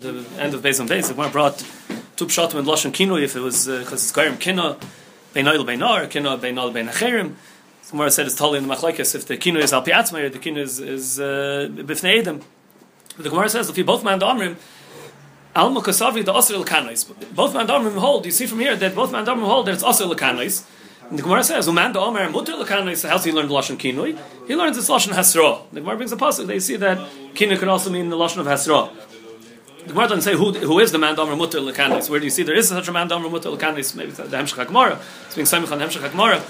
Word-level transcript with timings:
the 0.00 0.24
end 0.38 0.54
of 0.54 0.62
Beis 0.62 0.80
on 0.80 0.88
Beis, 0.88 1.08
the 1.08 1.14
Gemara 1.14 1.30
brought 1.30 1.58
two 2.16 2.26
pshatim 2.26 2.54
and 2.54 2.66
lashon 2.66 2.90
kinu 2.90 3.22
if 3.22 3.36
it 3.36 3.40
was 3.40 3.66
because 3.66 3.92
uh, 3.92 3.92
it's 3.92 4.12
gairim 4.12 4.36
kinu 4.36 4.76
beinoil 5.34 5.64
beinar 5.64 6.08
kinu 6.08 6.40
beinoil 6.40 6.72
beinacherim. 6.72 7.34
The 7.84 7.90
Gemara 7.90 8.10
said 8.10 8.26
it's 8.26 8.34
totally 8.34 8.58
in 8.58 8.66
the 8.66 8.74
machlekes 8.74 9.14
if 9.14 9.26
the 9.26 9.36
kinu 9.36 9.58
is 9.58 9.74
al 9.74 9.84
piatzmeir, 9.84 10.32
the 10.32 10.38
kinu 10.38 10.58
is 10.58 10.80
is 10.80 11.20
uh, 11.20 11.68
bifnei 11.70 12.20
edem. 12.20 12.40
The 13.18 13.28
Gemara 13.28 13.50
says 13.50 13.68
if 13.68 13.76
you 13.76 13.84
both 13.84 14.02
man 14.02 14.18
the 14.18 14.26
amrim 14.26 14.56
al 15.54 15.70
mukasavi 15.70 16.24
the 16.24 16.32
osir 16.32 16.64
kanais. 16.64 17.06
Both 17.34 17.52
man 17.52 17.66
the 17.66 17.74
amrim 17.74 17.98
hold. 17.98 18.24
You 18.24 18.32
see 18.32 18.46
from 18.46 18.60
here 18.60 18.76
that 18.76 18.94
both 18.94 19.12
man 19.12 19.26
the 19.26 19.34
amrim 19.34 19.44
hold 19.44 19.66
that 19.66 19.74
it's 19.74 19.84
osir 19.84 20.10
kanais. 20.16 20.66
And 21.10 21.18
the 21.18 21.22
Gemara 21.24 21.44
says, 21.44 21.66
"Uman 21.66 21.92
da 21.92 22.06
Omer 22.06 22.30
mutter 22.30 22.52
lekanais." 22.52 23.06
How 23.06 23.16
does 23.16 23.24
he 23.24 23.32
learn 23.32 23.48
the 23.48 23.54
lashon 23.54 23.76
kinui? 23.76 24.18
He 24.46 24.56
learns 24.56 24.78
it's 24.78 24.88
lashon 24.88 25.12
hasra. 25.12 25.60
The 25.72 25.80
Gemara 25.80 25.96
brings 25.96 26.12
a 26.12 26.16
pasuk. 26.16 26.46
They 26.46 26.60
see 26.60 26.76
that 26.76 26.98
kinui 27.34 27.58
can 27.58 27.68
also 27.68 27.90
mean 27.90 28.08
the 28.08 28.16
lashon 28.16 28.38
of 28.38 28.46
hasra. 28.46 28.90
Gemara 29.90 30.08
doesn't 30.08 30.22
say 30.22 30.34
who, 30.36 30.52
who 30.52 30.78
is 30.78 30.92
the 30.92 30.98
man 30.98 31.16
Domer 31.16 31.36
Mutter 31.36 31.58
Lekanis. 31.58 32.08
Where 32.08 32.18
do 32.18 32.24
you 32.24 32.30
see 32.30 32.42
there 32.42 32.56
is 32.56 32.68
such 32.68 32.88
a 32.88 32.92
man 32.92 33.08
Domer 33.08 33.30
Mutter 33.30 33.50
Lekanis? 33.50 33.94
Maybe 33.94 34.12
the 34.12 34.24
Hemshech 34.24 34.64
HaGemara. 34.64 35.00
It's 35.26 35.34
being 35.34 35.46
Samich 35.46 35.72
on 35.72 35.78
Hemshech 35.78 36.08
HaGemara. 36.08 36.40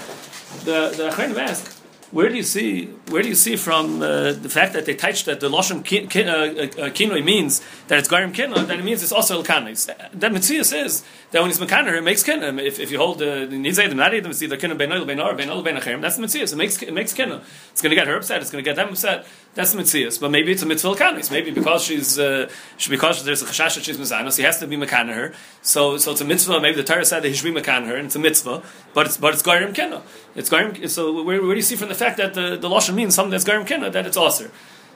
The 0.65 0.93
the 0.95 1.09
Achrein 1.09 1.37
ask, 1.37 1.81
where 2.11 2.27
do 2.27 2.35
you 2.35 2.43
see 2.43 2.87
where 3.09 3.21
do 3.21 3.29
you 3.29 3.35
see 3.35 3.55
from 3.55 4.01
uh, 4.01 4.33
the 4.33 4.49
fact 4.49 4.73
that 4.73 4.85
they 4.85 4.93
touched 4.93 5.25
that 5.27 5.39
the 5.39 5.49
Lashon 5.49 5.83
ki, 5.83 6.07
uh, 6.27 7.17
uh, 7.17 7.23
means 7.23 7.61
that 7.87 7.99
it's 7.99 8.09
Garim 8.09 8.33
Kinoi, 8.33 8.67
that 8.67 8.79
it 8.79 8.83
means 8.83 9.01
it's 9.01 9.13
also 9.13 9.41
Lekanis. 9.41 9.85
That 9.85 10.31
Mitzias 10.31 10.77
is 10.77 11.03
that 11.31 11.41
when 11.41 11.49
he's 11.49 11.59
Mekaner, 11.59 11.97
it 11.97 12.03
makes 12.03 12.23
Kinoi. 12.23 12.61
If, 12.61 12.79
if 12.79 12.91
you 12.91 12.97
hold 12.97 13.19
the 13.19 13.47
Nizay, 13.49 13.89
the 13.89 13.95
Nadi, 13.95 14.25
it's 14.25 14.41
either 14.41 14.57
Kinoi 14.57 14.77
Beinoil, 14.77 15.05
Beinar, 15.05 15.37
Beinoil, 15.37 15.63
Beinachem, 15.65 16.01
that's 16.01 16.17
the 16.17 16.23
Mitzias. 16.23 16.51
It 16.51 16.57
makes, 16.57 16.81
it 16.81 16.93
makes 16.93 17.13
Kinoi. 17.13 17.41
It's 17.71 17.81
going 17.81 17.91
to 17.91 17.95
get 17.95 18.07
her 18.07 18.17
upset, 18.17 18.41
it's 18.41 18.51
going 18.51 18.63
to 18.63 18.69
get 18.69 18.75
them 18.75 18.89
upset. 18.89 19.25
That's 19.53 19.73
the 19.73 19.79
mitzvah, 19.79 20.21
but 20.21 20.31
maybe 20.31 20.53
it's 20.53 20.61
a 20.61 20.65
mitzvah 20.65 20.95
kanis. 20.95 21.29
Maybe 21.29 21.51
because 21.51 21.83
she's 21.83 22.17
uh, 22.17 22.49
she, 22.77 22.89
because 22.89 23.25
there's 23.25 23.41
a 23.41 23.45
chashash 23.45 23.75
that 23.75 23.83
she's 23.83 23.97
mizanos, 23.97 24.37
he 24.37 24.43
has 24.43 24.59
to 24.59 24.67
be 24.67 24.77
mekaner 24.77 25.13
her. 25.13 25.33
So 25.61 25.97
so 25.97 26.11
it's 26.11 26.21
a 26.21 26.25
mitzvah. 26.25 26.61
Maybe 26.61 26.77
the 26.77 26.85
Torah 26.85 27.03
said 27.03 27.23
that 27.23 27.27
he 27.27 27.33
should 27.33 27.53
be 27.53 27.59
mekaner 27.59 27.87
her, 27.87 27.97
and 27.97 28.05
it's 28.05 28.15
a 28.15 28.19
mitzvah. 28.19 28.63
But 28.93 29.07
it's 29.07 29.17
but 29.17 29.33
it's 29.33 29.43
garim 29.43 29.73
kena. 29.73 30.03
It's 30.35 30.49
garim. 30.49 30.87
So 30.89 31.21
where, 31.23 31.41
where 31.41 31.51
do 31.51 31.55
you 31.55 31.61
see 31.61 31.75
from 31.75 31.89
the 31.89 31.95
fact 31.95 32.15
that 32.15 32.33
the 32.33 32.55
the 32.55 32.69
lashon 32.69 32.93
means 32.93 33.13
something 33.13 33.31
that's 33.31 33.43
garim 33.43 33.67
kena 33.67 33.91
that 33.91 34.05
it's 34.05 34.15
aser? 34.15 34.51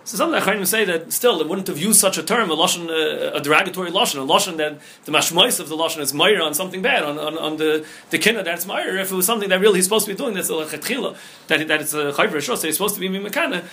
So 0.05 0.17
some 0.17 0.31
of 0.31 0.39
the 0.39 0.51
Achronim 0.51 0.67
say 0.67 0.85
that 0.85 1.11
still 1.11 1.39
they 1.39 1.45
wouldn't 1.45 1.65
have 1.65 1.79
used 1.79 1.99
such 1.99 2.19
a 2.19 2.23
term, 2.23 2.51
a 2.51 2.55
lashon, 2.55 2.89
uh, 2.89 3.35
a 3.35 3.41
derogatory 3.41 3.89
lashon, 3.89 4.21
a 4.21 4.25
lashon 4.25 4.57
that 4.57 4.79
the 5.05 5.11
mashmois 5.11 5.59
of 5.59 5.67
the 5.67 5.75
lashon 5.75 5.99
is 5.99 6.13
meir 6.13 6.43
on 6.43 6.53
something 6.53 6.83
bad, 6.83 7.01
on, 7.01 7.17
on, 7.17 7.39
on 7.39 7.57
the 7.57 7.83
the 8.11 8.19
kinna 8.19 8.43
that's 8.43 8.67
meir. 8.67 8.97
If 8.97 9.11
it 9.11 9.15
was 9.15 9.25
something 9.25 9.49
that 9.49 9.59
really 9.59 9.79
he's 9.79 9.85
supposed 9.85 10.05
to 10.05 10.13
be 10.13 10.17
doing, 10.17 10.35
that's 10.35 10.49
a 10.49 10.53
lechatchila, 10.53 11.17
that 11.47 11.67
that 11.67 11.81
it's 11.81 11.95
a 11.95 12.11
chayver 12.11 12.37
shos, 12.37 12.61
that 12.61 12.67
he's 12.67 12.77
supposed 12.77 12.93
to 12.93 13.01
be 13.01 13.09
mimekana. 13.09 13.63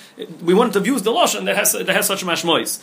We 0.42 0.54
wouldn't 0.54 0.74
have 0.74 0.86
used 0.86 1.04
the 1.04 1.12
lashon 1.12 1.44
that 1.44 1.56
has 1.56 1.72
that 1.72 1.86
has 1.88 2.06
such 2.06 2.22
a 2.22 2.26
mashmois, 2.26 2.82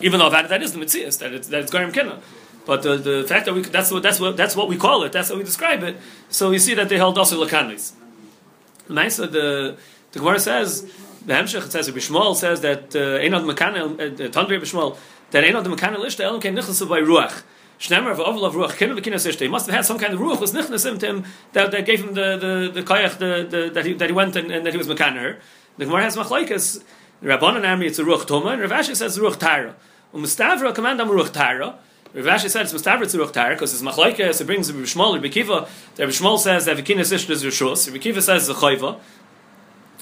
even 0.00 0.20
though 0.20 0.30
that 0.30 0.48
that 0.48 0.62
is 0.62 0.72
the 0.72 0.78
mitzias, 0.78 1.18
that 1.18 1.32
it's 1.32 1.48
that 1.48 1.62
it's 1.62 1.72
garim. 1.72 2.20
But 2.64 2.82
the, 2.82 2.96
the 2.96 3.24
fact 3.26 3.46
that 3.46 3.54
we 3.54 3.62
that's 3.62 3.90
what 3.90 4.04
that's 4.04 4.20
what 4.20 4.36
that's 4.36 4.54
what 4.54 4.68
we 4.68 4.76
call 4.76 5.02
it, 5.02 5.10
that's 5.10 5.30
how 5.30 5.36
we 5.36 5.42
describe 5.42 5.82
it. 5.82 5.96
So 6.28 6.52
you 6.52 6.60
see 6.60 6.74
that 6.74 6.88
they 6.88 6.96
held 6.96 7.18
also 7.18 7.44
lakanis. 7.44 7.92
Nice. 8.88 9.16
The 9.16 9.76
the 10.12 10.18
Gemara 10.20 10.38
says 10.38 10.88
the 11.26 11.34
Hemshech 11.34 11.66
it 11.66 11.72
says 11.72 11.90
Bishmal 11.90 12.36
says 12.36 12.60
that 12.60 12.90
Einad 12.90 13.44
Mekanel 13.44 13.96
Tandre 14.30 14.60
Bishmal 14.60 14.96
that 15.32 15.44
Einad 15.44 15.64
Mekanel 15.66 16.04
Ishta 16.06 16.20
Elam 16.20 16.40
came 16.40 16.54
nichnas 16.54 16.88
by 16.88 17.00
Ruach. 17.00 17.42
Shnemer 17.80 18.12
of 18.12 18.20
Oval 18.20 18.44
of 18.44 18.54
Ruach 18.54 18.70
Kinu 18.78 18.96
V'Kinas 18.98 19.26
Ishta. 19.28 19.40
He 19.40 19.48
must 19.48 19.66
have 19.66 19.74
had 19.74 19.84
some 19.84 19.98
kind 19.98 20.14
of 20.14 20.20
Ruach 20.20 20.40
was 20.40 20.54
nichnas 20.54 20.90
in 20.90 21.00
him 21.00 21.24
that, 21.52 21.72
that 21.72 21.84
gave 21.84 22.04
him 22.04 22.14
the 22.14 22.38
the 22.38 22.80
the 22.80 22.82
kayach 22.82 23.18
the, 23.18 23.46
the 23.50 23.70
that 23.74 23.84
he 23.84 23.94
that 23.94 24.08
he 24.08 24.14
went 24.14 24.36
and, 24.36 24.52
and 24.52 24.64
that 24.64 24.72
he 24.72 24.78
was 24.78 24.86
Mekaner. 24.86 25.38
The 25.78 25.84
Gemara 25.84 26.04
has 26.04 26.16
machlaikas. 26.16 26.82
Rabbanan 27.22 27.62
Amri 27.62 27.86
it's 27.86 27.98
a 27.98 28.04
Ruach 28.04 28.26
Toma 28.26 28.50
and 28.50 28.60
Rav 28.62 28.70
Ashi 28.70 28.94
says 28.94 29.18
Ruach 29.18 29.38
Tara. 29.38 29.74
Um 30.14 30.22
Mustavra 30.22 30.72
command 30.74 31.00
am 31.00 31.08
Ruach 31.08 31.32
Tara. 31.32 31.76
Rav 32.14 32.24
Ashi 32.24 32.48
said 32.48 32.62
it's 32.62 32.72
Mustavra 32.72 33.02
Ruach 33.02 33.32
Tara 33.32 33.54
because 33.54 33.74
it's 33.74 33.82
machlaikas. 33.82 34.40
It 34.40 34.44
brings 34.44 34.72
Rabbi 34.72 34.84
Shmuel 34.84 35.14
Rabbi 35.14 35.28
Kiva. 35.28 35.66
Rabbi 35.98 36.12
Shmuel 36.12 36.38
says 36.38 36.66
that 36.66 36.76
V'Kinas 36.76 37.12
Ishta 37.12 37.30
is 37.30 37.42
Rishus. 37.42 37.88
Rabbi 37.88 37.98
Kiva 37.98 38.22
says 38.22 38.48
it's 38.48 38.58
a 38.58 38.62
chayva. 38.62 39.00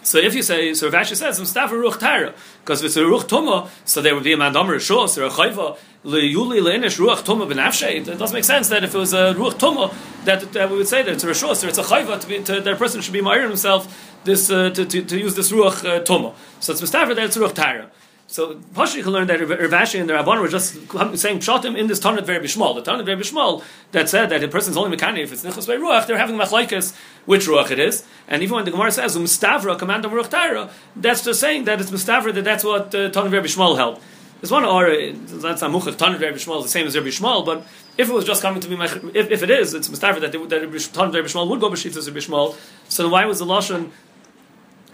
So 0.05 0.19
if 0.19 0.35
you 0.35 0.43
say, 0.43 0.75
so 0.75 0.91
Rav 0.91 1.07
Ashi 1.07 1.17
says, 1.17 1.41
Mustafa 1.41 1.75
Ruch 1.75 1.99
Tara, 1.99 2.35
because 2.61 2.83
if 2.83 2.87
it's 2.87 2.97
a 2.97 3.01
Ruch 3.01 3.23
Tuma, 3.23 3.69
so 3.87 4.03
there 4.03 4.15
would 4.15 4.23
be 4.23 4.35
a 4.35 4.37
Mandamer 4.37 4.77
Shos 4.77 5.17
or 5.17 5.25
a 5.25 5.31
Chayva, 5.31 5.79
Yuli 6.05 6.61
Leinish 6.61 6.99
Ruach 6.99 7.25
Tuma 7.25 7.49
Ben 7.49 7.57
Afshay. 7.57 8.07
It 8.07 8.19
doesn't 8.19 8.35
make 8.35 8.45
sense 8.45 8.69
that 8.69 8.85
if 8.85 8.95
it 8.95 8.99
was 8.99 9.15
a 9.15 9.35
Ruach 9.35 9.55
Tuma, 9.55 9.95
that, 10.27 10.53
that 10.53 10.71
we 10.71 10.77
would 10.77 10.89
say 10.89 11.03
that 11.03 11.11
it's 11.11 11.25
a 11.25 11.27
Rishos 11.27 11.65
or 11.65 11.69
it's 11.69 11.79
a 11.79 11.83
Chayva, 11.83 12.21
to 12.21 12.29
be, 12.29 12.43
to, 12.43 12.61
that 12.61 12.79
person 12.79 13.01
should 13.01 13.15
be 13.15 13.23
Ma'ir 13.23 13.49
himself 13.49 14.13
this, 14.25 14.51
uh, 14.51 14.69
to, 14.71 14.85
to, 14.85 15.03
to 15.03 15.19
use 15.19 15.35
this 15.35 15.51
Ruach 15.51 15.83
uh, 15.85 16.05
Tuma. 16.05 16.35
So 16.61 16.73
it's 16.73 16.83
Mustafa 16.83 17.15
that 17.15 17.25
it's 17.25 17.39
Ruach 17.39 17.55
Tara. 17.55 17.91
So 18.35 18.57
Pashi 18.75 19.01
can 19.01 19.13
learn 19.13 19.29
that 19.29 19.39
Rav 19.39 19.49
Ashi 19.49 20.01
and 20.01 20.09
the 20.09 20.15
Rabban 20.15 20.41
were 20.41 20.49
just 20.49 20.73
saying 20.73 21.39
Pshatim 21.39 21.79
in 21.79 21.87
this 21.87 22.01
Tanit 22.01 22.25
very 22.25 22.45
Bishmal. 22.45 22.75
The 22.75 22.83
Tanit 22.83 23.05
very 23.05 23.23
Bishmal 23.23 23.63
that 23.93 24.09
said 24.09 24.31
that 24.31 24.43
a 24.43 24.49
person 24.49 24.73
is 24.73 24.77
only 24.77 24.91
mechanic 24.91 25.23
if 25.23 25.33
it's 25.33 25.45
Nichos 25.45 25.69
by 25.69 25.77
Ruach, 25.77 26.09
they're 26.09 26.19
having 26.19 26.35
Machlaikas 26.35 26.97
which 27.27 27.47
Ruach 27.47 27.71
it 27.71 27.79
is. 27.79 28.05
And 28.27 28.43
even 28.43 28.57
when 28.57 28.65
the 28.65 28.73
Gemara 28.73 28.91
says 28.91 29.17
Mustavra, 29.17 29.79
command 29.79 30.05
of 30.05 30.11
Ruach 30.11 30.31
Taira, 30.31 30.69
that's 30.97 31.23
just 31.23 31.39
saying 31.39 31.67
that 31.67 31.81
it's 31.81 31.93
Mustavra, 31.93 32.35
that 32.35 32.43
that's 32.43 32.65
what 32.65 32.93
uh, 32.93 33.09
Tanit 33.11 33.31
very 33.31 33.45
Bishmal 33.45 33.77
held. 33.77 34.01
There's 34.41 34.51
one 34.51 34.65
or 34.65 34.91
that's 34.91 35.63
not 35.63 35.71
Muchach, 35.71 35.95
Tanit 35.95 36.19
very 36.19 36.35
Bishmal 36.35 36.59
is 36.59 36.65
the 36.65 36.71
same 36.71 36.89
as 36.89 36.97
Rabbi 36.97 37.11
Shmuel, 37.11 37.47
but 37.47 37.65
if 37.97 38.11
it 38.11 38.13
was 38.13 38.25
just 38.25 38.43
coming 38.43 38.61
to 38.61 38.69
be, 38.69 38.75
if, 39.17 39.31
if 39.31 39.43
it 39.45 39.51
is, 39.51 39.75
it's 39.75 39.89
Mustavra 39.89 40.21
that, 40.21 40.33
that 40.33 40.61
Tanit 40.93 41.13
very 41.13 41.25
Bishmal 41.25 41.49
would 41.49 41.61
go 41.61 41.71
B'Shittas 41.71 42.09
Rabbi 42.09 42.19
Shmuel. 42.19 42.57
So 42.89 43.09
why 43.09 43.27
was 43.27 43.39
the 43.39 43.47
Lashon 43.47 43.91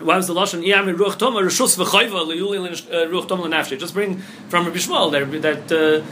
why 0.01 0.17
was 0.17 0.27
the 0.27 0.35
lashon 0.35 0.65
iyam 0.65 0.95
ruach 0.97 1.19
toma 1.19 1.41
rishus 1.41 1.77
v'chayva 1.77 2.27
liyuli 2.27 2.71
ruach 3.11 3.29
toma 3.29 3.45
lenafshi? 3.45 3.79
Just 3.79 3.95
bring 3.95 4.19
from 4.49 4.67
Rabbi 4.67 4.79
Shmuel 4.79 5.13
that 5.13 5.43
that 5.43 5.73
uh, 5.73 6.05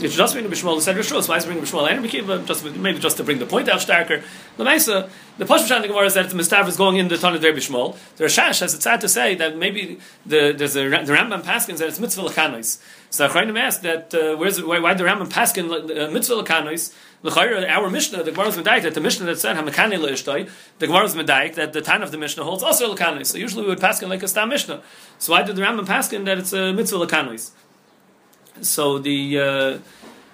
it's 0.00 0.16
just 0.16 0.34
bring 0.34 0.44
Rabbi 0.44 0.56
Shmuel 0.56 0.80
said 0.80 0.96
rishus. 0.96 1.28
Why 1.28 1.36
is 1.36 1.46
bring 1.46 1.58
Rabbi 1.58 1.68
Shmuel 1.68 1.88
and 1.88 1.98
Rabbi 1.98 2.08
Kiva? 2.08 2.38
Just 2.44 2.64
maybe 2.76 2.98
just 2.98 3.16
to 3.18 3.24
bring 3.24 3.38
the 3.38 3.46
point 3.46 3.68
out 3.68 3.80
starker. 3.80 4.22
The 4.56 4.64
Maisa, 4.64 5.08
the 5.38 5.44
Pashtushan 5.44 5.82
the 5.82 5.88
Gemara 5.88 6.10
that 6.10 6.30
the 6.30 6.36
Mistav 6.36 6.68
is 6.68 6.76
going 6.76 6.96
in 6.96 7.08
the 7.08 7.16
Tanah 7.16 7.42
Rabbi 7.42 7.58
Shmuel. 7.58 7.96
The 8.16 8.24
Rashash 8.24 8.60
has 8.60 8.74
it's 8.74 8.84
sad 8.84 9.00
to 9.00 9.08
say 9.08 9.34
that 9.34 9.56
maybe 9.56 9.98
the 10.26 10.52
there's 10.52 10.76
a 10.76 10.88
the 10.88 11.12
Rambam 11.12 11.42
Paskins 11.42 11.78
that 11.78 11.88
it's 11.88 12.00
mitzvah 12.00 12.22
lekanos. 12.22 12.80
So 13.10 13.28
Achronim 13.28 13.58
asked 13.58 13.82
that 13.82 14.14
uh, 14.14 14.36
where's 14.36 14.62
why, 14.62 14.78
why 14.80 14.94
the 14.94 15.04
Rambam 15.04 15.30
Paskin 15.30 15.70
uh, 15.70 16.10
mitzvah 16.10 16.42
lekanos? 16.42 16.94
Our 17.26 17.88
Mishnah, 17.88 18.22
the 18.22 18.32
Gemara 18.32 18.48
is 18.48 18.56
medayik 18.58 18.82
that 18.82 18.92
the 18.92 19.00
Mishnah 19.00 19.24
that 19.24 19.38
said 19.38 19.56
Hamakani 19.56 19.96
leishtoi, 19.96 20.50
the 20.78 20.86
Gemara 20.86 21.04
is 21.04 21.14
medayik 21.14 21.54
that 21.54 21.72
the 21.72 21.80
Tan 21.80 22.02
of 22.02 22.10
the 22.10 22.18
Mishnah 22.18 22.44
holds 22.44 22.62
also 22.62 22.94
lekanos. 22.94 23.26
So 23.26 23.38
usually 23.38 23.62
we 23.62 23.70
would 23.70 23.78
paskin 23.78 24.10
like 24.10 24.22
a 24.22 24.28
stam 24.28 24.50
Mishnah. 24.50 24.82
So 25.18 25.32
why 25.32 25.42
did 25.42 25.56
the 25.56 25.62
Rambam 25.62 25.86
paskin 25.86 26.26
that 26.26 26.36
it's 26.36 26.52
a 26.52 26.74
mitzvah 26.74 26.98
lekanos? 26.98 27.52
So 28.60 28.98
the 28.98 29.40
uh, 29.40 29.78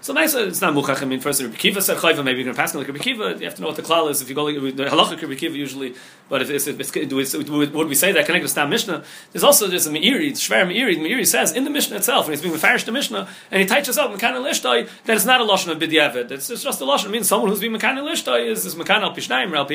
so 0.03 0.15
nice. 0.15 0.35
It's 0.35 0.63
not 0.63 0.73
muchach. 0.73 1.03
I 1.03 1.05
mean, 1.05 1.21
first 1.21 1.43
Rabbi 1.43 1.57
Kiva 1.57 1.83
said 1.83 1.99
chayva. 1.99 2.25
Maybe 2.25 2.39
you 2.39 2.47
can 2.47 2.55
pass 2.55 2.75
like 2.75 2.89
Rabbi 2.89 3.01
Kiva. 3.01 3.37
You 3.39 3.45
have 3.45 3.55
to 3.57 3.61
know 3.61 3.69
what 3.69 3.77
the 3.77 3.83
klal 3.83 4.11
is. 4.11 4.23
If 4.23 4.31
you 4.31 4.35
go 4.35 4.45
like 4.45 4.77
the 4.77 4.85
halacha 4.85 5.21
Rabbi 5.21 5.35
Kiva 5.35 5.57
usually, 5.57 5.95
but 6.31 6.41
if 6.41 6.49
it's, 6.49 6.67
if 6.67 6.93
do 7.09 7.17
we, 7.17 7.67
would 7.67 7.89
we 7.89 7.95
say 7.95 8.11
that 8.13 8.25
connected 8.25 8.47
to 8.47 8.49
Stam 8.49 8.71
Mishnah? 8.71 9.05
There's 9.33 9.45
also 9.45 9.67
there's 9.67 9.87
a 9.87 9.91
Meiri, 9.91 10.31
Shver 10.31 10.67
Meiri. 10.67 10.97
Meiri 10.97 11.27
says 11.27 11.53
in 11.53 11.65
the 11.65 11.71
Mishnah 11.71 11.97
itself, 11.97 12.27
when 12.27 12.33
he's 12.33 12.41
being 12.41 12.55
mefarish 12.55 12.87
the 12.87 12.93
Mishnah, 12.93 13.29
and 13.51 13.61
he 13.61 13.67
teaches 13.67 13.99
out 13.99 14.11
Mekana 14.11 14.37
Lishtoi 14.37 14.89
that 15.05 15.17
it's 15.17 15.27
not 15.27 15.43
a 15.43 15.45
lashon 15.45 15.73
of 15.73 15.79
bidyavid. 15.79 16.31
It's, 16.31 16.49
it's 16.49 16.63
just 16.63 16.81
a 16.81 16.85
lashon. 16.85 17.07
It 17.07 17.11
means 17.11 17.29
someone 17.29 17.51
who's 17.51 17.61
being 17.61 17.73
Mekana 17.73 18.03
Lishtoi 18.03 18.47
is 18.47 18.65
is 18.65 18.75
Mekana 18.77 19.03
al 19.03 19.15
Pishnaim 19.15 19.53
or 19.53 19.57
al 19.57 19.67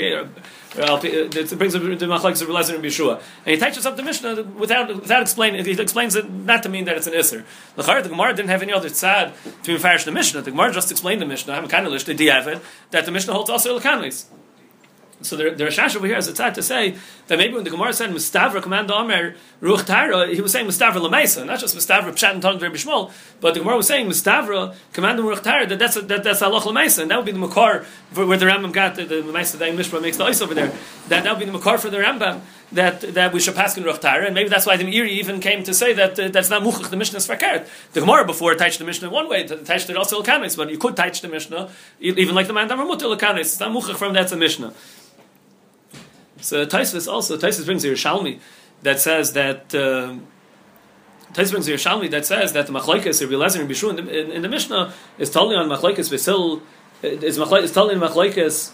It 1.04 1.58
brings 1.60 1.74
the 1.74 1.80
machlekes 1.80 2.42
of 2.42 2.50
and 2.50 2.84
Bishua, 2.84 3.22
and 3.46 3.54
he 3.54 3.58
teaches 3.58 3.86
up 3.86 3.96
the 3.96 4.04
Mishnah 4.04 4.42
without 4.42 4.88
without 4.88 5.22
explaining. 5.22 5.64
He 5.64 5.80
explains 5.80 6.16
it 6.16 6.28
not 6.30 6.64
to 6.64 6.70
mean 6.70 6.86
that 6.86 6.98
it's 6.98 7.06
an 7.06 7.14
iser. 7.14 7.46
The 7.76 7.84
Gemara 7.84 8.34
didn't 8.34 8.50
have 8.50 8.64
any 8.64 8.74
other 8.74 8.90
tzad 8.90 9.34
to 9.64 9.68
be 9.68 9.78
mefarish 9.78 10.06
the 10.06 10.15
Mishnah. 10.16 10.42
The 10.42 10.52
Gemara 10.52 10.72
just 10.72 10.90
explained 10.90 11.22
the 11.22 11.28
Mishnah, 11.28 11.54
I'm 11.54 11.68
kind 11.68 11.86
of 11.86 11.92
lish, 11.92 12.06
the 12.06 12.16
that 12.92 13.06
the 13.06 13.12
Mishnah 13.12 13.34
holds 13.34 13.50
also 13.50 13.78
Ilkanis. 13.78 14.26
So 15.22 15.38
the, 15.38 15.52
the 15.52 15.66
Rashash 15.66 15.96
over 15.96 16.06
here 16.06 16.16
has 16.16 16.28
a 16.28 16.34
tzad 16.34 16.54
to 16.56 16.64
say 16.64 16.96
that 17.28 17.38
maybe 17.38 17.54
when 17.54 17.64
the 17.64 17.70
Gemara 17.70 17.94
said 17.94 18.10
Mustavra 18.10 18.62
command 18.62 18.92
Omer 18.92 19.36
Ruch 19.62 19.86
Tara, 19.86 20.28
he 20.28 20.42
was 20.42 20.52
saying 20.52 20.68
Mustavra 20.68 20.96
Lamaisa, 20.96 21.46
not 21.46 21.60
just 21.60 21.76
Mustavra 21.76 22.12
Pshat 22.12 22.34
and 22.34 22.42
Ton 22.42 22.60
Rabbi 22.60 22.76
Shmuel, 22.76 23.12
but 23.40 23.54
the 23.54 23.62
Gemara 23.62 23.78
was 23.78 23.88
saying 23.88 24.08
Mustavra 24.08 24.76
command 24.92 25.20
Ruch 25.20 25.42
Tara, 25.42 25.66
that 25.68 25.80
that's, 25.80 25.96
a, 25.96 26.02
that, 26.02 26.24
that's 26.24 26.42
Allah 26.42 26.60
Lamaisa, 26.60 27.04
and 27.04 27.12
that 27.12 27.18
would 27.18 27.26
be 27.26 27.32
the 27.32 27.40
Makar 27.40 27.86
where 28.14 28.38
the 28.38 28.46
Rambam 28.46 28.74
got 28.74 28.96
the, 28.96 29.06
the 29.06 29.16
Lamaisa 29.16 29.58
that 29.58 29.74
Mishra 29.74 30.02
makes 30.02 30.18
the 30.18 30.26
ice 30.26 30.42
over 30.42 30.54
there. 30.54 30.72
That, 31.08 31.24
that 31.24 31.32
would 31.32 31.40
be 31.40 31.46
the 31.46 31.54
Makar 31.54 31.78
for 31.78 31.90
the 31.90 31.98
Rambam, 31.98 32.42
that, 32.72 33.02
that 33.14 33.34
we 33.34 33.40
should 33.40 33.56
pass 33.56 33.78
in 33.78 33.84
Ruch 33.84 34.02
Tara, 34.02 34.26
and 34.26 34.36
maybe 34.36 34.50
that's 34.50 34.66
why 34.66 34.78
the 34.78 34.84
Meiri 34.84 35.10
even 35.10 35.40
came 35.40 35.64
to 35.64 35.74
say 35.74 35.94
that 35.94 36.20
uh, 36.20 36.30
that's 36.30 36.50
not 36.50 36.64
Muchach, 36.64 36.90
the 36.90 36.98
Mishnah 36.98 37.18
is 37.18 37.28
Fakert. 37.28 37.68
The 37.94 38.02
Gemara 38.02 38.26
before 38.26 38.56
touched 38.56 38.80
the 38.80 38.86
Mishnah 38.86 39.10
one 39.10 39.30
way, 39.30 39.46
touched 39.46 39.90
it 39.90 39.98
also 39.98 40.22
Ilkanis, 40.22 40.58
but 40.58 40.70
you 40.70 40.78
could 40.78 40.96
touch 40.96 41.22
the 41.22 41.28
Mishnah, 41.28 41.70
even 42.00 42.36
like 42.36 42.48
the 42.48 42.54
man 42.54 42.68
Damar 42.68 42.86
Mutter 42.86 43.06
Ilkanis, 43.06 43.40
it's 43.42 43.60
not 43.60 43.72
Muchach 43.72 43.96
from 43.96 44.14
that's 44.14 44.32
a 44.32 44.38
Mishnah. 44.38 44.74
So 46.42 46.66
Taisvis 46.66 47.12
also 47.12 47.38
Taisvis 47.38 47.66
brings 47.66 47.84
Yerushalmi 47.86 48.40
that 48.84 49.00
says 49.00 49.34
that 49.34 49.74
uh, 49.74 50.16
Taisvis 51.34 51.52
brings 51.52 51.68
a 51.68 51.72
Yerushalmi 51.72 52.12
that 52.12 52.26
says 52.26 52.54
that 52.54 52.68
the 52.68 52.74
Machlekes 52.74 53.22
Rabbi 53.22 53.34
Lezer 53.34 53.62
and 53.62 53.70
Bishu 53.70 53.90
in, 54.36 54.42
the 54.42 54.50
Mishnah 54.50 54.94
is 55.18 55.30
totally 55.30 55.56
on 55.56 55.70
Vesil 55.70 56.62
is 57.02 57.38
Machlekes 57.38 57.64
is 57.64 57.72
totally 57.72 57.96
on 57.96 58.02
Machlekes 58.02 58.72
uh, 58.72 58.74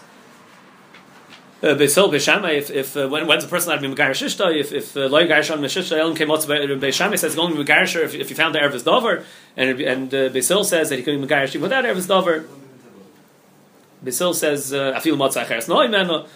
Beisil 1.62 2.10
Beishamai, 2.10 2.58
if, 2.58 2.70
if 2.70 2.96
uh, 2.96 3.08
when, 3.08 3.28
when's 3.28 3.44
a 3.44 3.46
person 3.46 3.70
allowed 3.70 3.82
to 3.82 3.88
be 3.88 3.94
Megarish 3.94 4.24
Ishta, 4.24 4.58
if, 4.58 4.72
if 4.72 4.96
uh, 4.96 5.06
Loi 5.06 5.28
Garish 5.28 5.52
on 5.52 5.60
Meshishta, 5.60 5.96
Elam 5.96 6.16
came 6.16 6.28
out 6.28 6.40
Beishamai, 6.40 7.16
says 7.16 7.36
going 7.36 7.54
to 7.54 7.64
Megarish 7.64 7.94
if, 8.02 8.14
if 8.16 8.30
you 8.30 8.36
found 8.36 8.56
the 8.56 8.58
Ervis 8.58 8.84
Dover, 8.84 9.24
and, 9.56 9.80
and 9.80 10.12
uh, 10.12 10.28
Beisil 10.30 10.64
says 10.64 10.88
that 10.88 10.96
he 10.96 11.04
can 11.04 11.20
be 11.20 11.26
Megarish 11.26 11.60
without 11.60 11.84
Ervis 11.84 12.08
Dover. 12.08 12.46
Beisil 14.04 14.34
says, 14.34 14.72
uh, 14.72 14.92
Afil 14.96 15.16
Motzah 15.16 15.44
Acheres 15.44 15.68
Noi 15.68 15.86
Meno. 15.86 16.26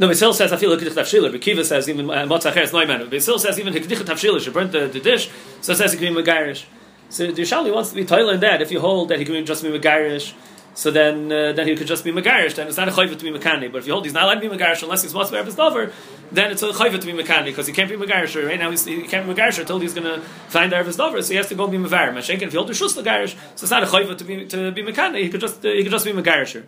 No, 0.00 0.08
Beisil 0.08 0.34
says, 0.34 0.50
Afil 0.50 0.76
Hikdich 0.76 0.94
Tavshila, 0.94 1.30
but 1.30 1.40
Kiva 1.40 1.64
says, 1.64 1.88
even 1.88 2.10
uh, 2.10 2.26
Motzah 2.26 2.52
Acheres 2.52 2.72
Noi 2.72 2.86
Meno. 2.86 3.06
Beisil 3.06 3.38
says, 3.38 3.56
even 3.60 3.72
Hikdich 3.72 3.98
Tavshila, 3.98 4.40
she 4.40 4.50
burnt 4.50 4.72
the, 4.72 4.88
the 4.88 4.98
dish, 4.98 5.30
so 5.60 5.70
it 5.70 5.76
says 5.76 5.92
he 5.92 5.98
can 6.04 6.12
be 6.12 6.22
Megarish. 6.22 6.64
So 7.08 7.30
the 7.30 7.42
Yerushalmi 7.42 7.72
wants 7.72 7.90
to 7.90 7.94
be 7.94 8.04
toilet 8.04 8.34
in 8.34 8.40
that, 8.40 8.60
if 8.60 8.72
you 8.72 8.80
hold 8.80 9.10
that 9.10 9.20
he 9.20 9.24
can 9.24 9.46
just 9.46 9.62
be 9.62 9.68
Megarish, 9.68 10.34
so 10.78 10.92
then 10.92 11.32
uh, 11.32 11.52
then 11.54 11.66
he 11.66 11.74
could 11.74 11.88
just 11.88 12.04
be 12.04 12.12
megarish. 12.12 12.54
Then 12.54 12.68
it's 12.68 12.76
not 12.76 12.86
a 12.86 12.92
chayva 12.92 13.18
to 13.18 13.24
be 13.24 13.36
mekani. 13.36 13.72
But 13.72 13.78
if 13.78 13.88
you 13.88 13.94
hold 13.94 14.04
he's 14.04 14.14
not 14.14 14.22
allowed 14.22 14.40
to 14.40 14.48
be 14.48 14.56
megarish 14.56 14.80
unless 14.84 15.02
he's 15.02 15.10
to 15.10 15.44
be 15.44 15.52
dover, 15.52 15.92
then 16.30 16.52
it's 16.52 16.62
a 16.62 16.70
chayva 16.70 17.00
to 17.00 17.04
be 17.04 17.12
mekani 17.12 17.46
because 17.46 17.66
he 17.66 17.72
can't 17.72 17.90
be 17.90 17.96
megarish. 17.96 18.46
Right 18.46 18.60
now 18.60 18.70
he's, 18.70 18.84
he 18.84 19.02
can't 19.02 19.26
be 19.26 19.34
megarish 19.34 19.58
until 19.58 19.80
he's 19.80 19.92
going 19.92 20.06
to 20.06 20.20
find 20.46 20.70
the 20.70 20.76
dover, 20.76 21.20
so 21.20 21.30
he 21.30 21.34
has 21.34 21.48
to 21.48 21.56
go 21.56 21.66
be 21.66 21.78
mevar. 21.78 22.12
Mashenkin 22.12 22.42
if 22.42 22.52
you 22.52 22.60
hold 22.60 22.68
the 22.68 22.74
shus 22.74 22.96
megarish, 22.96 23.34
so 23.56 23.64
it's 23.64 23.72
not 23.72 23.82
a 23.82 23.86
chayva 23.86 24.16
to 24.18 24.22
be 24.22 24.46
to 24.46 24.70
be 24.70 24.84
mekani. 24.84 25.20
He 25.20 25.30
could 25.30 25.40
just 25.40 25.66
uh, 25.66 25.68
he 25.68 25.82
could 25.82 25.90
just 25.90 26.04
be 26.04 26.12
megarish. 26.12 26.64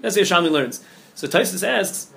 That's 0.00 0.16
the 0.16 0.22
Yishalmi 0.22 0.50
learns. 0.50 0.84
So 1.14 1.28
Taisus 1.28 1.62
asks 1.64 2.12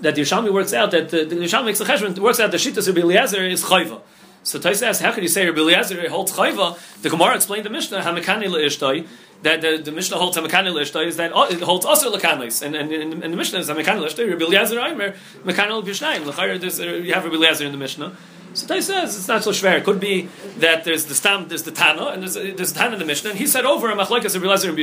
that 0.00 0.14
the 0.14 0.20
Yishalmi 0.20 0.52
works 0.52 0.72
out 0.72 0.92
that 0.92 1.08
the, 1.08 1.26
Yishalmi 1.26 1.64
makes 1.64 1.80
a 1.80 1.84
cheshbon 1.84 2.16
works 2.20 2.38
out 2.38 2.52
the 2.52 2.56
shittas 2.56 2.86
of 2.86 2.96
Eliezer 2.96 3.44
is 3.44 3.64
chayva. 3.64 4.00
So 4.42 4.58
Taisa 4.58 4.88
asks, 4.88 5.02
how 5.02 5.12
can 5.12 5.22
you 5.22 5.28
say 5.28 5.46
Rabbi 5.46 5.60
Eliezer 5.60 6.08
holds 6.08 6.32
chayva? 6.32 6.78
The 7.02 7.10
Gemara 7.10 7.36
explained 7.36 7.66
the 7.66 7.70
Mishnah, 7.70 8.00
Hamekani 8.00 8.46
le'ishtoi, 8.46 9.06
that 9.42 9.60
the, 9.60 9.76
the 9.76 9.92
Mishnah 9.92 10.16
holds 10.16 10.36
Hamekani 10.36 10.72
le'ishtoi 10.72 11.06
is 11.06 11.16
that 11.16 11.32
oh, 11.34 11.44
it 11.44 11.60
holds 11.60 11.84
also 11.84 12.14
lekanis, 12.14 12.62
and, 12.62 12.74
and, 12.74 12.90
and, 12.92 13.22
the 13.22 13.36
Mishnah 13.36 13.58
is 13.58 13.68
Hamekani 13.68 14.02
le'ishtoi, 14.02 14.30
Rabbi 14.30 14.44
Eliezer 14.44 14.80
Aimer, 14.80 15.14
Mekani 15.44 15.82
le'bishnayim. 15.82 16.24
L'chayr, 16.24 16.80
uh, 16.80 16.96
you 17.04 17.12
have 17.12 17.24
Rabbi 17.24 17.36
Eliezer 17.36 17.66
in 17.66 17.72
the 17.72 17.78
Mishnah. 17.78 18.16
So 18.52 18.66
Tais 18.66 18.86
says 18.86 19.16
it's 19.16 19.28
not 19.28 19.44
so 19.44 19.50
schwer. 19.50 19.78
It 19.78 19.84
could 19.84 20.00
be 20.00 20.28
that 20.58 20.84
there's 20.84 21.06
the 21.06 21.14
stam, 21.14 21.48
there's 21.48 21.62
the 21.62 21.70
Tana, 21.70 22.06
and 22.06 22.22
there's, 22.22 22.34
there's 22.34 22.72
the 22.72 22.78
Tana 22.78 22.94
in 22.94 22.98
the 22.98 23.04
Mishnah, 23.04 23.30
and 23.30 23.38
he 23.38 23.46
said 23.46 23.64
over 23.64 23.90
a 23.90 23.94
Machlekes 23.94 24.34
of 24.34 24.42
Eliezer 24.42 24.70
and 24.70 24.78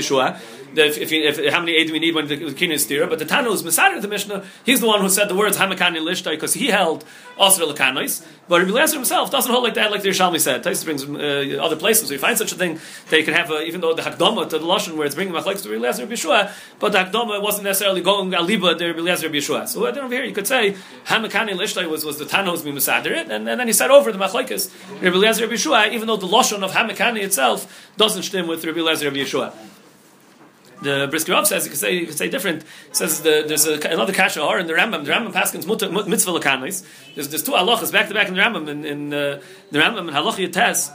that 0.75 0.97
if, 0.97 1.11
if, 1.11 1.39
if, 1.39 1.53
how 1.53 1.59
many 1.59 1.73
aid 1.73 1.87
do 1.87 1.93
we 1.93 1.99
need 1.99 2.15
when 2.15 2.27
the, 2.27 2.35
the 2.35 2.53
king 2.53 2.71
is 2.71 2.85
stira, 2.85 3.09
but 3.09 3.19
the 3.19 3.25
Tana 3.25 3.49
who's 3.49 3.63
Masada 3.63 3.99
the 3.99 4.07
Mishnah, 4.07 4.45
he's 4.65 4.79
the 4.79 4.87
one 4.87 5.01
who 5.01 5.09
said 5.09 5.27
the 5.27 5.35
words 5.35 5.57
Hamakani 5.57 5.99
Lishtai, 5.99 6.31
because 6.31 6.53
he 6.53 6.67
held 6.67 7.03
Asr 7.39 7.69
Lakanois, 7.71 8.25
but 8.47 8.61
Eliezer 8.61 8.95
himself 8.95 9.31
doesn't 9.31 9.51
hold 9.51 9.63
like 9.63 9.73
that, 9.73 9.91
like 9.91 10.01
the 10.01 10.09
Yerushalmi 10.09 10.39
said. 10.39 10.63
Tais 10.63 10.83
brings 10.83 11.03
uh, 11.03 11.61
other 11.61 11.75
places, 11.75 12.07
so 12.07 12.13
you 12.13 12.19
find 12.19 12.37
such 12.37 12.51
a 12.51 12.55
thing, 12.55 12.79
they 13.09 13.23
can 13.23 13.33
have, 13.33 13.51
a, 13.51 13.63
even 13.63 13.81
though 13.81 13.93
the 13.93 14.01
Hakdama 14.01 14.49
to 14.49 14.59
the 14.59 14.65
Lashon, 14.65 14.95
where 14.95 15.05
it's 15.05 15.15
bringing 15.15 15.33
Machlekes 15.33 15.63
to 15.63 15.73
Eliezer 15.73 16.03
and 16.03 16.11
Bishua, 16.11 16.51
but 16.79 16.91
the 16.91 16.99
Hakdama 16.99 17.41
wasn't 17.41 17.65
necessarily 17.65 18.01
going 18.01 18.31
Aliba 18.31 18.77
to 18.77 18.97
Eliezer 18.97 19.27
and 19.27 19.35
Bishua. 19.35 19.67
So 19.67 19.83
then 19.91 20.03
over 20.03 20.13
here 20.13 20.23
you 20.23 20.33
could 20.33 20.47
say 20.47 20.75
Hamakani 21.05 21.51
Lishtai 21.51 21.89
was, 21.89 22.05
was 22.05 22.17
the 22.17 22.25
Tana 22.25 22.51
who's 22.51 22.61
being 22.61 22.75
Masada 22.75 23.17
it, 23.17 23.29
and, 23.29 23.47
and 23.57 23.61
then 23.61 23.67
he 23.67 23.73
said 23.73 23.89
over 23.89 24.11
the 24.11 24.19
Machlekes 24.19 24.71
Rabbi 25.01 25.15
Eliezer 25.15 25.41
Rabbi 25.41 25.55
Yeshua, 25.55 25.91
even 25.91 26.05
though 26.05 26.15
the 26.15 26.27
lashon 26.27 26.61
of 26.61 26.73
Hamakani 26.73 27.23
itself 27.23 27.91
doesn't 27.97 28.21
stem 28.21 28.45
with 28.45 28.63
Rabbi 28.63 28.81
Eliezer 28.81 29.05
Rabbi 29.05 29.17
Yeshua. 29.17 29.51
The 30.83 31.07
Brisker 31.09 31.31
Rav 31.31 31.47
says 31.47 31.65
you 31.65 31.71
could 31.71 31.79
say 31.79 31.95
you 31.95 32.05
could 32.05 32.19
say 32.19 32.29
different. 32.29 32.61
It 32.61 32.95
says 32.95 33.21
the, 33.21 33.45
there's 33.47 33.65
a, 33.65 33.79
another 33.89 34.13
kasha 34.13 34.43
or 34.43 34.59
in 34.59 34.67
the 34.67 34.73
Rambam. 34.73 35.05
The 35.05 35.11
Rambam 35.11 35.33
paskins 35.33 35.65
mitzvah 36.07 36.31
lakanis. 36.33 36.85
There's, 37.15 37.29
there's 37.29 37.41
two 37.41 37.53
halachas 37.53 37.91
back 37.91 38.09
to 38.09 38.13
back 38.13 38.27
in 38.27 38.35
the 38.35 38.41
Rambam 38.41 38.67
in, 38.67 38.85
in 38.85 39.11
uh, 39.11 39.41
the 39.71 39.79
Rambam 39.79 40.07
in 40.07 40.13
halacha 40.13 40.47
yates 40.47 40.91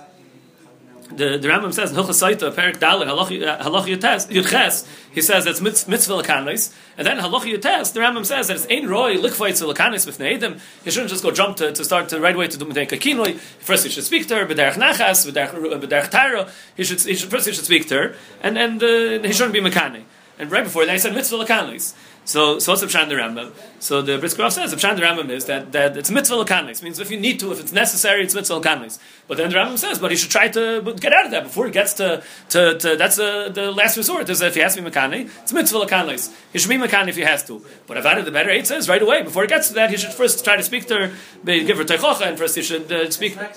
the, 1.17 1.39
the 1.39 1.49
Rambam 1.49 1.73
says 1.73 1.91
in 1.91 1.97
Hilchas 1.97 2.23
Saita, 2.23 2.53
Perik 2.53 2.79
Dalit, 2.79 3.07
Halach 3.07 3.87
Yutes, 3.87 4.87
he 5.13 5.21
says 5.23 5.45
that's 5.45 5.61
mitzvah 5.61 6.23
lakanis, 6.23 6.75
and 6.97 7.07
then 7.07 7.19
Halach 7.19 7.43
Yutes, 7.43 7.93
the 7.93 8.01
Rambam 8.01 8.25
says 8.25 8.49
that 8.49 8.57
it's 8.57 8.67
ein 8.71 8.89
roy 8.89 9.17
likvayt 9.17 9.61
lakanis 9.73 10.07
with 10.07 10.19
neidim. 10.19 10.61
He 10.85 10.91
shouldn't 10.91 11.11
just 11.11 11.23
go 11.23 11.31
jump 11.31 11.57
to, 11.59 11.73
to 11.73 11.85
start 11.85 12.09
to 12.11 12.21
right 12.21 12.35
away 12.35 12.49
to 12.49 12.59
do 12.59 12.65
mitay 12.65 12.89
kakinoi. 12.89 13.37
First, 13.37 13.85
he 13.85 13.91
should 13.91 14.05
speak 14.05 14.27
to 14.29 14.37
her 14.37 14.47
b'derech 14.47 14.75
nachas, 14.75 15.31
b'derech 15.31 16.11
tara. 16.11 16.51
He 16.77 16.85
should, 16.85 17.01
he 17.01 17.15
should 17.15 17.31
first 17.31 17.47
he 17.47 17.53
should 17.53 17.65
speak 17.65 17.89
to 17.89 17.95
her, 17.95 18.15
and 18.43 18.59
and 18.59 18.83
uh, 18.83 19.27
he 19.27 19.33
shouldn't 19.33 19.53
be 19.53 19.61
mekani. 19.61 20.05
And 20.39 20.51
right 20.51 20.65
before 20.65 20.87
that, 20.87 20.93
he 20.93 20.99
said 20.99 21.15
mitzvah 21.15 21.45
lakanis. 21.45 21.95
So, 22.25 22.61
so 22.61 22.73
what's 22.73 22.83
the 22.83 22.87
the 22.87 23.15
Rambam? 23.17 23.53
So 23.81 24.01
the 24.01 24.17
Brisker 24.17 24.49
says 24.49 24.71
the 24.71 24.77
the 24.77 25.03
Rambam 25.03 25.29
is 25.29 25.47
that, 25.47 25.73
that 25.73 25.97
it's 25.97 26.09
mitzvah 26.09 26.37
l'kanis. 26.37 26.81
Means 26.81 27.01
if 27.01 27.11
you 27.11 27.19
need 27.19 27.41
to, 27.41 27.51
if 27.51 27.59
it's 27.59 27.73
necessary, 27.73 28.23
it's 28.23 28.33
mitzvah 28.33 28.59
l'kanis. 28.59 29.01
But 29.27 29.39
then 29.39 29.51
the 29.51 29.57
Rambam 29.57 29.77
says, 29.77 29.99
but 29.99 30.13
he 30.13 30.17
should 30.17 30.31
try 30.31 30.47
to 30.49 30.95
get 31.01 31.13
out 31.13 31.25
of 31.25 31.33
that 31.33 31.43
before 31.43 31.67
he 31.67 31.73
gets 31.73 31.95
to, 31.95 32.23
to, 32.51 32.79
to 32.79 32.97
that's 32.97 33.19
uh, 33.19 33.49
the 33.49 33.73
last 33.73 33.97
resort. 33.97 34.29
Is 34.29 34.41
if 34.41 34.55
he 34.55 34.61
has 34.61 34.77
to 34.77 34.83
be 34.83 34.89
mekani, 34.89 35.29
it's 35.43 35.53
mitzvah 35.53 35.79
l'kanis. 35.79 36.33
He 36.53 36.61
should 36.61 36.69
be 36.69 36.77
mekani 36.77 37.09
if 37.09 37.17
he 37.17 37.23
has 37.23 37.43
to. 37.47 37.65
But 37.89 37.97
if 37.97 38.07
added 38.07 38.25
the 38.25 38.31
better, 38.31 38.51
it 38.51 38.69
says 38.69 38.89
right 38.89 39.03
away 39.03 39.23
before 39.23 39.43
he 39.43 39.49
gets 39.49 39.67
to 39.69 39.75
that, 39.75 39.91
he 39.91 39.97
should 39.97 40.13
first 40.13 40.45
try 40.45 40.57
to 40.57 40.63
speak 40.63 40.87
to 40.87 40.95
her, 40.95 41.13
give 41.45 41.77
her 41.77 41.85
teichocha, 41.85 42.29
and 42.29 42.39
first 42.39 42.55
he 42.55 42.63
should 42.63 42.93
uh, 42.93 43.11
speak. 43.11 43.35
Not 43.35 43.57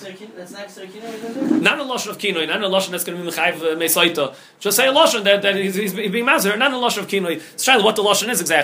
lashon 1.84 2.08
of 2.08 2.18
kinoi, 2.18 2.48
not 2.48 2.64
a 2.64 2.68
lashon 2.68 2.90
that's 2.90 3.04
going 3.04 3.16
to 3.16 3.22
be 3.22 3.30
mechayiv 3.30 3.62
uh, 3.62 3.76
mesaita. 3.76 4.34
Just 4.58 4.76
say 4.76 4.88
a 4.88 4.92
lashon 4.92 5.22
that, 5.22 5.42
that 5.42 5.54
he's, 5.54 5.76
he's 5.76 5.94
being 5.94 6.24
mazer, 6.24 6.56
not 6.56 6.72
a 6.72 6.76
lashon 6.76 6.98
of 6.98 7.06
kinoi. 7.06 7.36
It's 7.36 7.64
trying 7.64 7.84
what 7.84 7.94
the 7.94 8.02
lashon 8.02 8.28
is 8.28 8.40
exactly. 8.40 8.55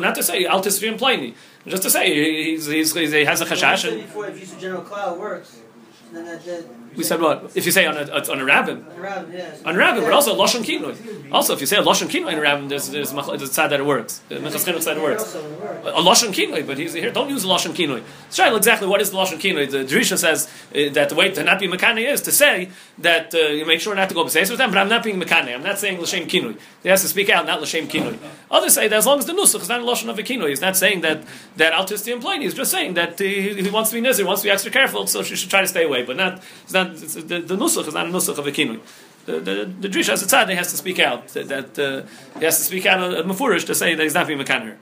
Not 0.00 0.14
to 0.16 0.22
say 0.22 0.44
al 0.44 0.62
tisri 0.62 0.88
and 0.88 0.98
plainly, 0.98 1.34
just 1.66 1.82
to 1.82 1.90
say 1.90 2.04
he's, 2.12 2.66
he's, 2.66 2.94
he's, 2.94 3.12
he 3.12 3.24
has 3.24 3.40
a 3.40 3.46
chashash. 3.46 3.84
Before, 4.02 4.26
if 4.26 4.40
you 4.40 4.60
general 4.60 4.82
cloud 4.82 5.18
works, 5.18 5.60
then 6.12 6.24
that, 6.26 6.44
that 6.44 6.64
we 6.96 7.04
said 7.04 7.20
what? 7.20 7.52
If 7.54 7.66
you 7.66 7.72
say 7.72 7.86
on 7.86 7.96
a, 7.96 8.30
on 8.30 8.40
a 8.40 8.44
rabbin. 8.44 8.84
On 8.84 8.98
a 8.98 9.00
rabbin, 9.00 9.32
yes. 9.32 9.62
On 9.64 9.74
a 9.74 9.78
rabbin, 9.78 10.04
but 10.04 10.12
also 10.12 10.36
Lashon 10.36 10.62
Kinoi. 10.62 11.32
Also, 11.32 11.54
if 11.54 11.60
you 11.60 11.66
say 11.66 11.76
a 11.76 11.82
Lashon 11.82 12.08
Kinoi 12.08 12.32
in 12.32 12.38
a 12.38 12.40
rabbin, 12.40 12.68
there's, 12.68 12.90
there's, 12.90 13.12
there's 13.12 13.42
a 13.42 13.46
side 13.46 13.70
that 13.70 13.80
it 13.80 13.86
works. 13.86 14.20
The 14.28 14.36
Minchas 14.36 14.66
Chinuch 14.66 14.96
it 14.96 15.02
works. 15.02 15.34
A 15.34 16.00
Lashon 16.00 16.32
Kinoi, 16.34 16.66
but 16.66 16.78
he's 16.78 16.92
here, 16.92 17.10
don't 17.10 17.30
use 17.30 17.44
a 17.44 17.48
Lashon 17.48 17.72
Kinoi. 17.72 18.02
Try 18.32 18.54
exactly 18.54 18.88
what 18.88 19.00
is 19.00 19.10
the 19.10 19.16
Lashon 19.16 19.38
Kinoi. 19.38 19.70
The 19.70 19.84
Drisha 19.84 20.18
says 20.18 20.48
uh, 20.74 20.92
that 20.92 21.08
the 21.08 21.14
way 21.14 21.30
to 21.30 21.42
not 21.42 21.58
be 21.58 21.68
Mekane 21.68 22.06
is 22.12 22.20
to 22.22 22.32
say 22.32 22.70
that 22.98 23.34
uh, 23.34 23.38
you 23.38 23.66
make 23.66 23.80
sure 23.80 23.94
not 23.94 24.08
to 24.08 24.14
go 24.14 24.24
B'seis 24.24 24.50
with 24.50 24.58
them, 24.58 24.70
but 24.70 24.78
I'm 24.78 24.88
not 24.88 25.02
being 25.02 25.20
Mekane. 25.20 25.54
I'm 25.54 25.62
not 25.62 25.78
saying 25.78 26.00
L'Shem 26.00 26.26
Kinoi. 26.26 26.56
He 26.82 26.88
has 26.88 27.02
to 27.02 27.08
speak 27.08 27.30
out, 27.30 27.46
not 27.46 27.60
L'Shem 27.60 27.88
Kinoi. 27.88 28.18
Others 28.50 28.74
say 28.74 28.88
that 28.88 28.96
as 28.96 29.06
long 29.06 29.18
as 29.18 29.26
the 29.26 29.32
Nusach 29.32 29.62
is 29.62 29.68
not 29.68 29.80
a 29.80 29.84
Lashon 29.84 30.08
of 30.08 30.18
a 30.18 30.22
Kinoi, 30.22 30.48
he's 30.48 30.60
not 30.60 30.76
saying 30.76 31.00
that, 31.02 31.22
that 31.56 31.72
Altisti 31.72 32.12
and 32.12 32.42
He's 32.42 32.54
just 32.54 32.70
saying 32.70 32.94
that 32.94 33.18
he, 33.18 33.62
he 33.62 33.70
wants 33.70 33.90
to 33.90 34.00
be 34.00 34.06
Nizir, 34.06 34.18
he 34.18 34.24
wants 34.24 34.42
to 34.42 34.48
be 34.48 34.50
extra 34.50 34.70
careful, 34.70 35.06
so 35.06 35.22
she 35.22 35.36
should 35.36 35.50
try 35.50 35.60
to 35.60 35.66
stay 35.66 35.84
away. 35.84 36.02
But 36.04 36.16
not, 36.16 36.42
it's 36.64 36.72
not, 36.72 36.81
it's, 36.88 37.14
the, 37.14 37.40
the 37.40 37.56
nusach 37.56 37.86
is 37.86 37.94
not 37.94 38.06
a 38.06 38.10
nusach 38.10 38.38
of 38.38 38.46
a 38.46 38.52
kinui. 38.52 38.80
The, 39.24 39.40
the, 39.40 39.72
the 39.80 39.88
Jewish 39.88 40.08
as 40.08 40.22
a 40.22 40.26
tzaddik 40.26 40.56
has 40.56 40.70
to 40.72 40.76
speak 40.76 40.98
out 40.98 41.28
that, 41.28 41.48
that 41.48 41.78
uh, 41.78 42.38
he 42.38 42.44
has 42.44 42.58
to 42.58 42.64
speak 42.64 42.86
out 42.86 43.00
a, 43.00 43.20
a 43.20 43.24
mafurish 43.24 43.66
to 43.66 43.74
say 43.74 43.94
that 43.94 44.02
he's 44.02 44.14
not 44.14 44.26
being 44.26 44.38
mekaner. 44.38 44.76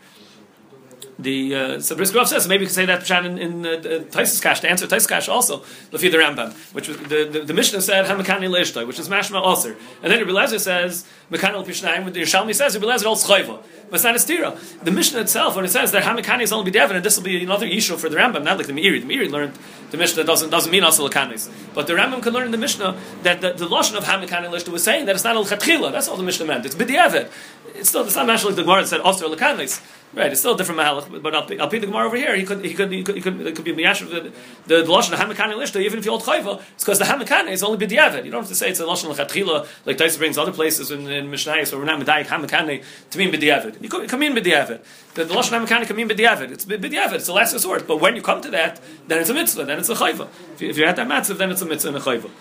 The 1.23 1.55
uh, 1.55 1.81
so 1.81 2.25
says 2.25 2.49
maybe 2.49 2.63
you 2.63 2.67
can 2.67 2.75
say 2.75 2.87
that 2.87 3.01
Pshan 3.01 3.27
in, 3.27 3.39
in 3.39 3.67
uh, 3.67 3.71
Taisus 4.11 4.41
Kash 4.41 4.61
to 4.61 4.71
answer 4.71 4.87
Taisus 4.87 5.09
Kash 5.09 5.29
also 5.29 5.59
Lefi 5.91 6.11
the 6.11 6.19
Rambam, 6.19 6.53
which 6.75 6.89
was 6.89 6.97
the, 6.99 7.25
the, 7.25 7.41
the 7.41 7.55
Mishnah 7.55 7.83
said 7.83 8.07
Hamakani 8.07 8.49
Leishtoi, 8.49 8.87
which 8.87 8.99
is 8.99 9.09
Mashma 9.09 9.41
also, 9.41 9.77
and 10.03 10.13
then 10.13 10.19
Rabbi 10.21 10.31
Lezer 10.31 10.59
says 10.59 11.05
Mekani 11.31 11.65
Pishnayim. 11.65 12.11
The 12.13 12.23
Yerushalmi 12.23 12.55
says 12.55 12.75
Rabbi 12.75 12.87
Lezer 12.87 13.07
also 13.07 13.35
Chayva. 13.35 13.63
But 13.91 13.97
it's 13.97 14.05
not 14.05 14.15
a 14.15 14.19
stira. 14.19 14.85
The 14.85 14.91
Mishnah 14.93 15.21
itself, 15.21 15.57
when 15.57 15.65
it 15.65 15.71
says 15.71 15.91
that 15.93 16.05
Hamakani 16.05 16.43
is 16.43 16.53
only 16.53 16.71
B'Devin, 16.71 16.93
and 16.93 17.05
this 17.05 17.17
will 17.17 17.25
be 17.25 17.43
another 17.43 17.67
issue 17.67 17.97
for 17.97 18.09
the 18.09 18.17
Rambam, 18.17 18.45
not 18.45 18.57
like 18.57 18.69
the 18.69 18.73
Meiri. 18.73 19.01
The 19.01 19.07
Meiri 19.07 19.29
learned 19.29 19.59
the 19.91 19.97
Mishnah 19.97 20.23
doesn't, 20.25 20.51
doesn't 20.51 20.71
mean 20.71 20.85
also 20.85 21.09
Lakanis. 21.09 21.51
But 21.75 21.89
the 21.89 21.95
Rambam 21.95 22.23
can 22.23 22.33
learn 22.33 22.47
in 22.47 22.53
the 22.53 22.59
Mishnah 22.59 22.97
that 23.25 23.41
the, 23.41 23.53
the 23.53 23.67
Lashon 23.67 23.97
of 23.97 24.05
Hamikani 24.05 24.49
Lishta 24.49 24.69
was 24.69 24.85
saying 24.85 25.07
that 25.07 25.17
it's 25.17 25.25
not 25.25 25.35
Al. 25.35 25.45
That's 25.91 26.09
all 26.09 26.17
the 26.17 26.23
Mishnah 26.23 26.47
meant. 26.47 26.67
It's 26.67 26.77
B'Devin. 26.77 27.29
It's 27.75 27.89
still, 27.89 28.05
it's 28.05 28.15
not 28.15 28.31
actually 28.31 28.55
the 28.55 28.63
Gemara 28.63 28.87
said 28.87 29.01
Osir 29.01 29.35
Lakanis. 29.35 29.81
Right, 30.13 30.33
it's 30.33 30.41
still 30.41 30.55
a 30.55 30.57
different 30.57 30.81
mahalach, 30.81 31.23
but 31.23 31.37
I'll, 31.37 31.63
I'll 31.63 31.69
the 31.69 31.79
Gemara 31.79 32.07
over 32.07 32.17
here. 32.17 32.35
He 32.35 32.45
could, 32.45 32.65
he 32.65 32.75
could, 32.75 32.91
he 32.91 33.05
could, 33.05 33.15
he 33.15 33.21
could, 33.21 33.41
it 33.47 33.55
could 33.55 33.65
be 33.65 33.71
the 33.71 34.33
the, 34.67 34.83
the 34.83 34.83
lashon 34.83 35.13
of 35.13 35.21
hamakani 35.21 35.55
lishta. 35.55 35.81
Even 35.81 36.01
if 36.01 36.05
you 36.05 36.11
hold 36.11 36.25
chayva, 36.25 36.61
it's 36.75 36.83
because 36.83 36.99
the 36.99 37.05
hamakani 37.05 37.53
is 37.53 37.63
only 37.63 37.87
b'diavad. 37.87 38.25
You 38.25 38.33
don't 38.33 38.41
have 38.41 38.49
to 38.49 38.57
say 38.57 38.71
it's 38.71 38.81
a 38.81 38.85
lashon 38.85 39.15
lechatchila 39.15 39.69
like 39.87 39.99
Taisa 39.99 40.19
brings 40.19 40.37
other 40.37 40.51
places 40.51 40.91
in, 40.91 41.07
in 41.07 41.31
Mishnayos 41.31 41.71
where 41.71 41.81
we're 41.81 41.85
not 41.85 42.01
medayik 42.01 42.27
hamakani 42.27 42.83
to 43.11 43.19
mean 43.19 43.31
b'diavad. 43.31 43.81
You 43.81 43.89
could 43.89 44.09
come 44.09 44.25
in 44.25 44.35
b'diavad. 44.35 44.81
The, 45.15 45.27
the 45.27 45.33
lashon 45.35 45.65
hamakani 45.65 45.87
can 45.87 45.95
mean 45.95 46.09
b'diavad. 46.09 46.51
It's 46.51 46.65
b'diavad. 46.65 47.13
It's 47.13 47.27
the 47.27 47.33
last 47.33 47.53
resort. 47.53 47.87
But 47.87 47.99
when 47.99 48.17
you 48.17 48.23
come 48.23 48.41
to 48.41 48.51
that, 48.51 48.81
then 49.07 49.21
it's 49.21 49.31
a 49.31 49.35
mitzvah. 49.35 49.65
Then 49.65 49.79
it's 49.79 49.91
a 49.91 49.95
chayva. 49.95 50.27
If, 50.55 50.61
you, 50.61 50.73
you're 50.73 50.89
at 50.89 50.97
that 50.97 51.07
mitzvah, 51.07 51.35
then 51.35 51.53
it's 51.53 51.63
a 51.63 51.67
mitzvah 51.67 51.91
and 51.91 51.99
a 51.99 52.01
chayva. 52.01 52.31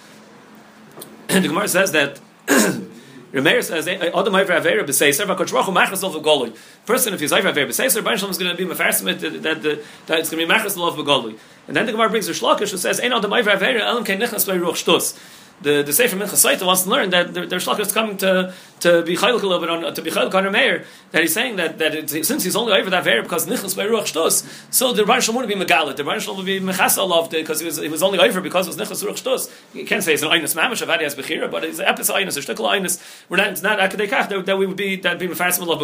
The 1.27 1.47
Gemara 1.47 1.67
says 1.67 1.91
that. 1.91 2.19
Remeir 3.31 3.63
says, 3.63 3.87
"Adam 3.87 4.35
over 4.35 4.53
avera 4.53 4.83
b'seiser, 4.83 5.25
v'kodesh 5.25 5.51
baruch 5.51 5.65
hu 5.65 5.71
machas 5.71 6.01
lov 6.01 6.15
v'golui." 6.15 6.55
Person, 6.85 7.13
if 7.13 7.19
he's 7.19 7.31
over 7.31 7.51
avera 7.51 7.67
b'seiser, 7.67 8.03
Baruch 8.03 8.29
is 8.29 8.37
going 8.37 8.55
to 8.55 8.57
be 8.57 8.65
mefarsim 8.65 9.05
that 9.05 9.43
that 9.43 9.61
that 10.07 10.19
it's 10.19 10.29
going 10.29 10.47
to 10.47 10.47
be 10.47 10.53
machas 10.53 10.75
lov 10.75 10.95
v'golui. 10.95 11.37
And 11.67 11.75
then 11.75 11.85
the 11.85 11.91
Gemara 11.91 12.09
brings 12.09 12.27
a 12.27 12.31
shlokish 12.31 12.71
who 12.71 12.77
says, 12.77 12.99
"Ein 12.99 13.13
adam 13.13 13.31
over 13.31 13.51
avera 13.51 13.81
elam 13.81 14.03
kein 14.03 14.19
nichnas 14.19 14.47
by 14.47 14.57
ruach 14.57 14.83
shtus." 14.83 15.17
The 15.61 15.83
the 15.83 15.93
Sefer 15.93 16.15
Minchasaita 16.15 16.65
wants 16.65 16.83
to 16.83 16.89
learn 16.89 17.09
that 17.09 17.33
their 17.33 17.45
shlach 17.45 17.79
is 17.79 17.91
coming 17.91 18.17
to 18.17 18.53
to 18.81 19.03
be 19.03 19.15
chaylik 19.15 19.41
a 19.41 19.47
little 19.47 19.59
bit 19.59 19.69
on 19.69 19.93
to 19.93 20.01
be 20.01 20.11
chaylik 20.11 20.33
on 20.33 20.51
mayor 20.51 20.85
that 21.11 21.21
he's 21.21 21.33
saying 21.33 21.57
that 21.57 21.77
that 21.79 22.09
since 22.09 22.43
he's 22.43 22.55
only 22.55 22.73
over 22.73 22.89
that 22.89 23.03
very 23.03 23.21
because 23.21 23.45
nichnas 23.47 23.75
by 23.75 23.85
ruach 23.85 24.11
shtos 24.11 24.45
so 24.73 24.93
the 24.93 25.03
Rebbeinu 25.03 25.21
Shalom 25.21 25.41
would 25.41 25.47
be 25.49 25.55
megalit. 25.55 25.95
The 25.97 26.03
Rebbeinu 26.03 26.35
would 26.35 26.45
be 26.45 26.59
mechasa 26.59 27.07
loved 27.07 27.31
because 27.31 27.59
he 27.59 27.65
was 27.65 27.77
he 27.77 27.89
was 27.89 28.03
only 28.03 28.19
over 28.19 28.41
because 28.41 28.67
it 28.67 28.77
was 28.77 28.89
nichnas 28.89 29.05
ruach 29.05 29.21
shtos. 29.21 29.51
You 29.73 29.85
can't 29.85 30.03
say 30.03 30.13
it's 30.13 30.23
an 30.23 30.29
einus 30.29 30.55
mamash 30.55 30.85
avadi 30.85 31.01
as 31.01 31.15
bechira 31.15 31.49
but 31.51 31.63
it's 31.63 31.79
an 31.79 31.85
episode 31.85 32.15
einus 32.15 32.37
a 32.37 32.41
shtikl 32.41 32.69
einus. 32.69 33.01
We're 33.29 33.37
not 33.37 33.47
it's 33.47 33.63
not 33.63 33.79
akadekach 33.79 34.29
that, 34.29 34.45
that 34.45 34.57
we 34.57 34.65
would 34.65 34.77
be 34.77 34.95
that 34.97 35.19
be 35.19 35.27
mefarsim 35.27 35.65
love 35.65 35.79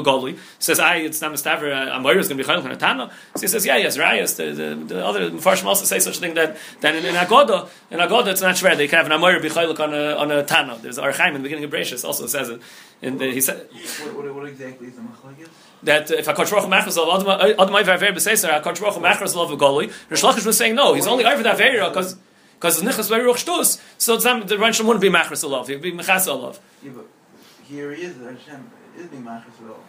says 0.60 0.80
I 0.80 0.98
it's 0.98 1.22
not 1.22 1.34
mistaver 1.34 1.72
uh, 1.74 1.98
Amoyer 1.98 2.18
is 2.18 2.28
going 2.28 2.38
to 2.38 2.44
be 2.44 2.50
chaylik 2.50 2.64
on 2.64 2.72
a 2.72 2.78
tana 2.78 3.12
so 3.36 3.42
he 3.42 3.48
says 3.48 3.66
yeah 3.66 3.78
yes 3.78 3.98
rayas 3.98 4.36
the, 4.38 4.52
the, 4.52 4.94
the 4.94 5.06
other 5.06 5.30
Mepharshim 5.30 5.66
also 5.66 5.86
say 5.86 6.00
such 6.00 6.18
a 6.18 6.20
thing 6.20 6.34
that 6.36 6.58
that 6.82 6.96
in, 6.96 7.06
in 7.06 7.16
Agoda 7.16 7.68
in 7.92 8.00
Agoda 8.00 8.32
it's 8.32 8.42
not 8.42 8.56
shver 8.56 8.78
they 8.78 8.88
can 8.88 8.98
have 8.98 9.12
an 9.12 9.20
Amoyer 9.20 9.42
be 9.42 9.50
chaylik 9.66 9.80
on 9.80 9.94
a 9.94 10.16
on 10.16 10.32
a 10.32 10.44
tana 10.44 10.78
there's 10.82 10.98
Archaim 10.98 11.30
in 11.30 11.34
the 11.34 11.40
beginning 11.40 11.64
of 11.64 11.72
Bereshis 11.72 12.04
also 12.06 12.28
says 12.28 12.50
it 12.50 12.62
and 13.02 13.20
he 13.22 13.42
said 13.42 13.68
What, 13.72 14.16
what, 14.16 14.36
what 14.36 14.46
exactly 14.48 14.88
is 14.88 14.96
the 14.96 15.02
machlokes? 15.02 15.50
that 15.84 16.12
uh, 16.12 16.16
if 16.16 16.28
a 16.28 16.34
baruch 16.34 16.50
machras 16.50 16.98
of 16.98 17.26
adamai 17.26 17.84
v'aver 17.84 18.12
b'seiser 18.14 18.56
a 18.58 18.62
kodesh 18.62 18.82
baruch 18.82 18.96
machras 18.96 19.36
love 19.36 19.50
goli 19.52 19.92
Rish 20.10 20.22
Lakish 20.22 20.46
was 20.46 20.58
saying 20.58 20.76
no 20.76 20.94
he's 20.94 21.08
only 21.08 21.26
over 21.26 21.44
that 21.44 21.58
vera 21.58 21.90
because 21.90 22.16
because 22.56 22.82
it's 22.82 22.98
nichas 22.98 23.10
very 23.10 23.24
ruch 23.24 23.46
shtus 23.46 23.82
so 23.98 24.18
not, 24.18 24.48
the 24.48 24.56
Shalom 24.72 24.88
wouldn't 24.88 25.02
be 25.02 25.10
machras 25.10 25.48
love 25.50 25.68
he'd 25.68 25.82
be 25.82 25.92
mechas 25.92 26.28
love 26.28 26.60
Yeah, 26.84 26.92
but 26.96 27.08
here 27.64 27.94
he 27.94 28.04
is, 28.04 28.16
Hashem 28.18 28.72
is 28.98 29.08
being 29.08 29.24
machas 29.24 29.60
well, 29.62 29.80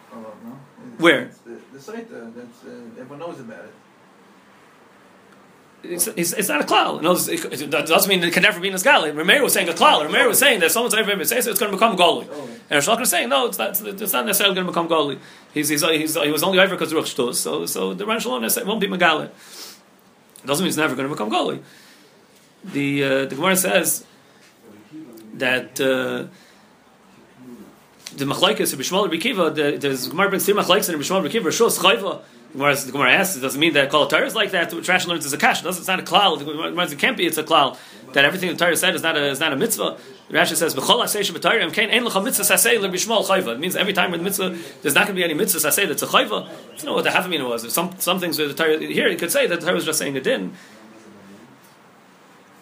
no? 0.43 0.59
Where? 0.97 1.21
It's 1.23 1.37
the, 1.39 1.59
the 1.71 1.79
site, 1.79 2.11
uh, 2.11 2.29
that's, 2.35 2.63
uh, 2.65 2.69
everyone 2.99 3.19
knows 3.19 3.39
about 3.39 3.65
it. 3.65 3.73
It's, 5.83 6.07
it's, 6.07 6.33
it's 6.33 6.49
not 6.49 6.61
a 6.61 6.63
klal. 6.63 7.01
No, 7.01 7.13
it, 7.13 7.61
it 7.61 7.69
doesn't 7.69 8.09
mean 8.09 8.23
it 8.23 8.33
can 8.33 8.43
never 8.43 8.59
be 8.59 8.67
in 8.67 8.73
a 8.73 8.77
gali. 8.77 9.13
Rameir 9.13 9.43
was 9.43 9.53
saying 9.53 9.69
a 9.69 9.73
klal. 9.73 10.07
Rameir 10.07 10.27
was 10.27 10.39
saying 10.39 10.59
that 10.61 10.71
someone's 10.71 10.93
ever 10.93 11.15
been 11.15 11.25
say 11.25 11.39
so 11.41 11.51
it's 11.51 11.59
going 11.59 11.71
to 11.71 11.77
become 11.77 11.95
goli. 11.95 12.27
Oh, 12.31 12.49
And 12.69 12.83
Lakish 12.83 13.01
is 13.01 13.09
saying 13.09 13.29
no, 13.29 13.45
it's 13.45 13.57
not. 13.57 13.79
It's 13.81 14.13
not 14.13 14.25
necessarily 14.25 14.55
going 14.55 14.65
to 14.65 14.71
become 14.71 14.87
goli. 14.87 15.19
He's, 15.53 15.69
he's, 15.69 15.81
he's, 15.81 16.15
he 16.15 16.31
was 16.31 16.43
only 16.43 16.59
over 16.59 16.75
because 16.75 16.91
of 16.91 17.03
ruch 17.03 17.15
shtus. 17.15 17.35
So 17.35 17.65
so 17.65 17.93
the 17.93 18.19
Shalom 18.19 18.41
necessarily 18.41 18.69
won't 18.69 18.81
be 18.81 18.87
megalit. 18.87 19.29
Doesn't 20.45 20.63
mean 20.63 20.69
it's 20.69 20.77
never 20.77 20.95
going 20.95 21.07
to 21.07 21.13
become 21.13 21.29
goli. 21.29 21.61
The 22.63 23.03
uh, 23.03 23.25
the 23.25 23.35
Gemara 23.35 23.55
says 23.55 24.05
that. 25.35 25.79
Uh, 25.79 26.27
the 28.15 28.25
machlekes 28.25 28.73
of 28.73 28.79
Bishmal 28.79 29.07
Rekiva, 29.11 29.53
the 29.53 29.77
the 29.77 30.09
Gemara 30.09 30.29
brings 30.29 30.45
three 30.45 30.55
machlekes 30.55 30.91
in 30.91 30.99
Bishmal 30.99 31.23
Rekiva. 31.23 31.47
Shos 31.47 31.77
chayva. 31.77 32.21
Gemara 32.53 32.75
the 32.75 32.91
Gemara 32.91 33.11
asks, 33.13 33.37
it 33.37 33.41
doesn't 33.41 33.59
mean 33.59 33.73
that 33.73 33.89
kol 33.89 34.07
Torah 34.07 34.25
is 34.25 34.35
like 34.35 34.51
that. 34.51 34.73
What 34.73 34.83
Rashi 34.83 35.07
learns 35.07 35.25
is 35.25 35.33
a 35.33 35.37
kash. 35.37 35.61
Doesn't. 35.61 35.81
It's 35.81 35.87
not 35.87 35.99
a 35.99 36.03
klal. 36.03 36.91
It 36.91 36.99
can't 36.99 37.17
be. 37.17 37.25
It's 37.25 37.37
a 37.37 37.43
klal. 37.43 37.77
That 38.13 38.25
everything 38.25 38.49
the 38.49 38.55
Torah 38.55 38.75
said 38.77 38.95
is 38.95 39.03
not 39.03 39.17
a 39.17 39.25
is 39.25 39.39
not 39.39 39.53
a 39.53 39.55
mitzvah. 39.55 39.97
Rashi 40.29 40.55
says 40.55 40.73
b'chol 40.73 41.03
aseish 41.03 41.31
b'Torah 41.31 41.71
kain 41.73 41.89
ein 41.89 42.03
lecha 42.03 42.23
mitzvah 42.23 42.43
sasei 42.43 42.79
lebishmal 42.79 43.25
chayva. 43.25 43.55
It 43.55 43.59
means 43.59 43.75
every 43.75 43.93
time 43.93 44.11
with 44.11 44.21
mitzvah, 44.21 44.57
there's 44.81 44.95
not 44.95 45.07
going 45.07 45.15
to 45.15 45.19
be 45.19 45.23
any 45.23 45.33
mitzvah 45.33 45.67
sasei 45.67 45.87
that's 45.87 46.03
a 46.03 46.07
chayva. 46.07 46.49
You 46.79 46.85
know 46.85 46.93
what 46.93 47.03
the 47.03 47.11
half 47.11 47.27
was. 47.27 47.63
If 47.65 47.71
some 47.71 47.93
some 47.99 48.19
things 48.19 48.39
with 48.39 48.55
the 48.55 48.63
Torah 48.63 48.79
here, 48.79 49.09
you 49.09 49.17
could 49.17 49.31
say 49.31 49.45
that 49.47 49.59
the 49.59 49.65
Torah 49.65 49.75
was 49.75 49.85
just 49.85 49.99
saying 49.99 50.15
it 50.15 50.23
didn't. 50.23 50.53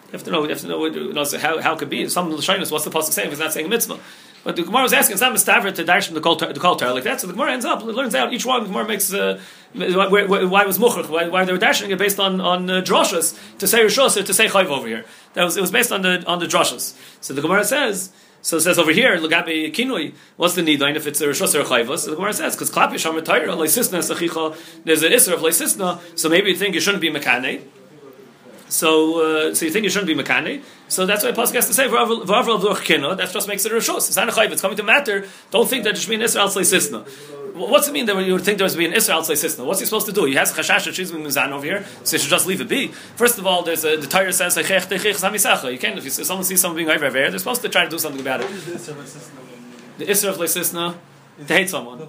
You 0.07 0.11
have 0.13 0.23
to 0.23 0.31
know. 0.31 0.43
You 0.43 0.49
have 0.49 0.59
to 0.61 0.67
know, 0.67 0.85
you 0.85 1.13
know 1.13 1.25
how 1.39 1.61
how 1.61 1.73
it 1.73 1.79
could 1.79 1.89
be. 1.89 2.09
Some 2.09 2.41
shyness. 2.41 2.71
What's 2.71 2.85
the 2.85 2.91
pasuk 2.91 3.11
saying 3.11 3.27
if 3.27 3.33
it's 3.33 3.41
not 3.41 3.53
saying 3.53 3.67
a 3.67 3.69
mitzvah? 3.69 3.99
But 4.45 4.55
the 4.55 4.61
Gemara 4.61 4.83
was 4.83 4.93
asking, 4.93 5.13
it's 5.13 5.21
not 5.21 5.33
mistaver 5.33 5.73
to 5.73 6.01
from 6.03 6.13
the 6.13 6.21
kol 6.59 6.75
Torah 6.75 6.93
like 6.93 7.03
that. 7.05 7.19
So 7.19 7.25
the 7.25 7.33
Gemara 7.33 7.53
ends 7.53 7.65
up, 7.65 7.81
it 7.81 7.85
learns 7.87 8.13
out 8.13 8.31
each 8.31 8.45
one. 8.45 8.61
The 8.61 8.67
Gemara 8.67 8.87
makes 8.87 9.11
uh, 9.11 9.41
why, 9.75 10.25
why, 10.25 10.65
was 10.65 10.79
muchach? 10.79 11.09
Why, 11.09 11.27
why 11.27 11.45
they 11.45 11.51
were 11.51 11.57
dashing 11.57 11.91
it 11.91 11.97
based 11.97 12.19
on 12.19 12.41
on 12.41 12.69
uh, 12.69 12.81
droshes 12.81 13.37
to 13.59 13.67
say 13.67 13.79
rishos 13.79 14.17
or 14.17 14.23
to 14.23 14.33
say 14.33 14.47
chayv 14.47 14.67
over 14.67 14.87
here. 14.87 15.05
That 15.33 15.43
was 15.43 15.57
it 15.57 15.61
was 15.61 15.71
based 15.71 15.91
on 15.91 16.01
the 16.01 16.23
on 16.25 16.39
the 16.39 16.45
droshes. 16.45 16.97
So 17.21 17.33
the 17.33 17.41
Gemara 17.41 17.63
says. 17.63 18.11
So 18.41 18.57
it 18.57 18.61
says 18.61 18.77
over 18.77 18.91
here, 18.91 19.17
Lagabe 19.17 19.73
Kinui, 19.73 20.13
what's 20.37 20.53
the 20.53 20.61
need 20.61 20.79
if 20.79 21.07
it's 21.07 21.19
a 21.19 21.25
Rishos 21.25 21.55
or 21.55 21.61
a? 21.61 21.97
So 21.97 22.11
the 22.11 22.15
Gemara 22.15 22.31
says, 22.31 22.53
because 22.53 22.69
Klap 22.69 22.91
Yisham 22.91 23.25
Torah, 23.25 23.47
Leisisna, 23.47 24.03
Sachicha, 24.07 24.55
there's 24.83 25.01
an 25.01 25.11
Isra 25.11 25.33
of 25.33 25.39
Leisisna, 25.39 25.99
so 26.15 26.29
maybe 26.29 26.51
you 26.51 26.55
think 26.55 26.75
you 26.75 26.79
shouldn't 26.79 27.01
be 27.01 27.09
Mekane. 27.09 27.63
So, 28.67 29.49
uh, 29.49 29.55
so 29.55 29.65
you 29.65 29.71
think 29.71 29.83
you 29.83 29.89
shouldn't 29.89 30.07
be 30.07 30.21
mekane? 30.21 30.63
So 30.87 31.05
that's 31.05 31.23
why 31.23 31.31
Pasuk 31.31 31.55
has 31.55 31.67
to 31.67 31.73
say 31.73 31.87
v'avar 31.87 32.25
avduch 32.25 32.83
kino. 32.83 33.13
That 33.13 33.31
just 33.31 33.47
makes 33.47 33.65
it 33.65 33.71
a 33.71 33.75
rishos. 33.75 34.07
It's 34.07 34.15
not 34.15 34.27
a 34.27 34.31
chayv. 34.31 34.51
It's 34.51 34.61
coming 34.61 34.77
to 34.77 34.83
matter. 34.83 35.27
Don't 35.51 35.69
think 35.69 35.83
that 35.83 35.93
it 35.93 35.97
should 35.97 36.09
be 36.09 36.15
an 36.15 36.23
Israel 36.23 36.47
sisna. 36.47 37.05
What's 37.55 37.87
it 37.87 37.93
mean 37.93 38.05
that 38.07 38.17
you 38.25 38.33
would 38.33 38.43
think 38.43 38.57
there 38.57 38.65
was 38.65 38.75
be 38.75 38.85
an 38.85 38.91
Israel 38.91 39.21
sisna? 39.21 39.65
What's 39.65 39.79
he 39.79 39.85
supposed 39.85 40.07
to 40.07 40.11
do? 40.11 40.25
He 40.25 40.35
has 40.35 40.51
a 40.51 40.61
chashash 40.61 40.83
that 40.83 40.95
she's 40.95 41.09
mizan 41.13 41.51
over 41.51 41.65
here, 41.65 41.85
so 42.03 42.17
he 42.17 42.21
should 42.21 42.29
just 42.29 42.45
leave 42.45 42.59
it 42.59 42.67
be. 42.67 42.89
First 43.15 43.39
of 43.39 43.47
all, 43.47 43.63
there's 43.63 43.85
a, 43.85 43.95
the 43.95 44.07
Torah 44.07 44.33
says 44.33 44.57
You 44.57 45.79
can't 45.79 45.97
if 45.97 46.03
you, 46.03 46.09
someone 46.11 46.43
sees 46.43 46.59
someone 46.59 46.75
being 46.75 46.89
over 46.89 47.09
there, 47.09 47.29
they're 47.29 47.39
supposed 47.39 47.61
to 47.61 47.69
try 47.69 47.85
to 47.85 47.89
do 47.89 47.97
something 47.97 48.19
about 48.19 48.41
it. 48.41 48.49
The 49.97 50.09
Israel 50.09 50.33
of 50.33 50.41
To 51.47 51.53
hate 51.53 51.69
someone. 51.69 51.99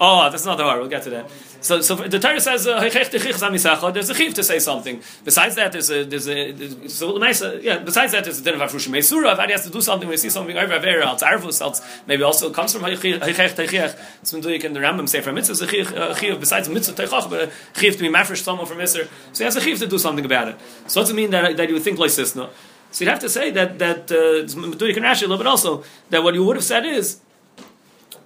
Oh, 0.00 0.30
that's 0.30 0.44
not 0.44 0.58
the 0.58 0.64
hard. 0.64 0.80
We'll 0.80 0.88
get 0.88 1.04
to 1.04 1.10
that. 1.10 1.30
So, 1.60 1.80
so 1.80 1.94
the 1.94 2.18
Torah 2.18 2.40
says 2.40 2.66
uh, 2.66 2.80
there's 2.80 4.10
a 4.10 4.14
chiv 4.14 4.34
to 4.34 4.42
say 4.42 4.58
something. 4.58 5.00
Besides 5.24 5.54
that, 5.54 5.70
there's 5.70 5.90
a 5.90 6.02
there's 6.02 6.28
a 6.28 6.50
there's, 6.50 6.92
so 6.92 7.18
nice. 7.18 7.40
Uh, 7.40 7.60
yeah. 7.62 7.78
Besides 7.78 8.12
that, 8.12 8.24
there's 8.24 8.40
a 8.40 8.42
din 8.42 8.60
of 8.60 8.68
afrushim 8.68 8.90
meisura. 8.90 9.32
If 9.32 9.44
he 9.44 9.52
has 9.52 9.64
to 9.64 9.70
do 9.70 9.80
something, 9.80 10.08
we 10.08 10.16
see 10.16 10.30
something 10.30 10.56
over 10.56 10.76
there. 10.80 11.02
It's 11.02 11.22
arvus. 11.22 11.60
Else 11.60 11.80
maybe 12.08 12.24
also 12.24 12.50
comes 12.50 12.72
from 12.72 12.82
heichech 12.82 13.20
teichech. 13.20 13.96
It's 14.20 14.32
been 14.32 14.40
doing 14.40 14.60
in 14.60 14.72
the 14.72 14.80
Rambam 14.80 15.08
say 15.08 15.20
from 15.20 15.36
mitzvah 15.36 15.64
a 15.64 16.16
chiv. 16.16 16.40
Besides 16.40 16.68
mitzvah 16.68 17.00
teichach, 17.00 17.30
but 17.30 17.52
chiv 17.76 17.96
to 17.96 18.00
be 18.00 18.08
mafresh 18.08 18.42
someone 18.42 18.66
from 18.66 18.78
Isser. 18.78 19.08
So 19.32 19.38
he 19.38 19.44
has 19.44 19.54
a 19.54 19.60
chiv 19.60 19.78
to 19.78 19.86
do 19.86 19.98
something 19.98 20.24
about 20.24 20.48
it. 20.48 20.56
So 20.88 21.00
does 21.00 21.10
it 21.10 21.14
mean 21.14 21.30
that 21.30 21.56
that 21.56 21.68
you 21.68 21.74
would 21.74 21.84
think 21.84 22.00
like 22.00 22.10
sisna? 22.10 22.50
So 22.90 23.04
you'd 23.04 23.10
have 23.10 23.20
to 23.20 23.28
say 23.28 23.50
that 23.52 23.78
that 23.78 24.10
uh, 24.10 24.86
you 24.86 24.94
can 24.94 25.04
Rashi 25.04 25.22
a 25.22 25.28
little 25.28 25.38
bit 25.38 25.46
also 25.46 25.84
that 26.10 26.24
what 26.24 26.34
you 26.34 26.44
would 26.44 26.56
have 26.56 26.64
said 26.64 26.84
is 26.84 27.20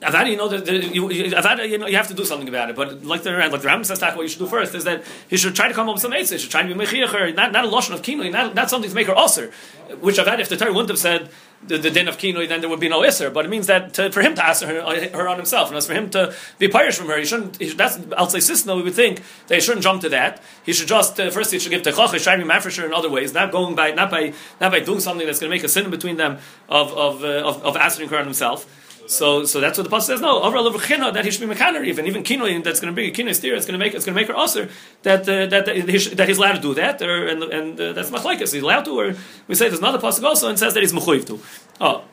Avada, 0.03 0.31
you 0.31 0.37
know 0.37 0.49
that 0.49 0.67
you, 0.95 1.09
Avada, 1.09 1.69
you 1.69 1.77
know 1.77 1.87
you 1.87 1.97
have 1.97 2.09
to 2.09 2.15
do 2.15 2.25
something 2.25 2.49
about 2.49 2.71
it. 2.71 2.77
But 2.77 3.05
like 3.05 3.23
the 3.23 3.33
like 3.33 3.51
the 3.51 3.69
Rambam 3.69 3.85
says, 3.85 4.01
what 4.01 4.23
you 4.23 4.29
should 4.29 4.39
do 4.39 4.47
first 4.47 4.75
is 4.75 4.85
that 4.85 5.05
he 5.29 5.37
should 5.37 5.55
try 5.55 5.69
to 5.69 5.75
come 5.75 5.89
up 5.89 5.97
with 5.97 6.03
some 6.03 6.13
eitzah. 6.13 6.33
He 6.33 6.39
should 6.39 6.51
try 6.51 6.63
to 6.63 6.75
be 6.75 6.75
mechiach 6.75 7.35
not 7.37 7.53
not 7.53 7.65
a 7.65 7.69
lotion 7.69 7.93
of 7.93 8.01
kinoi, 8.01 8.33
not, 8.33 8.55
not 8.55 8.71
something 8.71 8.89
to 8.89 8.95
make 8.95 9.09
her 9.09 9.17
usher. 9.17 9.53
Which 10.01 10.17
Avada, 10.17 10.41
if 10.41 10.49
the 10.49 10.57
Torah 10.57 10.73
wouldn't 10.73 10.89
have 10.89 10.99
said 10.99 11.29
the, 11.67 11.77
the 11.77 11.91
din 11.91 12.09
of 12.09 12.17
kinoi, 12.17 12.49
then 12.49 12.63
there 12.63 12.71
would 12.71 12.81
be 12.81 12.89
no 12.89 13.03
isser. 13.03 13.33
But 13.33 13.45
it 13.45 13.49
means 13.49 13.67
that 13.67 13.93
to, 13.95 14.11
for 14.11 14.23
him 14.23 14.35
to 14.37 14.45
ask 14.45 14.63
her, 14.65 14.81
her 14.81 15.29
on 15.29 15.37
himself, 15.37 15.69
and 15.69 15.77
as 15.77 15.87
for 15.87 15.93
him 15.93 16.09
to 16.11 16.35
be 16.59 16.69
pirish 16.69 16.97
from 16.97 17.09
her, 17.09 17.19
he 17.19 17.27
shouldn't. 17.27 17.59
He 17.59 17.69
should, 17.69 17.77
that's 17.79 17.99
I'll 18.17 18.31
say 18.31 18.39
sisno. 18.39 18.77
We 18.77 18.83
would 18.85 18.95
think 18.95 19.23
that 19.49 19.57
he 19.57 19.61
shouldn't 19.61 19.83
jump 19.83 20.01
to 20.01 20.09
that. 20.09 20.41
He 20.65 20.73
should 20.73 20.89
just 20.89 21.21
uh, 21.21 21.31
first 21.31 21.53
he 21.53 21.59
should 21.59 21.73
give 21.73 21.83
techach, 21.83 22.23
try 22.23 22.37
to 22.37 22.43
be 22.43 22.49
mafresher 22.49 22.87
in 22.87 22.95
other 22.95 23.11
ways, 23.11 23.35
not 23.35 23.53
going 23.53 23.75
by 23.75 23.91
not 23.91 24.11
by 24.11 24.33
not 24.63 24.73
by 24.73 24.81
doing 24.81 25.01
something 25.01 25.27
that's 25.27 25.41
going 25.41 25.51
to 25.51 25.55
make 25.55 25.65
a 25.65 25.69
sin 25.69 25.91
between 25.91 26.17
them 26.17 26.39
of 26.71 26.91
of 26.95 27.23
uh, 27.23 27.43
of, 27.45 27.63
of 27.63 27.77
her 27.77 28.19
on 28.19 28.25
himself. 28.25 28.67
So, 29.11 29.45
so 29.45 29.61
that's 29.61 29.77
what 29.77 29.89
the 29.89 29.95
pasuk 29.95 30.03
says. 30.03 30.21
No, 30.21 30.41
overall 30.43 30.67
over 30.69 30.79
chino 30.79 31.11
that 31.11 31.25
he 31.25 31.31
should 31.31 31.49
be 31.49 31.53
mekaner 31.53 31.85
even 31.85 32.07
even 32.07 32.23
kino 32.23 32.47
that's 32.61 32.79
going 32.79 32.95
to 32.95 32.97
be 32.97 33.09
a 33.09 33.11
kino 33.11 33.33
steer. 33.33 33.57
It's 33.57 33.67
going 33.67 33.79
to 33.79 33.85
make 33.85 33.93
it's 33.93 34.05
going 34.05 34.15
to 34.15 34.21
make 34.21 34.29
her 34.29 34.37
usher 34.37 34.71
that 35.03 35.23
uh, 35.29 35.47
that 35.47 35.67
that, 35.67 35.77
he 35.77 35.99
that 36.15 36.29
he's 36.29 36.39
allowed 36.39 36.55
to 36.55 36.61
do 36.61 36.75
that, 36.75 37.03
or 37.03 37.27
and 37.27 37.43
and 37.43 37.81
uh, 37.81 37.93
that's 37.93 38.11
machlekes. 38.11 38.53
He's 38.53 38.63
allowed 38.63 38.85
to, 38.85 39.01
or 39.01 39.17
we 39.49 39.55
say 39.57 39.69
there's 39.69 39.81
another 39.81 39.99
pasuk 39.99 40.23
also 40.23 40.49
and 40.49 40.59
says 40.59 40.75
that 40.75 40.81
he's 40.81 40.93
mechuyev 40.93 41.27
to. 41.27 41.41
Oh. 41.81 42.05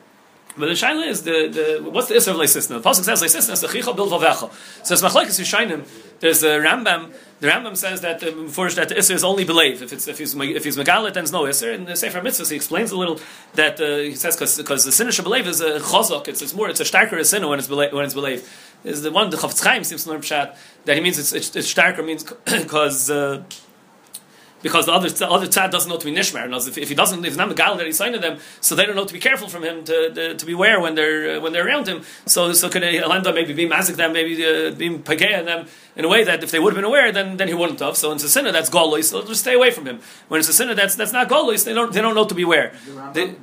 But 0.58 0.66
the 0.66 0.72
shaila 0.72 1.06
is 1.06 1.22
the, 1.22 1.48
the 1.48 1.90
what's 1.90 2.08
the 2.08 2.14
isra 2.14 2.32
of 2.32 2.36
leisisna? 2.36 2.82
The 2.82 2.88
pasuk 2.88 3.04
says 3.04 3.22
is 3.22 3.62
sechicha 3.62 3.94
bil 3.94 4.08
vavecha. 4.08 4.50
So 4.84 4.94
it's 4.94 5.02
machlekes 5.02 5.38
yishainim. 5.38 5.86
There's 6.20 6.40
the 6.40 6.48
Rambam. 6.48 7.12
The 7.40 7.46
Rambam 7.46 7.76
says 7.76 8.00
that 8.00 8.22
um, 8.24 8.46
before 8.46 8.68
that 8.70 8.88
the 8.88 8.96
isser 8.96 9.12
is 9.12 9.22
only 9.22 9.44
believe. 9.44 9.82
If 9.82 9.92
it's 9.92 10.08
if 10.08 10.18
he's 10.18 10.34
if 10.34 10.64
he's 10.64 10.76
megalit, 10.76 11.14
then 11.14 11.24
no 11.30 11.42
isser. 11.42 11.72
In 11.72 11.84
the 11.84 11.94
Sefer 11.94 12.20
Mitzvahs, 12.20 12.50
he 12.50 12.56
explains 12.56 12.90
a 12.90 12.96
little 12.96 13.20
that 13.54 13.80
uh, 13.80 13.98
he 13.98 14.16
says 14.16 14.36
because 14.56 14.84
the 14.84 14.92
sinner 14.92 15.12
should 15.12 15.24
believe 15.24 15.46
is 15.46 15.60
a 15.60 15.78
chazak. 15.78 16.26
It's, 16.26 16.42
it's 16.42 16.54
more 16.54 16.68
it's 16.68 16.80
a 16.80 16.84
starker 16.84 17.24
sinner 17.24 17.46
when 17.48 17.60
it's 17.60 17.68
believe, 17.68 17.92
when 17.92 18.04
it's 18.04 18.14
believe. 18.14 18.48
Is 18.82 19.02
the 19.02 19.12
one 19.12 19.30
the 19.30 19.36
Chafetz 19.36 19.62
Chaim 19.62 19.84
seems 19.84 20.04
to 20.04 20.10
learn 20.10 20.20
pshat 20.20 20.56
that 20.84 20.96
he 20.96 21.00
means 21.00 21.18
it's 21.18 21.32
it's, 21.32 21.54
it's 21.54 21.72
starker 21.72 22.04
means 22.04 22.24
because. 22.44 23.10
Uh, 23.10 23.44
because 24.62 24.86
the 24.86 24.92
other 24.92 25.08
the 25.08 25.30
other 25.30 25.46
tzad 25.46 25.70
doesn't 25.70 25.88
know 25.88 25.98
to 25.98 26.04
be 26.04 26.12
nishmer. 26.12 26.44
And 26.44 26.54
if, 26.54 26.78
if 26.78 26.88
he 26.88 26.94
doesn't, 26.94 27.24
if 27.24 27.36
not 27.36 27.48
megal 27.48 27.76
that 27.76 27.86
he's 27.86 27.96
signing 27.96 28.20
them, 28.20 28.38
so 28.60 28.74
they 28.74 28.84
don't 28.86 28.96
know 28.96 29.04
to 29.04 29.12
be 29.12 29.20
careful 29.20 29.48
from 29.48 29.62
him 29.62 29.84
to 29.84 30.12
to, 30.12 30.34
to 30.34 30.46
beware 30.46 30.80
when 30.80 30.94
they're 30.94 31.36
uh, 31.36 31.40
when 31.40 31.52
they're 31.52 31.66
around 31.66 31.86
him. 31.86 32.02
So 32.26 32.52
so 32.52 32.68
could 32.68 32.82
Elenda 32.82 33.32
maybe 33.34 33.52
be 33.52 33.68
mazik 33.68 33.96
them, 33.96 34.12
maybe 34.12 34.34
uh, 34.44 34.72
be 34.72 34.90
pagea 34.90 35.44
them 35.44 35.66
in 35.96 36.04
a 36.04 36.08
way 36.08 36.24
that 36.24 36.42
if 36.42 36.50
they 36.50 36.58
would 36.58 36.72
have 36.72 36.76
been 36.76 36.84
aware, 36.84 37.12
then 37.12 37.36
then 37.36 37.48
he 37.48 37.54
wouldn't 37.54 37.80
have. 37.80 37.96
So 37.96 38.10
in 38.10 38.16
a 38.16 38.20
sinner 38.20 38.52
that's 38.52 38.70
goloi, 38.70 39.04
so 39.04 39.22
just 39.22 39.40
stay 39.40 39.54
away 39.54 39.70
from 39.70 39.86
him. 39.86 40.00
When 40.28 40.40
it's 40.40 40.48
a 40.48 40.52
sinner 40.52 40.74
that's 40.74 40.94
that's 40.96 41.12
not 41.12 41.28
goloi, 41.28 41.62
they 41.64 41.74
don't 41.74 41.92
they 41.92 42.00
don't 42.00 42.14
know 42.14 42.24
to 42.24 42.34
beware. 42.34 42.72
They, 43.12 43.34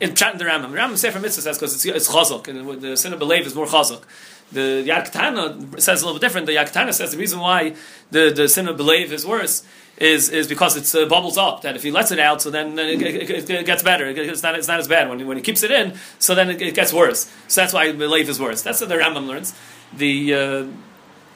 in 0.00 0.14
chat 0.16 0.36
the 0.38 0.44
Rambam, 0.44 0.72
the 0.72 0.76
Rambam 0.76 0.96
Sefer 0.96 1.20
Mitzvah 1.20 1.42
says 1.42 1.56
because 1.56 1.72
it's, 1.72 1.84
it's 1.84 2.10
chazak, 2.10 2.48
and 2.48 2.82
the 2.82 2.96
sinner 2.96 3.16
believe 3.16 3.46
is 3.46 3.54
more 3.54 3.66
chazak. 3.66 4.02
The 4.50 4.84
Yaktana 4.86 5.80
says 5.80 6.02
a 6.02 6.04
little 6.04 6.18
bit 6.18 6.26
different. 6.26 6.46
The 6.46 6.56
Yaktana 6.56 6.92
says 6.92 7.12
the 7.12 7.18
reason 7.18 7.38
why 7.38 7.74
the 8.10 8.32
the 8.34 8.48
sin 8.48 8.66
of 8.68 8.76
believe 8.76 9.12
is 9.12 9.24
worse 9.24 9.62
is 9.96 10.28
is 10.28 10.46
because 10.48 10.76
it 10.76 11.00
uh, 11.00 11.06
bubbles 11.06 11.38
up. 11.38 11.62
That 11.62 11.76
if 11.76 11.82
he 11.82 11.90
lets 11.90 12.10
it 12.10 12.18
out, 12.18 12.42
so 12.42 12.50
then 12.50 12.78
it, 12.78 13.02
it, 13.02 13.50
it 13.50 13.66
gets 13.66 13.82
better. 13.82 14.06
It's 14.06 14.42
not 14.42 14.54
it's 14.56 14.68
not 14.68 14.80
as 14.80 14.88
bad 14.88 15.08
when 15.08 15.18
he, 15.18 15.24
when 15.24 15.36
he 15.36 15.42
keeps 15.42 15.62
it 15.62 15.70
in. 15.70 15.94
So 16.18 16.34
then 16.34 16.50
it, 16.50 16.74
gets 16.74 16.92
worse. 16.92 17.30
So 17.48 17.60
that's 17.60 17.72
why 17.72 17.92
the 17.92 18.08
life 18.08 18.28
is 18.28 18.40
worse. 18.40 18.62
That's 18.62 18.80
what 18.80 18.88
the 18.88 18.96
Rambam 18.96 19.26
learns. 19.26 19.54
The 19.96 20.34
uh, 20.34 20.66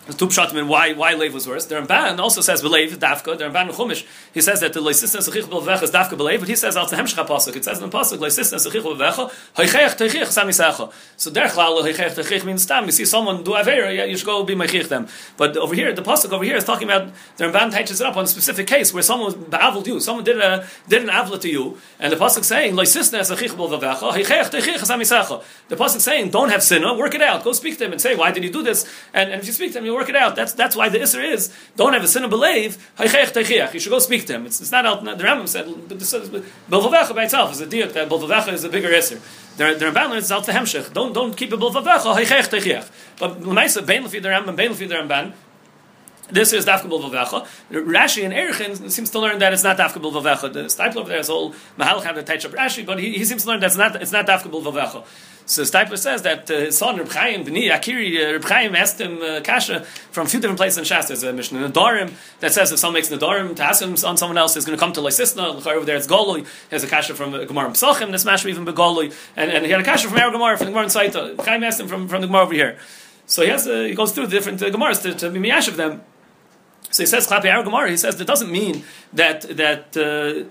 The 0.09 0.15
two 0.15 0.29
pshatim 0.29 0.67
why 0.69 0.95
why 0.95 1.13
Lev 1.13 1.35
was 1.35 1.47
worse. 1.47 1.67
The 1.67 1.75
Ramban 1.75 2.19
also 2.19 2.41
says 2.41 2.63
believe 2.63 2.99
dafka. 2.99 3.37
The 3.37 3.45
Ramban 3.45 3.73
Chumash 3.73 4.07
he 4.33 4.41
says 4.41 4.61
that 4.61 4.73
the 4.73 4.81
leisisna 4.81 5.19
sechich 5.19 5.43
b'levecha 5.43 5.83
is 5.83 5.91
dafka 5.91 6.17
believe, 6.17 6.41
but 6.41 6.49
he 6.49 6.57
says 6.57 6.79
also 6.79 6.97
hemshcha 6.97 7.27
pasuk. 7.27 7.57
It 7.57 7.65
says 7.65 7.83
in 7.83 7.91
the 7.91 7.95
pasuk 7.95 8.17
leisisna 8.17 8.57
sechich 8.57 8.81
b'levecha 8.81 9.31
hoichech 9.55 9.99
teichich 9.99 10.29
sami 10.29 10.53
secha. 10.53 10.91
So 11.19 11.31
derech 11.31 11.55
lalo 11.57 11.83
hoichech 11.83 12.15
teichich 12.15 12.43
means 12.47 12.65
tam. 12.65 12.87
You 12.87 12.93
see 12.93 13.05
someone 13.05 13.45
do 13.45 13.51
avera, 13.51 13.95
yeah, 13.95 14.05
you 14.05 14.17
should 14.17 14.25
go 14.25 14.45
be 14.45 14.55
meichich 14.55 14.89
them. 14.89 15.09
But 15.37 15.59
over 15.59 15.75
here, 15.75 15.93
the 15.93 16.01
pasuk 16.01 16.33
over 16.33 16.43
here 16.43 16.57
is 16.57 16.65
talking 16.65 16.89
about 16.89 17.13
the 17.37 17.45
Ramban 17.45 17.71
touches 17.71 18.01
it 18.01 18.07
up 18.07 18.17
on 18.17 18.25
a 18.25 18.29
specific 18.29 18.67
case 18.67 18.95
where 18.95 19.03
someone 19.03 19.27
was 19.27 19.35
be'avled 19.35 19.87
you, 19.87 20.01
someone 20.01 20.25
did 20.25 20.41
a 20.41 20.67
did 20.89 21.03
an 21.03 21.11
avla 21.11 21.39
to 21.39 21.51
you, 21.51 21.77
and 22.01 22.11
the 22.11 22.17
pasuk 22.17 22.45
saying 22.45 22.73
leisisna 22.73 23.21
sechich 23.21 23.51
b'levecha 23.51 24.13
hoichech 24.13 24.51
teichich 24.53 24.87
sami 24.87 25.05
secha. 25.05 25.45
The 25.69 25.77
pasuk 25.77 26.01
saying 26.01 26.31
don't 26.31 26.49
have 26.49 26.63
sinner, 26.63 26.97
work 26.97 27.15
it 27.15 27.21
out. 27.21 27.45
Go 27.45 27.53
speak 27.53 27.77
to 27.77 27.85
him 27.85 27.93
and 27.93 28.01
say 28.01 28.17
why 28.17 28.31
did 28.31 28.43
you 28.43 28.51
do 28.51 28.63
this? 28.63 28.91
And, 29.13 29.31
and 29.31 29.43
if 29.43 29.47
you 29.47 29.53
speak 29.53 29.73
to 29.75 29.81
him, 29.81 29.85
you 29.85 29.98
work 29.99 30.09
it 30.09 30.17
out. 30.17 30.37
That's 30.37 30.53
that's 30.53 30.75
why 30.77 30.89
the 30.89 30.99
Isser 30.99 31.23
is 31.23 31.53
don't 31.77 31.93
have 31.93 32.05
a 32.05 32.09
sin 32.09 32.25
of 32.25 32.31
believe. 32.31 32.79
You 32.99 33.81
should 33.81 33.91
go 33.91 33.99
speak 33.99 34.27
to 34.27 34.35
him. 34.35 34.47
It's, 34.47 34.61
it's 34.61 34.73
not 34.73 34.87
out. 34.87 35.05
The 35.05 35.25
Rambam 35.25 35.49
said 35.49 35.67
Bilvavecha 35.67 37.15
by 37.15 37.25
itself 37.25 37.53
is 37.53 37.61
a 37.61 37.67
diak 37.67 37.93
that 37.93 38.09
Bilvavecha 38.09 38.53
is 38.53 38.65
a 38.65 38.69
bigger 38.69 38.89
Isser. 38.89 39.21
The 39.57 39.75
the 39.75 39.87
Rambam 39.87 40.17
is 40.17 40.33
out 40.33 40.47
the 40.47 40.53
Hemshech. 40.53 40.93
Don't 40.93 41.13
don't 41.13 41.37
keep 41.37 41.53
a 41.53 41.57
Bilvavecha. 41.57 42.89
But 43.19 43.41
Lemaisa 43.41 43.87
Bein 43.87 44.05
Lefi 44.05 44.23
the 44.23 44.29
Rambam 44.29 44.57
Bein 44.57 44.71
Lefi 44.71 44.89
the 44.89 44.95
Ramban. 44.95 45.33
This 46.31 46.53
is 46.53 46.67
Dafka 46.67 46.83
Bilvavecha. 46.83 47.47
Rashi 47.71 48.23
and 48.23 48.35
Erichin 48.35 48.91
seems 48.91 49.09
to 49.11 49.19
learn 49.19 49.39
that 49.39 49.55
it's 49.55 49.65
not 49.65 49.79
Dafka 49.79 49.95
Bilvavecha. 49.95 50.53
The 50.53 50.65
Steipler 50.65 50.97
over 50.99 51.09
there 51.09 51.21
is 51.21 51.31
all 51.31 51.55
Mahal 51.79 52.01
had 52.01 52.17
to 52.17 52.23
touch 52.23 52.45
up 52.45 52.53
Rashi, 52.53 52.85
but 52.85 52.99
he, 52.99 53.15
he 53.15 53.25
seems 53.25 53.45
to 53.45 53.49
learn 53.49 53.61
that 53.61 53.69
it's 53.69 53.79
not 53.79 53.97
it's 53.97 54.13
not 54.13 54.27
Dafka 54.27 54.51
Bilvavecha. 54.51 55.07
So 55.47 55.63
Steipler 55.63 55.97
says 55.97 56.21
that 56.23 56.51
uh, 56.51 56.55
his 56.55 56.77
son 56.77 56.99
Reb 56.99 57.09
Chaim 57.09 57.47
B'ni 57.47 57.71
Akiri 57.71 58.29
uh, 58.29 58.33
Reb 58.35 58.45
Chaim 58.45 58.77
asked 58.77 59.01
him 59.01 59.23
uh, 59.23 59.41
kasha 59.41 59.85
from 60.13 60.27
a 60.27 60.29
few 60.29 60.39
different 60.39 60.59
places 60.59 60.77
in 60.77 60.85
Shas. 60.85 61.09
There's 61.09 61.23
a 61.23 61.33
mission 61.33 61.57
in 61.57 61.73
Nadarim 61.73 62.13
that 62.41 62.53
says 62.53 62.73
if 62.73 62.79
someone 62.79 62.95
makes 62.95 63.09
Nadarim 63.09 63.57
to 63.57 63.65
ask 63.65 63.81
him 63.81 63.97
on 64.05 64.19
someone 64.19 64.37
else 64.37 64.55
is 64.55 64.67
going 64.67 64.77
to 64.77 64.81
come 64.81 64.93
to 64.93 65.01
Lysisna. 65.01 65.67
Over 65.67 65.85
there 65.87 65.97
it's. 65.97 66.07
He 66.07 66.45
has 66.73 66.85
a 66.85 66.89
kasha 66.89 67.15
from 67.15 67.33
uh, 67.33 67.45
Gemara 67.45 67.71
Pesachim. 67.71 68.13
This 68.13 68.27
mash 68.27 68.45
even 68.45 68.67
Begoloi, 68.67 69.15
and 69.35 69.51
and 69.51 69.65
he 69.65 69.73
had 69.73 69.81
a 69.81 69.85
kasha 69.85 70.09
from 70.09 70.19
Arab 70.19 70.35
Gemara 70.35 70.59
from 70.59 70.67
the 70.67 70.73
Gemara 70.73 70.85
in 70.85 70.91
Saita. 70.91 71.43
Chaim 71.43 71.65
asked 71.65 71.81
him 71.81 71.89
from 71.89 72.07
from 72.07 72.21
the 72.21 72.27
Gemara 72.27 72.43
over 72.43 72.53
here. 72.53 72.79
So 73.25 73.43
he 73.43 73.49
has 73.49 73.67
uh, 73.67 73.85
he 73.85 73.95
goes 73.95 74.13
through 74.13 74.27
the 74.27 74.33
different 74.37 74.63
uh, 74.63 74.69
Gemaras 74.69 75.01
to, 75.03 75.15
to 75.15 75.31
be 75.31 75.51
of 75.51 75.77
them. 75.79 76.03
So 76.99 77.03
he 77.03 77.07
says. 77.07 77.29
He 77.29 77.97
says 77.97 78.17
that 78.17 78.27
doesn't 78.27 78.51
mean 78.51 78.85
that 79.13 79.43
that. 79.57 79.97
Uh, 79.97 80.51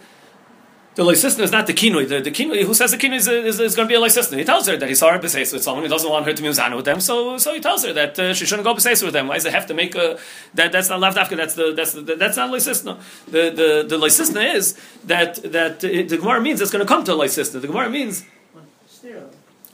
the 0.95 1.03
Lysisna 1.03 1.41
is 1.41 1.51
not 1.51 1.67
the 1.67 1.75
kinoi. 1.75 2.09
The, 2.09 2.21
the 2.21 2.31
kinoi, 2.31 2.63
who 2.63 2.73
says 2.73 2.89
the 2.89 2.97
kinoi 2.97 3.17
is, 3.17 3.27
is, 3.27 3.59
is 3.59 3.75
going 3.75 3.87
to 3.87 3.91
be 3.91 3.93
a 3.93 4.03
Lysisna? 4.03 4.35
He 4.35 4.43
tells 4.43 4.67
her 4.67 4.75
that 4.77 4.89
he 4.89 4.95
saw 4.95 5.11
her 5.11 5.19
beseis 5.19 5.53
with 5.53 5.61
someone. 5.61 5.83
He 5.83 5.89
doesn't 5.89 6.09
want 6.09 6.25
her 6.25 6.33
to 6.33 6.41
be 6.41 6.49
muzana 6.49 6.75
with 6.75 6.85
them, 6.85 6.99
so 7.01 7.37
so 7.37 7.53
he 7.53 7.59
tells 7.59 7.85
her 7.85 7.93
that 7.93 8.17
uh, 8.17 8.33
she 8.33 8.47
shouldn't 8.47 8.65
go 8.65 8.73
beseis 8.73 9.03
with 9.03 9.13
them. 9.13 9.27
Why 9.27 9.35
does 9.35 9.45
it 9.45 9.53
have 9.53 9.67
to 9.67 9.75
make 9.75 9.93
a 9.93 10.17
that? 10.55 10.71
That's 10.71 10.89
not 10.89 10.99
left 10.99 11.15
after. 11.17 11.35
That's 11.35 11.53
the 11.53 11.71
that's 11.73 11.91
the, 11.93 12.15
that's 12.15 12.37
not 12.37 12.49
Lysisna. 12.49 12.99
The 13.25 13.51
the 13.51 13.85
the 13.87 13.97
Lysisna 14.03 14.55
is 14.55 14.75
that 15.03 15.35
that 15.51 15.83
uh, 15.83 15.87
the 15.87 16.17
Gemara 16.17 16.41
means 16.41 16.61
it's 16.61 16.71
going 16.71 16.83
to 16.83 16.91
come 16.91 17.03
to 17.03 17.13
a 17.13 17.15
Lysisna. 17.15 17.61
The 17.61 17.67
Gemara 17.67 17.91
means 17.91 18.25
Stereo. 18.87 19.29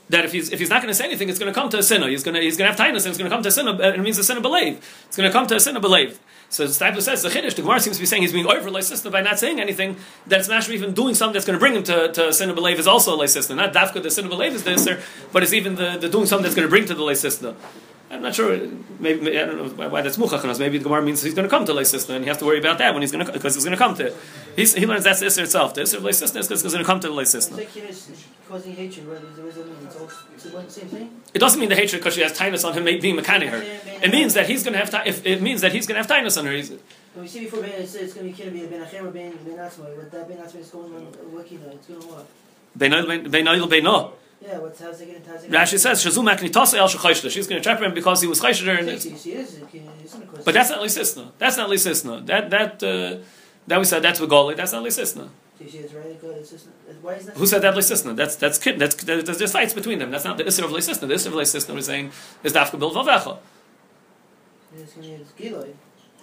That 0.10 0.26
if 0.26 0.34
he's 0.34 0.52
if 0.52 0.60
he's 0.60 0.70
not 0.70 0.82
going 0.82 0.92
to 0.92 0.96
say 0.96 1.06
anything, 1.06 1.30
it's 1.30 1.40
going 1.40 1.52
to 1.52 1.58
come 1.58 1.70
to 1.70 1.78
a 1.78 1.84
sinner. 1.84 2.08
He's 2.08 2.24
going 2.24 2.36
to 2.36 2.42
he's 2.42 2.58
going 2.58 2.70
to 2.70 2.78
have 2.78 2.80
tinus, 2.80 3.06
and 3.06 3.12
it's 3.12 3.18
going 3.18 3.30
to 3.30 3.36
come 3.36 3.42
to 3.44 3.50
a 3.50 3.52
sinner. 3.52 3.72
And 3.72 3.96
it 3.96 4.02
means 4.02 4.18
a 4.18 4.24
sinner 4.24 4.42
believe. 4.42 4.78
It's 5.08 5.18
going 5.18 5.30
to 5.30 5.34
come 5.34 5.48
to 5.48 5.56
a 5.56 5.60
sinner 5.60 5.80
believe. 5.80 6.20
So 6.50 6.68
the 6.68 6.74
Steipler 6.74 7.02
says 7.02 7.24
the 7.24 7.30
Chiddush. 7.30 7.56
The 7.56 7.64
Gemara 7.64 7.80
seems 7.80 7.98
to 7.98 8.02
be 8.02 8.06
saying 8.06 8.22
he's 8.22 8.32
being 8.32 8.46
over 8.46 8.70
Leisisna 8.70 9.12
by 9.12 9.22
not 9.22 9.40
saying 9.40 9.60
anything. 9.60 9.96
That's 10.28 10.48
not 10.48 10.70
even 10.70 10.94
doing 10.94 11.16
something 11.16 11.34
that's 11.34 11.46
going 11.46 11.58
to 11.58 11.60
bring 11.60 11.74
him 11.74 11.84
to, 11.84 12.12
to 12.12 12.32
sinner 12.32 12.54
believe 12.54 12.78
is 12.78 12.86
also 12.86 13.18
Leisisna. 13.18 13.56
Not 13.56 13.74
dafka 13.74 14.04
the 14.04 14.12
sinner 14.12 14.30
believe 14.30 14.54
is 14.54 14.64
the 14.64 15.02
but 15.32 15.42
it's 15.42 15.54
even 15.54 15.76
the, 15.76 15.98
the 15.98 16.10
doing 16.10 16.28
something 16.28 16.44
that's 16.44 16.56
going 16.56 16.68
to 16.68 16.70
bring 16.70 16.86
to 16.86 16.94
the 16.94 17.02
Leisisna. 17.02 17.56
I'm 18.14 18.22
not 18.22 18.36
sure. 18.36 18.56
Maybe 19.00 19.40
I 19.40 19.46
don't 19.46 19.78
know 19.78 19.90
why, 19.90 20.02
that's 20.02 20.18
muchach. 20.18 20.60
Maybe 20.60 20.78
the 20.78 20.84
Gemara 20.84 21.02
means 21.02 21.24
he's 21.24 21.34
going 21.34 21.46
to 21.46 21.50
come 21.50 21.66
to 21.66 21.74
Leisisna, 21.74 22.16
and 22.16 22.24
he 22.24 22.30
has 22.30 22.38
to 22.38 22.46
worry 22.46 22.60
about 22.60 22.78
that 22.78 22.94
when 22.94 23.02
he's 23.02 23.12
going 23.12 23.26
to 23.26 23.32
because 23.32 23.56
he's 23.56 23.64
going 23.64 23.76
to 23.76 23.84
come 23.84 23.96
to. 23.96 24.14
He's, 24.56 24.76
he 24.76 24.86
learns 24.86 25.04
that's 25.04 25.20
the 25.20 25.26
Isser 25.26 25.44
itself. 25.44 25.74
The 25.74 25.82
Isser 25.82 25.98
of 25.98 26.04
Leisisna 26.04 26.38
is 26.40 26.48
because 26.48 26.62
he's 26.62 26.72
going 26.74 26.86
to 26.86 26.92
come 26.92 27.00
to 27.00 27.08
the 27.08 27.14
Leisisna. 27.14 27.58
like 27.58 27.76
you 27.76 27.84
know, 27.84 27.90
causing 28.48 28.76
hatred, 28.76 29.06
right? 29.08 29.36
There 29.36 29.48
is 29.48 29.58
a 29.58 29.84
it's 29.84 29.96
all 29.96 30.10
it's 30.36 30.44
the 30.44 30.70
same 30.70 30.90
thing. 30.90 31.22
It 31.34 31.40
doesn't 31.40 31.60
mean 31.60 31.70
the 31.70 31.76
hatred 31.76 32.02
because 32.02 32.14
she 32.14 32.22
has 32.22 32.38
tinus 32.38 32.64
on 32.64 32.74
him 32.74 32.84
being 32.86 33.16
mechanic 33.16 33.50
her. 33.50 33.62
It 33.62 34.12
means 34.12 34.36
that 34.36 34.48
he's 34.48 34.64
going 34.64 34.74
to 34.74 34.80
have 34.80 34.92
ti- 34.92 35.10
if 35.10 35.26
it 35.26 35.42
means 35.42 35.62
that 35.62 35.72
he's 35.72 35.88
going 35.88 35.96
to 36.02 36.08
have 36.08 36.24
tinus 36.24 36.38
on 36.38 36.46
her. 36.46 36.52
He's, 36.52 36.70
When 36.70 37.24
we 37.24 37.28
see 37.28 37.42
before 37.46 37.62
Ben, 37.62 37.72
it 37.72 37.88
says 37.88 38.02
it's 38.04 38.14
going 38.14 38.32
to 38.32 38.52
be 38.52 38.64
a 38.64 38.68
Ben 38.68 38.82
Achem 38.86 39.06
or 39.06 39.12
Ben 39.12 39.32
Ben 39.44 39.58
Atzma. 39.58 39.96
But 39.98 40.12
that 40.12 40.28
Ben 40.28 40.38
Atzma 40.38 40.60
is 40.60 40.70
going 40.70 40.94
on 40.96 41.04
now. 41.04 41.10
It's 41.40 41.88
going 41.88 42.02
to 42.02 42.08
what? 42.08 42.28
Beinoil 42.78 43.28
beinoil 43.28 43.68
beino. 43.70 44.12
Yeah, 44.44 44.58
what's 44.60 44.80
how's 44.82 45.00
it 45.02 45.24
to 45.24 45.30
how's 45.32 45.44
it 45.46 45.52
Rashi 45.52 45.80
says 45.80 46.04
Shazum 46.04 46.28
Aknitasa 46.34 46.78
El 46.78 46.90
Shechoshla. 46.90 47.30
She's 47.32 47.48
going 47.48 47.62
to 47.62 47.64
trap 47.68 47.82
him 47.82 47.94
because 47.94 48.20
he 48.22 48.28
was 48.28 48.42
choshler 48.42 48.78
and 48.80 48.90
it's- 48.90 49.04
She 49.24 49.32
is. 49.32 49.56
It 49.56 49.72
can- 49.72 49.88
it's 50.04 50.14
gonna 50.14 50.26
cause- 50.26 50.44
But 50.44 50.54
that's 50.54 50.70
not 50.70 50.82
Lisisna. 50.82 51.32
That's 51.38 51.58
not 51.58 51.70
Lisisna. 51.70 52.26
That 52.26 52.50
that 52.50 52.84
uh, 52.84 53.24
that 53.68 53.80
we 53.80 53.86
said 53.86 54.02
that's 54.02 54.20
Begoli. 54.20 54.56
That's 54.58 54.74
not 54.74 54.84
Lisisna. 54.84 55.30
She 55.58 55.70
she 55.70 55.78
is 55.78 55.94
right. 55.94 56.20
Good. 56.20 56.36
It's 56.38 56.50
just 56.52 56.68
why 57.02 57.14
is 57.14 57.26
that? 57.28 57.38
Who 57.38 57.46
said 57.46 57.62
that 57.62 57.74
Lisisna? 57.76 58.16
That's 58.16 58.36
that's 58.36 58.58
kid. 58.58 58.80
That's 58.80 58.96
there's, 58.96 59.24
there's 59.40 59.52
fights 59.54 59.74
between 59.74 60.00
them. 60.00 60.12
That's 60.12 60.26
not 60.26 60.38
the 60.38 60.44
Isser 60.44 60.66
of 60.66 60.72
Lisisna. 60.72 61.08
The 61.08 61.14
Isser 61.20 61.28
of 61.28 61.34
Lisisna 61.34 61.78
is 61.78 61.86
saying 61.86 62.12
is 62.44 62.52
Dafka 62.54 62.78
Bil 62.78 62.92
Vavecha. 62.92 63.38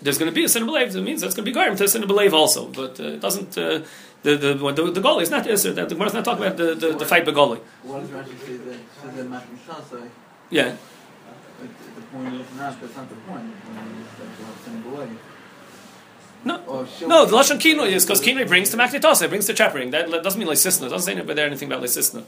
It's 0.03 0.19
going 0.19 0.31
to 0.31 0.35
be 0.35 0.43
Giloi. 0.43 0.45
There's 0.45 0.45
going 0.45 0.45
to 0.45 0.45
be 0.45 0.45
a 0.45 0.49
sin 0.49 0.63
of 0.63 0.69
belief. 0.69 0.95
It 0.95 1.03
means 1.03 1.21
that's 1.21 1.35
going 1.35 1.45
to 1.45 1.53
be 1.53 1.57
Garim 1.59 1.77
to 1.77 1.85
a 1.85 1.89
sin 1.89 2.03
of 2.03 2.09
belief 2.09 2.33
also. 2.33 2.67
But 2.67 2.99
uh, 3.01 3.05
it 3.05 3.21
doesn't. 3.21 3.57
Uh, 3.57 3.81
the 4.23 4.37
the 4.37 4.55
the, 4.55 4.91
the 4.93 5.01
goalie 5.01 5.23
is 5.23 5.31
not 5.31 5.45
the 5.45 5.51
Isser. 5.51 5.75
That 5.75 5.89
the 5.89 5.95
Gemara's 5.95 6.15
not 6.15 6.25
talking 6.25 6.45
about 6.45 6.57
the 6.57 6.75
the, 6.75 6.93
the 6.93 7.07
fight 7.07 7.25
Begoli. 7.25 7.59
What 7.83 8.01
does 8.01 8.11
Rashi 8.11 8.39
say 8.47 8.57
that 8.57 8.79
says 9.03 9.15
that 9.17 9.29
Machim 9.29 9.59
Shasai? 9.67 10.09
Yeah. 10.51 10.77
The 11.61 11.67
the 11.97 12.07
point 12.13 12.35
is 12.35 12.47
not, 12.57 12.81
that's 12.81 12.97
not 12.97 13.09
the 13.09 13.15
point. 13.17 13.45
The 13.65 13.71
point 13.73 13.89
is 14.01 14.19
that 14.19 14.39
you 14.39 14.45
have 14.47 14.59
sin 14.65 14.83
below. 14.83 15.09
No. 16.43 16.87
She'll- 16.87 17.09
No, 17.09 17.27
the 17.27 17.37
lashon 17.37 17.61
kino 17.61 17.85
is 17.85 18.05
because 18.07 18.21
kino 18.21 18.45
brings 18.47 18.71
to 18.71 18.77
maknitasa, 18.79 19.29
brings 19.29 19.47
to 19.47 19.53
chappering. 19.53 19.91
That 19.91 20.11
doesn't 20.23 20.39
mean 20.41 20.49
leisisna. 20.49 20.87
It 20.87 20.91
doesn't 20.91 21.03
say 21.03 21.13
anything 21.43 21.71
about 21.71 21.83
leisisna. 21.83 22.25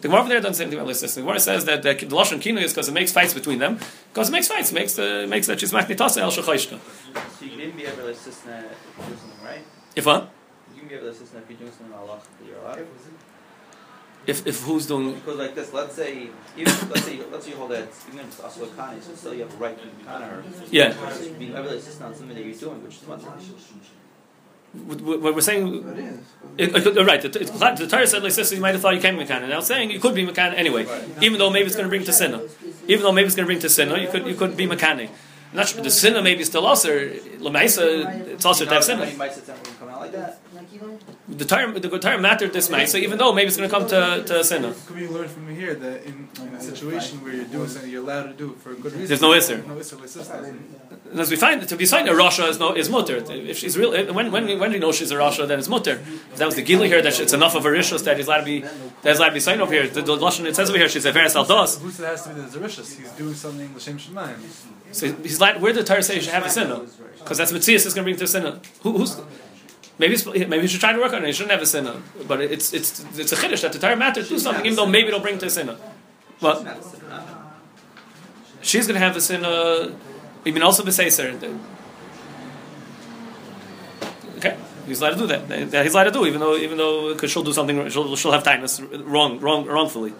The 0.00 0.08
Gemara 0.08 0.28
there 0.28 0.40
doesn't 0.40 0.54
say 0.54 0.64
anything 0.64 0.78
about 0.78 0.92
leisisna. 0.92 1.14
The 1.14 1.20
Gemara 1.22 1.40
says 1.40 1.64
that 1.64 1.82
the, 1.82 1.94
the 1.94 2.06
lashon 2.14 2.40
kino 2.40 2.60
is 2.60 2.72
because 2.72 2.88
it 2.88 2.92
makes 2.92 3.12
fights 3.12 3.34
between 3.34 3.58
them. 3.58 3.80
Because 4.12 4.28
it 4.28 4.32
makes 4.32 4.46
fights, 4.46 4.70
it 4.70 4.74
makes 4.74 4.94
the 4.94 5.26
makes 5.28 5.48
that 5.48 5.58
she's 5.58 5.72
maknitasa 5.72 6.18
el 6.18 6.30
shachoshka. 6.30 6.78
So 7.38 7.44
you 7.44 7.50
can 7.50 7.60
even 7.60 7.76
be 7.76 7.84
able 7.84 7.96
to 7.96 8.08
assist 8.10 8.46
if 8.46 8.54
you're 8.96 9.06
doing 9.06 9.18
something 9.18 9.44
right. 9.44 9.64
If 9.96 10.06
what? 10.06 10.30
You 10.74 10.80
can 10.80 10.88
be 10.88 10.94
able 10.94 11.06
to 11.06 11.10
assist 11.10 11.34
if 11.34 11.50
you're 11.50 11.58
doing 11.58 11.72
something 11.72 11.92
Allah 11.92 12.20
that 12.20 12.48
you're 12.48 12.58
allowed. 12.58 12.86
If 14.26 14.46
if 14.46 14.62
who's 14.62 14.86
doing? 14.86 15.14
Because 15.14 15.38
like 15.38 15.54
this, 15.54 15.72
let's 15.72 15.94
say 15.94 16.28
even 16.56 16.72
let's 16.90 17.04
say 17.04 17.18
let's 17.32 17.44
say 17.44 17.50
you 17.52 17.56
hold 17.56 17.70
that 17.72 17.88
even 18.08 18.20
if 18.20 18.26
it's 18.26 18.40
also 18.40 18.64
a 18.64 18.66
kani, 18.68 19.02
so 19.02 19.14
still 19.14 19.34
you 19.34 19.42
have 19.42 19.54
a 19.54 19.56
right 19.56 19.76
to 19.76 20.04
kana 20.04 20.26
her. 20.26 20.44
Yeah. 20.70 20.94
Being 21.38 21.54
able 21.54 21.70
to 21.70 21.76
assist 21.76 22.02
on 22.02 22.14
something 22.14 22.36
that 22.36 22.44
you're 22.44 22.54
doing, 22.54 22.84
which 22.84 22.96
is 22.96 23.06
much. 23.08 23.22
What 24.72 25.00
what 25.00 25.34
we're 25.34 25.40
saying. 25.40 25.66
It 25.88 25.98
is. 25.98 26.20
It, 26.58 26.74
it, 26.76 26.82
could- 26.82 27.06
right, 27.06 27.22
the, 27.22 27.28
the, 27.28 27.44
the 27.78 27.86
Torah 27.86 28.06
said 28.06 28.22
like 28.22 28.34
this, 28.34 28.50
you 28.52 28.60
might 28.60 28.72
have 28.74 28.82
thought 28.82 28.94
you 28.94 29.00
came 29.00 29.16
mechanic. 29.16 29.48
Now 29.48 29.58
it's 29.58 29.68
saying 29.68 29.90
you 29.90 30.00
could 30.00 30.14
be 30.14 30.24
mechanic 30.26 30.58
anyway, 30.58 30.86
even 31.22 31.38
though 31.38 31.50
maybe 31.50 31.66
it's 31.66 31.76
going 31.76 31.84
to 31.86 31.88
bring 31.88 32.04
to 32.04 32.12
sinner. 32.12 32.40
Even 32.88 33.02
though 33.04 33.12
maybe 33.12 33.26
it's 33.26 33.36
going 33.36 33.44
to 33.46 33.48
bring 33.48 33.60
to 33.60 33.68
sinner, 33.68 33.96
you 33.96 34.08
could 34.08 34.26
you 34.26 34.34
could 34.34 34.56
be 34.56 34.66
mechanic. 34.66 35.10
Not 35.52 35.68
sure 35.68 35.82
the 35.82 35.90
sinner 35.90 36.20
maybe 36.20 36.40
is 36.42 36.48
still 36.48 36.66
also 36.66 36.90
lemaisa. 37.38 38.26
It's 38.34 38.44
also 38.44 38.64
to 38.66 38.74
have 38.74 38.84
sinner. 38.84 39.06
You 40.12 40.18
might 40.18 40.34
sit 40.34 40.50
down 40.54 40.58
and 40.58 40.70
come 40.70 40.88
out 40.88 40.92
like 40.92 41.06
that. 41.06 41.38
The 41.38 41.44
Torah 41.44 41.80
the 41.80 41.98
Torah 41.98 42.18
mattered 42.18 42.52
this 42.52 42.70
way, 42.70 42.86
so 42.86 42.98
even 42.98 43.18
though 43.18 43.32
maybe 43.32 43.48
it's 43.48 43.56
going 43.56 43.68
to 43.68 43.74
come 43.74 43.86
to 43.88 44.24
to 44.24 44.44
sinner. 44.44 44.74
Could 44.86 44.96
we 44.96 45.08
learn 45.08 45.28
from 45.28 45.54
here 45.54 45.74
that 45.74 46.04
in, 46.04 46.28
in 46.40 46.48
a 46.54 46.60
situation 46.60 47.22
where 47.22 47.34
you're 47.34 47.44
doing 47.44 47.68
something 47.68 47.90
you're 47.90 48.02
allowed 48.02 48.24
to 48.24 48.34
do 48.34 48.52
it 48.52 48.58
for 48.58 48.70
a 48.72 48.74
good 48.74 48.92
reason? 48.92 49.06
There's 49.06 49.22
no 49.22 49.30
Isser. 49.30 49.66
No 49.66 49.76
Isser. 49.76 49.98
And 51.10 51.20
as 51.20 51.30
we 51.30 51.36
find 51.36 51.66
to 51.66 51.76
be 51.76 51.86
signed 51.86 52.08
a 52.08 52.12
Rasha 52.12 52.48
is 52.48 52.58
no 52.58 52.72
is 52.72 52.88
mutter. 52.90 53.16
If 53.16 53.58
she's 53.58 53.76
real, 53.78 53.94
eh, 53.94 54.10
when 54.10 54.30
when 54.30 54.46
we, 54.46 54.56
when 54.56 54.72
we 54.72 54.78
know 54.78 54.92
she's 54.92 55.10
a 55.10 55.16
Rasha, 55.16 55.46
then 55.48 55.58
it's 55.58 55.68
mutter. 55.68 56.00
If 56.32 56.36
that 56.36 56.46
was 56.46 56.54
the 56.54 56.62
gili 56.62 56.88
here 56.88 57.02
that 57.02 57.18
it's 57.18 57.32
enough 57.32 57.54
of 57.54 57.64
a 57.64 57.68
rishus 57.68 58.04
that 58.04 58.16
he's 58.16 58.26
allowed 58.26 58.38
to 58.38 58.44
be 58.44 58.60
that 58.60 58.70
he's 59.04 59.18
allowed 59.18 59.28
to 59.28 59.34
be 59.34 59.40
signed 59.40 59.62
over 59.62 59.72
here. 59.72 59.88
The, 59.88 60.02
the 60.02 60.16
lashon 60.16 60.44
it 60.46 60.56
says 60.56 60.68
over 60.70 60.78
here 60.78 60.88
she's 60.88 61.06
a 61.06 61.12
veris 61.12 61.34
aldos. 61.34 61.80
Who 61.80 61.90
said 61.90 62.04
it 62.04 62.08
has 62.08 62.22
to 62.22 62.28
be 62.30 62.40
the 62.40 62.48
Zerishus? 62.48 62.98
He's 62.98 63.10
doing 63.12 63.34
something 63.34 63.74
L'Shem 63.74 63.98
Shemaim. 63.98 64.36
So 64.92 65.12
he's 65.12 65.40
like, 65.40 65.60
where 65.60 65.72
did 65.72 65.84
the 65.84 65.88
Torah 65.88 66.02
say 66.02 66.16
you 66.16 66.22
should 66.22 66.32
have 66.32 66.46
a 66.46 66.50
sinner? 66.50 66.80
Because 67.18 67.38
that's 67.38 67.52
Matthias 67.52 67.84
is 67.84 67.94
going 67.94 68.04
to 68.04 68.10
bring 68.10 68.16
to 68.16 68.24
a 68.24 68.26
sinner. 68.26 68.58
Who, 68.82 68.96
who's 68.98 69.20
maybe 69.98 70.16
maybe 70.46 70.62
you 70.62 70.68
should 70.68 70.80
try 70.80 70.92
to 70.92 70.98
work 70.98 71.12
on 71.12 71.24
it. 71.24 71.26
You 71.28 71.32
shouldn't 71.32 71.52
have 71.52 71.62
a 71.62 71.66
sinner, 71.66 71.96
but 72.26 72.40
it's 72.40 72.72
it's 72.72 73.04
it's 73.18 73.32
a 73.32 73.36
chiddush 73.36 73.62
that 73.62 73.72
the 73.72 73.78
Torah 73.78 73.96
matters 73.96 74.28
to 74.28 74.34
do 74.34 74.38
something, 74.38 74.64
even 74.64 74.76
though 74.76 74.86
maybe 74.86 75.08
it'll 75.08 75.20
bring 75.20 75.38
to 75.38 75.46
a 75.46 75.50
sinner. 75.50 75.76
What? 76.40 76.64
She's 78.62 78.86
going 78.86 79.00
to 79.00 79.04
have 79.06 79.16
a 79.16 79.20
sinner. 79.20 79.94
You 80.44 80.52
mean 80.52 80.62
also 80.62 80.82
b'seiser? 80.82 81.58
Okay, 84.36 84.56
he's 84.86 85.00
allowed 85.00 85.10
to 85.10 85.16
do 85.16 85.26
that. 85.26 85.84
He's 85.84 85.94
allowed 85.94 86.04
to 86.04 86.10
do, 86.10 86.26
even 86.26 86.40
though 86.40 86.56
even 86.56 86.78
though 86.78 87.12
because 87.12 87.30
she'll 87.30 87.42
do 87.42 87.52
something, 87.52 87.88
she'll, 87.88 88.14
she'll 88.16 88.32
have 88.32 88.44
tightness 88.44 88.80
wrong, 88.80 89.40
wrong, 89.40 89.66
wrongfully. 89.66 90.12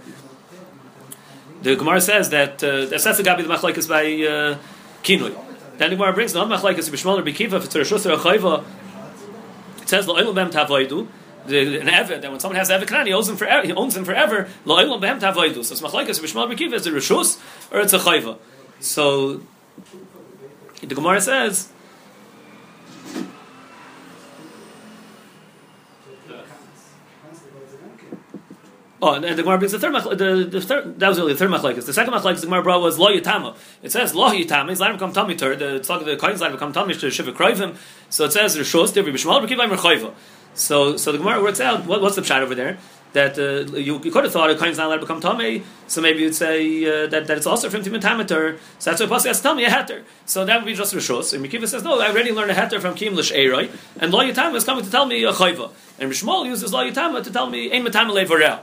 The 1.62 1.76
Gemara 1.76 2.00
says 2.00 2.30
that 2.30 2.62
uh, 2.62 2.86
that's 2.86 3.04
the 3.04 3.22
gabi 3.22 3.46
the 3.46 3.54
machlekes 3.54 3.88
by 3.88 4.04
uh, 4.04 4.58
kinui. 5.02 5.34
Then 5.76 5.90
the 5.90 5.96
Gemara 5.96 6.12
brings 6.12 6.32
the 6.32 6.44
machlekes 6.44 6.88
b'shmol 6.90 7.18
or 7.18 7.22
b'kiva 7.22 7.54
if 7.54 7.64
it's 7.64 7.76
or 7.76 7.80
a 7.80 8.16
chayva. 8.16 8.64
It 9.88 9.92
says 9.92 10.06
lo'olam 10.06 10.34
b'hem 10.34 10.50
tavoidu. 10.52 11.08
An 11.46 11.86
eved 11.88 12.20
that 12.20 12.30
when 12.30 12.38
someone 12.40 12.56
has 12.56 12.68
eved 12.68 12.84
kanan, 12.84 13.06
he 13.06 13.12
owns 13.14 13.26
him 13.26 13.38
forever. 13.38 13.66
He 13.66 13.72
owns 13.72 13.96
him 13.96 14.04
forever. 14.04 14.46
Lo'olam 14.66 15.00
b'hem 15.00 15.18
tavoidu. 15.18 15.64
So 15.64 15.72
it's 15.72 15.80
machlekes 15.80 16.20
b'shmol 16.20 16.44
or 16.46 16.54
b'kiva 16.54 16.74
is 16.74 16.86
it 16.86 16.92
a 16.92 16.96
reshus 16.96 17.40
or 17.72 17.80
it's 17.80 17.94
a 17.94 17.98
chayva. 17.98 18.36
So 18.80 19.40
The 20.82 20.94
Gemara 20.94 21.22
says. 21.22 21.70
Oh, 29.00 29.14
and, 29.14 29.24
and 29.24 29.38
the 29.38 29.42
Gemara 29.44 29.58
brings 29.58 29.72
the 29.72 29.78
third 29.78 29.94
machlekes. 29.94 30.18
The, 30.18 30.44
the 30.50 30.60
third 30.60 30.98
that 30.98 31.08
was 31.08 31.18
really 31.18 31.32
the 31.32 31.38
third 31.38 31.50
machlekes. 31.50 31.86
The 31.86 31.92
second 31.92 32.12
machlekes 32.12 32.40
the 32.40 32.46
Gemara 32.46 32.62
brought 32.62 32.82
was 32.82 32.98
lo 32.98 33.12
yitama. 33.12 33.56
It 33.82 33.92
says 33.92 34.14
lo 34.14 34.30
yitama. 34.30 34.70
He's 34.70 34.80
letting 34.80 34.98
come 34.98 35.12
tummy 35.12 35.36
tur. 35.36 35.54
The 35.54 35.76
it's 35.76 35.88
like 35.88 36.04
the 36.04 36.16
coins 36.16 36.40
letting 36.40 36.58
come 36.58 36.72
tummy 36.72 36.94
to 36.94 37.10
shiva 37.10 37.32
kroivim. 37.32 37.76
So 38.10 38.24
it 38.24 38.32
says 38.32 38.56
rishos 38.56 38.92
devri 38.92 39.12
b'shmal 39.12 39.46
b'kiv 39.46 39.56
merchoiva. 39.70 40.14
So 40.54 40.96
so 40.96 41.12
the 41.12 41.18
Gemara 41.18 41.40
works 41.40 41.60
out 41.60 41.86
what, 41.86 42.02
what's 42.02 42.16
the 42.16 42.22
pshat 42.22 42.40
over 42.40 42.56
there. 42.56 42.78
That 43.14 43.38
uh, 43.38 43.74
you, 43.74 44.00
you 44.04 44.10
could 44.10 44.24
have 44.24 44.32
thought 44.34 44.50
a 44.50 44.54
coin's 44.54 44.76
not 44.76 44.88
allowed 44.88 44.96
to 44.96 45.00
become 45.00 45.20
tummy, 45.20 45.62
so 45.86 46.02
maybe 46.02 46.20
you'd 46.20 46.34
say 46.34 46.84
uh, 46.84 47.06
that, 47.06 47.26
that 47.26 47.38
it's 47.38 47.46
also 47.46 47.70
from 47.70 47.82
Timin. 47.82 48.28
So 48.78 48.90
that's 48.90 49.00
why 49.00 49.06
Pasuk 49.06 49.28
has 49.28 49.38
to 49.38 49.42
tell 49.42 49.54
me 49.54 49.64
a 49.64 49.70
heter. 49.70 50.02
So 50.26 50.44
that 50.44 50.58
would 50.58 50.66
be 50.66 50.74
just 50.74 50.94
Rishos. 50.94 51.32
And 51.32 51.42
Mekiva 51.42 51.66
says, 51.66 51.82
no, 51.82 51.98
I 51.98 52.10
already 52.10 52.32
learned 52.32 52.50
a 52.50 52.54
heter 52.54 52.78
from 52.82 52.94
Kim 52.94 53.14
Lish 53.14 53.32
Eiroi, 53.32 53.70
and 53.98 54.12
Lo 54.12 54.20
Yitama 54.20 54.56
is 54.56 54.64
coming 54.64 54.84
to 54.84 54.90
tell 54.90 55.06
me 55.06 55.24
a 55.24 55.32
chayva. 55.32 55.72
And 55.98 56.12
Rishmal 56.12 56.44
uses 56.44 56.70
Lo 56.70 56.86
Yitama 56.86 57.24
to 57.24 57.32
tell 57.32 57.48
me 57.48 57.72
Ein 57.72 57.82
Matama 57.82 58.12
Levorel. 58.12 58.60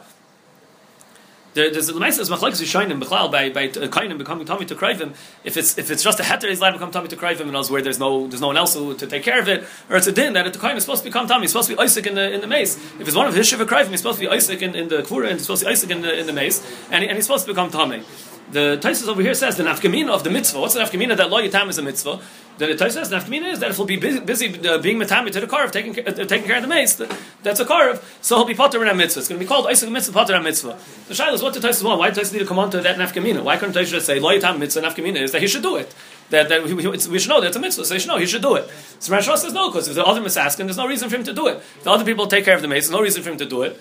There, 1.56 1.72
there's 1.72 1.88
the 1.88 1.94
is 1.94 2.30
machlekes 2.30 2.62
Yishayim 2.62 3.02
Bechlal 3.02 3.32
by 3.32 3.50
by 3.50 3.68
uh, 3.68 3.88
Kainim 3.88 4.18
becoming 4.18 4.46
Tommy 4.46 4.66
to 4.66 4.76
Krivim. 4.76 5.16
If 5.46 5.56
it's 5.56 5.78
if 5.78 5.90
it's 5.90 6.04
just 6.04 6.20
a 6.20 6.24
heter, 6.24 6.50
he's 6.50 6.60
allowed 6.60 6.72
to 6.72 6.80
become 6.80 6.92
Tommy 6.92 7.08
to 7.08 7.16
Krivim, 7.16 7.44
and 7.44 7.54
knows 7.54 7.72
where 7.72 7.82
there's 7.82 7.98
no 7.98 8.28
there's 8.28 8.42
no 8.42 8.48
one 8.48 8.58
else 8.58 8.74
who, 8.74 8.94
to 8.94 9.08
take 9.08 9.24
care 9.24 9.40
of 9.40 9.48
it, 9.48 9.64
or 9.90 9.96
it's 9.96 10.06
a 10.06 10.12
din 10.12 10.34
that 10.34 10.52
the 10.52 10.60
Kainim 10.60 10.76
is 10.76 10.84
supposed 10.84 11.04
to 11.04 11.10
become 11.10 11.28
Tommy, 11.28 11.44
he's 11.44 11.52
supposed 11.52 11.70
to 11.70 11.76
be 11.78 11.82
Isaac 11.82 12.08
in 12.08 12.16
the 12.16 12.30
in 12.34 12.42
the 12.42 12.48
mace. 12.48 12.76
If 13.00 13.08
it's 13.08 13.16
one 13.16 13.26
of 13.26 13.34
his 13.34 13.48
Shiva 13.48 13.66
Krivim, 13.66 13.92
he's 13.92 14.02
supposed 14.02 14.20
to 14.20 14.26
be 14.26 14.30
Isaac 14.30 14.62
in, 14.62 14.76
in 14.76 14.90
the 14.90 14.98
Kvura, 14.98 15.30
and 15.30 15.34
he's 15.36 15.44
supposed 15.44 15.62
to 15.62 15.68
be 15.68 15.72
Isaac 15.72 15.92
in 15.92 16.02
the 16.02 16.20
in 16.20 16.28
the 16.28 16.34
mace, 16.34 16.62
and, 16.92 17.06
and 17.06 17.16
he's 17.16 17.26
supposed 17.26 17.46
to 17.46 17.54
become 17.54 17.72
Tommy. 17.72 18.04
The 18.52 18.78
Taisus 18.82 19.08
over 19.08 19.22
here 19.22 19.34
says 19.34 19.58
the 19.58 19.64
nafkamina 19.64 20.10
of 20.10 20.24
the 20.24 20.30
mitzvah. 20.30 20.60
What's 20.60 20.76
the 20.76 20.82
nafkamina 20.82 21.18
that 21.18 21.30
lo 21.30 21.42
yitam 21.42 21.70
is 21.70 21.78
a 21.80 21.82
mitzvah? 21.82 22.22
The 22.58 22.68
Taisus 22.68 22.92
says 22.92 23.12
nafkamina 23.12 23.52
is 23.52 23.60
that 23.60 23.72
if 23.72 23.78
he'll 23.78 23.86
be 23.86 23.98
busy, 23.98 24.20
busy 24.20 24.68
uh, 24.68 24.78
being 24.78 25.00
matami 25.00 25.32
to 25.32 25.40
the 25.40 25.48
car 25.48 25.66
of 25.66 25.72
taking, 25.72 25.98
uh, 26.00 26.12
taking 26.12 26.46
care 26.46 26.58
of 26.58 26.62
the 26.62 26.68
mace, 26.68 27.02
that's 27.42 27.60
a 27.60 27.66
car 27.66 27.90
of, 27.90 28.18
so 28.22 28.38
he'll 28.38 28.46
be 28.46 28.54
potter 28.54 28.82
in 28.84 28.88
a 28.88 28.94
mitzvah. 28.94 29.20
It's 29.20 29.30
going 29.30 29.40
to 29.40 29.44
be 29.44 29.48
called 29.48 29.68
Isaac 29.68 29.90
mitzvah, 29.90 30.14
potter 30.14 30.36
in 30.36 30.42
a 30.42 30.44
mitzvah. 30.44 30.78
The 31.08 31.16
shaila 31.16 31.34
is 31.34 31.42
what 31.42 31.56
the 31.56 31.60
Taisus 31.60 31.84
want. 31.84 32.00
Why 32.00 32.12
does 32.12 32.30
Taisus 32.30 32.34
need 32.34 32.40
to 32.40 32.46
come 32.46 32.60
on 32.60 32.70
to 32.72 32.82
that 32.82 32.98
nafkamina? 32.98 33.44
Why 33.44 33.58
couldn't 33.58 33.76
Taisus 33.76 33.90
just 33.90 34.06
say 34.06 34.20
lo 34.20 34.30
yitam 34.30 34.60
mitzvah 34.60 34.82
nafkamina 34.82 35.22
is 35.22 35.32
that 35.32 35.42
he 35.42 35.48
should 35.48 35.64
do 35.64 35.78
it? 35.78 35.94
That, 36.30 36.50
that 36.50 36.64
we, 36.64 37.20
should 37.20 37.30
know 37.30 37.42
that's 37.42 37.56
a 37.56 37.60
mitzvah, 37.60 37.86
so 37.86 37.94
he 37.94 38.00
should 38.00 38.08
know 38.08 38.18
he 38.18 38.26
should 38.26 38.42
do 38.42 38.56
it. 38.56 38.68
So 39.00 39.14
Rashi 39.14 39.38
says 39.38 39.54
no, 39.54 39.70
because 39.70 39.88
if 39.88 39.96
the 39.96 40.04
other 40.04 40.24
asking, 40.40 40.66
there's 40.66 40.78
no 40.78 40.88
reason 40.88 41.08
for 41.08 41.16
him 41.18 41.24
to 41.24 41.34
do 41.34 41.48
it. 41.48 41.62
The 41.84 41.92
other 41.92 42.04
people 42.04 42.26
take 42.26 42.46
care 42.46 42.56
of 42.56 42.64
the 42.64 42.68
mace, 42.68 42.86
there's 42.86 42.92
no 42.92 43.02
reason 43.02 43.22
for 43.22 43.30
him 43.30 43.38
to 43.38 43.46
do 43.46 43.62
it. 43.62 43.80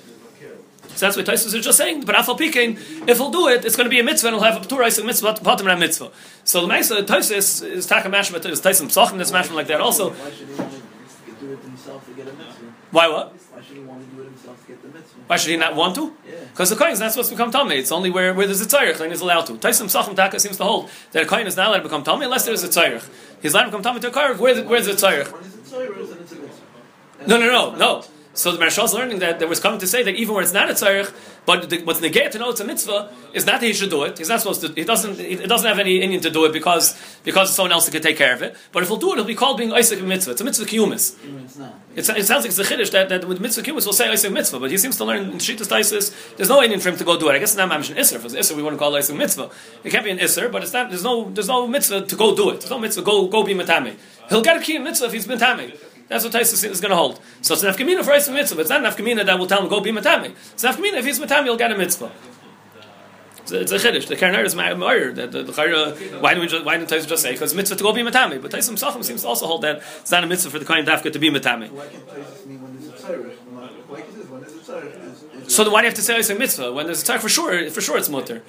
So 0.96 1.06
that's 1.06 1.16
what 1.16 1.26
Taisus 1.26 1.54
is 1.54 1.64
just 1.64 1.78
saying. 1.78 2.04
But 2.04 2.14
Afal 2.14 2.38
Pikein, 2.38 3.08
if 3.08 3.18
he'll 3.18 3.30
do 3.30 3.48
it, 3.48 3.64
it's 3.64 3.76
going 3.76 3.86
to 3.86 3.90
be 3.90 4.00
a 4.00 4.04
mitzvah 4.04 4.28
and 4.28 4.36
he'll 4.36 4.44
have 4.44 4.64
a 4.64 4.66
Torah 4.66 4.86
a 4.86 5.04
mitzvah, 5.04 5.38
bottom 5.42 5.66
and 5.66 5.76
a 5.76 5.80
mitzvah. 5.80 6.10
So 6.44 6.60
the 6.60 6.72
Maisa 6.72 7.04
Taisus 7.04 7.66
is 7.66 7.86
Taka 7.86 8.08
Mashma, 8.08 8.44
is 8.46 8.60
Taisus 8.60 8.86
Psachim 8.86 9.18
that's 9.18 9.30
Mashma 9.30 9.54
like 9.54 9.66
that 9.68 9.80
also. 9.80 10.10
Why 10.10 10.30
should 10.30 10.48
he 10.48 10.54
want 10.54 10.72
to 10.72 11.32
do 11.40 11.52
it 11.52 11.58
himself 11.60 12.06
to 12.06 12.12
get 12.12 12.28
a 12.28 12.32
mitzvah? 12.32 12.72
Why 12.90 13.08
what? 13.08 13.32
Why 13.32 13.62
should 13.62 13.76
he 13.76 13.82
want 13.82 14.08
to 14.08 14.16
do 14.16 14.22
it 14.22 14.26
himself 14.26 14.60
to 14.60 14.66
get 14.68 14.82
the 14.82 14.88
mitzvah? 14.88 15.20
Why 15.26 15.36
should 15.36 15.50
he 15.50 15.56
not 15.56 15.74
want 15.74 15.94
to? 15.96 16.16
Yeah. 16.28 16.34
Because 16.52 16.70
the 16.70 16.76
kohen 16.76 16.92
is 16.92 17.00
not 17.00 17.10
supposed 17.10 17.30
to 17.30 17.34
become 17.34 17.50
tummy. 17.50 17.76
It's 17.76 17.90
only 17.90 18.10
where, 18.10 18.32
where 18.34 18.46
there's 18.46 18.60
a 18.60 18.66
tzarech, 18.66 18.98
then 18.98 19.10
he's 19.10 19.20
allowed 19.20 19.46
to. 19.46 19.54
Taisim 19.54 19.86
Psachim 19.86 20.14
Taka 20.14 20.38
seems 20.38 20.56
to 20.58 20.64
hold 20.64 20.90
that 21.12 21.24
a 21.24 21.26
kohen 21.26 21.46
is 21.46 21.56
not 21.56 21.68
allowed 21.68 21.78
to 21.78 21.82
become 21.84 22.04
tummy 22.04 22.24
unless 22.24 22.44
there's 22.44 22.62
a 22.62 22.68
tzarech. 22.68 23.08
He's 23.42 23.52
allowed 23.52 23.64
to 23.64 23.70
become 23.70 23.82
tummy 23.82 24.00
to 24.00 24.08
a 24.08 24.10
car. 24.12 24.34
Where, 24.34 24.62
where's 24.64 24.86
the 24.86 24.92
tzarech? 24.92 25.32
When 25.32 25.44
it's 25.44 25.54
a 25.54 25.70
Torah, 25.70 26.06
then 26.06 26.18
it's 26.18 26.32
a 26.32 26.36
mitzvah. 26.36 27.26
No, 27.26 27.38
no, 27.38 27.46
no, 27.46 27.74
no. 27.74 28.04
So 28.34 28.50
the 28.50 28.58
Maharsha 28.58 28.84
is 28.84 28.92
learning 28.92 29.20
that 29.20 29.38
there 29.38 29.46
was 29.46 29.60
coming 29.60 29.78
to 29.78 29.86
say 29.86 30.02
that 30.02 30.16
even 30.16 30.34
when 30.34 30.42
it's 30.42 30.52
not 30.52 30.68
a 30.68 30.74
tzarech, 30.74 31.14
but 31.46 31.70
the, 31.70 31.82
what's 31.82 32.00
negate 32.00 32.32
to 32.32 32.38
know 32.38 32.50
it's 32.50 32.58
a 32.58 32.64
mitzvah 32.64 33.12
is 33.32 33.46
not 33.46 33.60
that 33.60 33.66
he 33.66 33.72
should 33.72 33.90
do 33.90 34.02
it. 34.02 34.18
He's 34.18 34.28
not 34.28 34.40
supposed 34.40 34.60
to. 34.62 34.68
He 34.72 34.82
doesn't. 34.82 35.20
It 35.20 35.46
doesn't 35.46 35.68
have 35.68 35.78
any 35.78 36.00
Indian 36.02 36.20
to 36.22 36.30
do 36.30 36.44
it 36.44 36.52
because 36.52 37.00
because 37.22 37.54
someone 37.54 37.70
else 37.70 37.88
can 37.88 38.02
take 38.02 38.16
care 38.16 38.34
of 38.34 38.42
it. 38.42 38.56
But 38.72 38.82
if 38.82 38.88
he'll 38.88 38.98
do 38.98 39.12
it, 39.12 39.16
he'll 39.16 39.24
be 39.24 39.36
called 39.36 39.58
being 39.58 39.72
Isaac 39.72 40.02
mitzvah. 40.02 40.32
It's 40.32 40.40
a 40.40 40.44
mitzvah 40.44 40.64
kiyumis. 40.64 41.14
It's 41.94 42.08
it 42.08 42.26
sounds 42.26 42.44
like 42.44 42.46
it's 42.46 42.58
a 42.58 42.64
chiddush 42.64 42.90
that, 42.90 43.08
that 43.08 43.28
with 43.28 43.40
mitzvah 43.40 43.62
kiyumis 43.62 43.84
we'll 43.84 43.92
say 43.92 44.10
Isaac 44.10 44.32
mitzvah, 44.32 44.58
but 44.58 44.70
he 44.70 44.78
seems 44.78 44.96
to 44.96 45.04
learn 45.04 45.30
in 45.30 45.38
Shitas 45.38 45.68
Taisis 45.68 46.36
there's 46.36 46.48
no 46.48 46.60
Indian 46.60 46.80
for 46.80 46.88
him 46.88 46.96
to 46.96 47.04
go 47.04 47.16
do 47.16 47.28
it. 47.28 47.34
I 47.34 47.38
guess 47.38 47.50
it's 47.50 47.58
not 47.58 47.68
mentioned 47.68 47.98
Isser. 47.98 48.16
If 48.16 48.24
it's 48.24 48.34
Isser, 48.34 48.56
we 48.56 48.62
wouldn't 48.64 48.80
call 48.80 48.94
it 48.96 48.98
Isaac 48.98 49.16
mitzvah. 49.16 49.50
It 49.84 49.90
can't 49.90 50.04
be 50.04 50.10
an 50.10 50.18
Isser, 50.18 50.50
but 50.50 50.64
it's 50.64 50.72
not. 50.72 50.88
There's 50.88 51.04
no 51.04 51.30
there's 51.30 51.48
no 51.48 51.68
mitzvah 51.68 52.06
to 52.06 52.16
go 52.16 52.34
do 52.34 52.50
it. 52.50 52.60
There's 52.60 52.70
no 52.70 52.80
mitzvah 52.80 53.02
go 53.02 53.28
go 53.28 53.44
be 53.44 53.54
matame. 53.54 53.96
He'll 54.28 54.42
get 54.42 54.56
a 54.56 54.60
key 54.60 54.78
mitzvah 54.78 55.06
if 55.06 55.12
he's 55.12 55.26
matame. 55.28 55.78
That's 56.08 56.22
what 56.24 56.32
Taisus 56.34 56.64
is 56.68 56.80
going 56.80 56.90
to 56.90 56.96
hold. 56.96 57.20
So 57.40 57.54
it's 57.54 57.62
an 57.62 57.72
afkamina 57.72 58.04
for 58.04 58.12
Isaac 58.12 58.34
mitzvah, 58.34 58.60
it's 58.60 58.70
not 58.70 58.84
an 58.84 58.90
afkamina 58.92 59.24
that 59.26 59.38
will 59.38 59.46
tell 59.46 59.62
him 59.62 59.68
go 59.68 59.80
be 59.80 59.90
matame. 59.90 60.34
It's 60.52 60.62
an 60.64 60.72
afkamina 60.74 60.94
if 60.98 61.04
he's 61.04 61.18
matame, 61.18 61.44
he'll 61.44 61.56
get 61.56 61.72
a 61.72 61.78
mitzvah. 61.78 62.12
It's 63.38 63.52
a, 63.52 63.60
it's 63.60 63.72
a 63.72 63.76
chiddush. 63.78 64.06
The 64.08 64.16
Karen 64.16 64.44
is 64.46 64.54
ma'ir. 64.54 65.14
That 65.16 65.32
the, 65.32 65.42
the 65.42 65.52
chayra, 65.52 66.20
why 66.22 66.34
just, 66.46 66.64
why 66.64 66.78
didn't 66.78 66.90
Taisus 66.90 67.06
just 67.06 67.22
say 67.22 67.32
because 67.32 67.54
mitzvah 67.54 67.76
to 67.76 67.82
go 67.82 67.92
be 67.92 68.00
matame? 68.02 68.40
But 68.40 68.50
Taisus 68.50 68.72
Sachim 68.82 69.04
seems 69.04 69.20
to 69.22 69.28
also 69.28 69.46
hold 69.46 69.62
that 69.62 69.82
it's 70.00 70.10
not 70.10 70.24
a 70.24 70.26
mitzvah 70.26 70.50
for 70.50 70.58
the 70.58 70.64
kohen 70.64 70.86
dafka 70.86 71.12
to 71.12 71.18
be 71.18 71.28
matame. 71.30 71.70
Why 71.70 71.86
can't 71.88 72.06
Taisus 72.08 72.46
mean 72.46 72.62
when 72.62 72.80
there's 72.80 72.88
a 73.02 73.06
Torah? 73.06 73.30
Why 73.88 74.00
can't 74.00 74.30
when 74.30 74.40
there's 74.40 74.54
a 74.54 74.64
Torah? 74.64 74.86
is- 74.86 75.22
is- 75.46 75.54
So 75.54 75.68
why 75.70 75.80
do 75.82 75.84
you 75.86 75.90
have 75.90 75.94
to 75.96 76.02
say 76.02 76.16
Isaac 76.16 76.38
mitzvah 76.38 76.72
when 76.72 76.86
there's 76.86 77.02
a 77.02 77.12
tzarech 77.12 77.20
for 77.20 77.28
sure? 77.28 77.70
For 77.70 77.82
sure, 77.82 77.98
it's 77.98 78.08
mutter. 78.08 78.42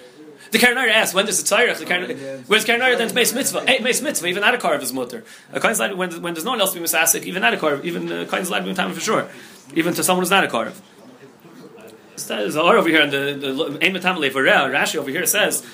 The 0.51 0.59
Karen 0.59 0.77
asks 0.77 1.13
when 1.13 1.25
there's 1.25 1.39
a 1.39 1.43
tzarech. 1.43 1.77
The 1.77 1.85
Karen, 1.85 2.43
where's 2.47 2.65
Karen 2.65 2.79
then 2.79 3.01
it's 3.01 3.13
meis 3.13 3.33
mitzvah. 3.33 3.65
Hey, 3.65 3.79
meis 3.79 4.01
mitzvah. 4.01 4.27
Even 4.27 4.41
not 4.41 4.53
a 4.53 4.57
carve 4.57 4.81
is 4.83 4.93
mutter. 4.93 5.23
A 5.51 5.59
kohen's 5.59 5.79
allowed 5.79 5.95
when, 5.95 6.21
when 6.21 6.33
there's 6.33 6.45
no 6.45 6.51
one 6.51 6.61
else 6.61 6.73
to 6.73 6.79
be 6.79 6.85
misasik. 6.85 7.23
Even 7.23 7.41
not 7.41 7.53
a 7.53 7.57
carve. 7.57 7.85
Even 7.85 8.11
a 8.11 8.25
to 8.25 8.31
be 8.31 8.73
matame 8.73 8.93
for 8.93 8.99
sure. 8.99 9.29
Even 9.73 9.93
to 9.93 10.03
someone 10.03 10.23
who's 10.23 10.29
not 10.29 10.43
a 10.43 10.47
carve. 10.47 10.81
There's 12.27 12.55
a 12.55 12.63
lot 12.63 12.75
over 12.75 12.89
here 12.89 13.01
and 13.01 13.11
the 13.11 13.33
the 13.33 13.85
Ein 13.85 13.93
Matam 13.93 14.17
Levoreh. 14.17 14.71
Rashi 14.71 14.95
over 14.95 15.09
here 15.09 15.25
says, 15.25 15.65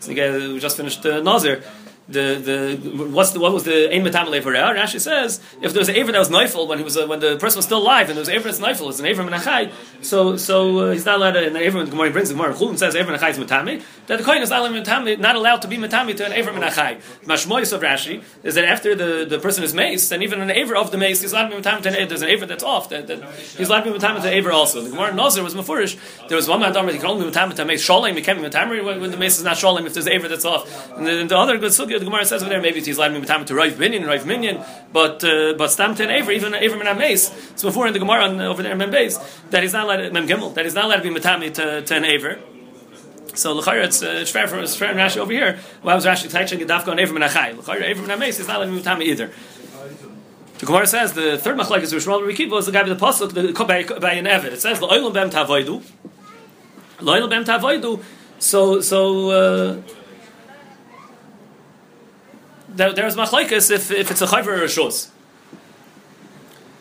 so 0.00 0.12
again, 0.12 0.52
we 0.52 0.58
just 0.58 0.76
finished 0.76 1.04
uh, 1.06 1.20
Nazir. 1.22 1.62
The 2.08 2.78
the 2.78 3.06
what's 3.06 3.32
the 3.32 3.40
what 3.40 3.52
was 3.52 3.64
the 3.64 3.92
Ein 3.92 4.04
Matam 4.04 4.28
Levoreh? 4.28 4.76
Rashi 4.76 5.00
says 5.00 5.40
if 5.60 5.72
there 5.72 5.80
was 5.80 5.88
an 5.88 5.96
Aver 5.96 6.12
that 6.12 6.20
was 6.20 6.30
Neufel 6.30 6.68
when 6.68 6.78
he 6.78 6.84
was 6.84 6.96
uh, 6.96 7.04
when 7.06 7.18
the 7.18 7.36
person 7.36 7.58
was 7.58 7.64
still 7.64 7.78
alive 7.78 8.08
and 8.08 8.16
there 8.16 8.22
was 8.22 8.28
Aver 8.28 8.44
that's 8.44 8.60
Neufel, 8.60 8.88
it's 8.90 9.00
an 9.00 9.06
Aver 9.06 9.24
Menachai. 9.24 9.72
So 10.02 10.36
so 10.36 10.78
uh, 10.78 10.92
he's 10.92 11.04
not 11.04 11.16
allowed 11.16 11.32
to. 11.32 11.46
And 11.46 11.56
Aver 11.56 11.84
the 11.84 11.90
Gemara 11.90 12.10
brings 12.10 12.28
the 12.28 12.36
Gemara 12.36 12.54
Chulin 12.54 12.78
says 12.78 12.94
Aver 12.94 13.12
Menachai 13.12 13.30
is 13.30 13.38
Matami. 13.38 13.82
That 14.06 14.18
the 14.18 14.24
Kohen 14.24 14.40
is 14.40 14.50
not 14.50 14.60
allowed, 14.60 14.84
matami, 14.84 15.18
not 15.18 15.34
allowed 15.34 15.62
to 15.62 15.68
be 15.68 15.76
Matami 15.76 16.16
to 16.16 16.26
an 16.26 16.32
Aver 16.32 16.52
Menachai. 16.52 17.00
Mashmoyis 17.24 17.72
of 17.72 17.80
Rashi 17.80 18.22
is 18.44 18.54
that 18.54 18.64
after 18.64 18.94
the, 18.94 19.26
the 19.28 19.40
person 19.40 19.64
is 19.64 19.74
maced, 19.74 20.12
and 20.12 20.22
even 20.22 20.40
an 20.40 20.50
Aver 20.50 20.76
of 20.76 20.92
the 20.92 20.98
mace, 20.98 21.22
he's 21.22 21.32
allowed 21.32 21.48
to 21.48 21.56
be 21.56 21.62
Matami 21.62 21.82
to 21.82 22.00
an 22.00 22.08
There's 22.08 22.22
an 22.22 22.28
Aver 22.28 22.46
that's 22.46 22.62
off. 22.62 22.88
That, 22.90 23.08
that 23.08 23.28
he's 23.34 23.68
allowed 23.68 23.82
to 23.82 23.92
be 23.92 23.98
Matami 23.98 24.22
to 24.22 24.28
an 24.28 24.34
Aver 24.34 24.52
also. 24.52 24.80
The 24.80 24.90
Gemara 24.90 25.12
Nazir 25.12 25.42
was 25.42 25.54
Mefurish. 25.54 25.98
There 26.28 26.36
was 26.36 26.48
one 26.48 26.60
man 26.60 26.72
that 26.72 26.92
he 26.92 26.98
can 26.98 27.08
only 27.08 27.24
be 27.24 27.32
Matami 27.32 27.56
to 27.56 27.62
a 27.62 27.64
mace. 27.64 27.82
Shalem, 27.82 28.14
he 28.14 28.22
can't 28.22 28.40
be 28.40 28.48
Matami 28.48 28.84
when, 28.84 29.00
when 29.00 29.10
the 29.10 29.16
mace 29.16 29.38
is 29.38 29.44
not 29.44 29.56
Shalem 29.56 29.86
if 29.86 29.94
there's 29.94 30.06
Aver 30.06 30.28
that's 30.28 30.44
off. 30.44 30.96
And 30.96 31.04
the, 31.04 31.24
the 31.24 31.36
other 31.36 31.58
good 31.58 31.72
sugya, 31.72 31.95
the 31.98 32.04
Gemara 32.04 32.24
says 32.24 32.42
over 32.42 32.50
there, 32.50 32.60
maybe 32.60 32.80
he's 32.80 32.96
to 32.96 33.10
be 33.10 33.20
Matami 33.20 33.46
to 33.46 33.54
Rav 33.54 33.78
Minyan, 33.78 34.04
Rav 34.04 34.26
Minyan, 34.26 34.62
but 34.92 35.22
uh, 35.24 35.54
but 35.56 35.68
Stam 35.68 35.94
to 35.94 36.04
an 36.04 36.10
Aver, 36.10 36.32
even 36.32 36.54
Aver 36.54 36.76
Min 36.76 36.98
mace. 36.98 37.30
So 37.56 37.68
before 37.68 37.86
in 37.86 37.92
the 37.92 37.98
Gemara 37.98 38.28
over 38.44 38.62
there 38.62 38.72
in 38.72 38.78
Membeis, 38.78 39.18
that 39.50 39.62
he's 39.62 39.72
not 39.72 39.84
allowed 39.84 40.12
Mem 40.12 40.26
Gimel, 40.26 40.54
that 40.54 40.64
he's 40.64 40.74
not 40.74 40.84
allowed 40.84 41.02
to 41.02 41.02
be 41.02 41.10
Matami 41.10 41.52
to, 41.54 41.82
to 41.82 41.96
an 41.96 42.04
Aver. 42.04 42.38
So 43.34 43.52
l'chayr 43.52 43.84
it's 43.84 44.02
uh, 44.02 44.18
it's 44.20 44.30
fair 44.30 44.46
for 44.46 44.58
it's 44.60 44.76
fair 44.76 44.94
Rashi 44.94 45.18
over 45.18 45.32
here. 45.32 45.58
Why 45.82 45.94
was 45.94 46.06
Rashi 46.06 46.30
teaching 46.30 46.58
Gedafka 46.66 46.88
on 46.88 46.98
Aver 46.98 47.14
Menachai? 47.14 47.56
L'chayr 47.56 47.82
Aver 47.82 48.06
Menameis 48.06 48.40
is 48.40 48.48
not 48.48 48.60
letting 48.60 48.74
Mutami 48.74 49.02
either. 49.02 49.30
The 50.58 50.66
Gemara 50.66 50.86
says 50.86 51.12
the 51.12 51.36
third 51.36 51.58
machlek 51.58 51.82
is 51.82 51.92
Rishmal 51.92 52.22
Rikiva 52.22 52.58
is 52.58 52.66
the 52.66 52.72
guy 52.72 52.82
with 52.82 52.98
the 52.98 53.04
pasuk 53.04 53.32
the 53.34 53.52
by, 53.64 53.84
by 53.98 54.12
an 54.12 54.24
Evid. 54.24 54.52
It 54.52 54.60
says 54.60 54.80
l'oilam 54.80 55.12
bem 55.12 55.30
tavoidu, 55.30 55.82
l'oilam 57.00 57.30
bem 57.30 57.44
tavoidu. 57.44 58.02
So 58.38 58.80
so. 58.80 59.30
Uh, 59.30 59.82
there, 62.76 62.92
there's 62.92 63.16
machlekes 63.16 63.70
if, 63.70 63.90
if 63.90 64.10
it's 64.10 64.22
a 64.22 64.26
chayver 64.26 64.48
or 64.48 64.62
a 64.62 64.66
shos. 64.66 65.10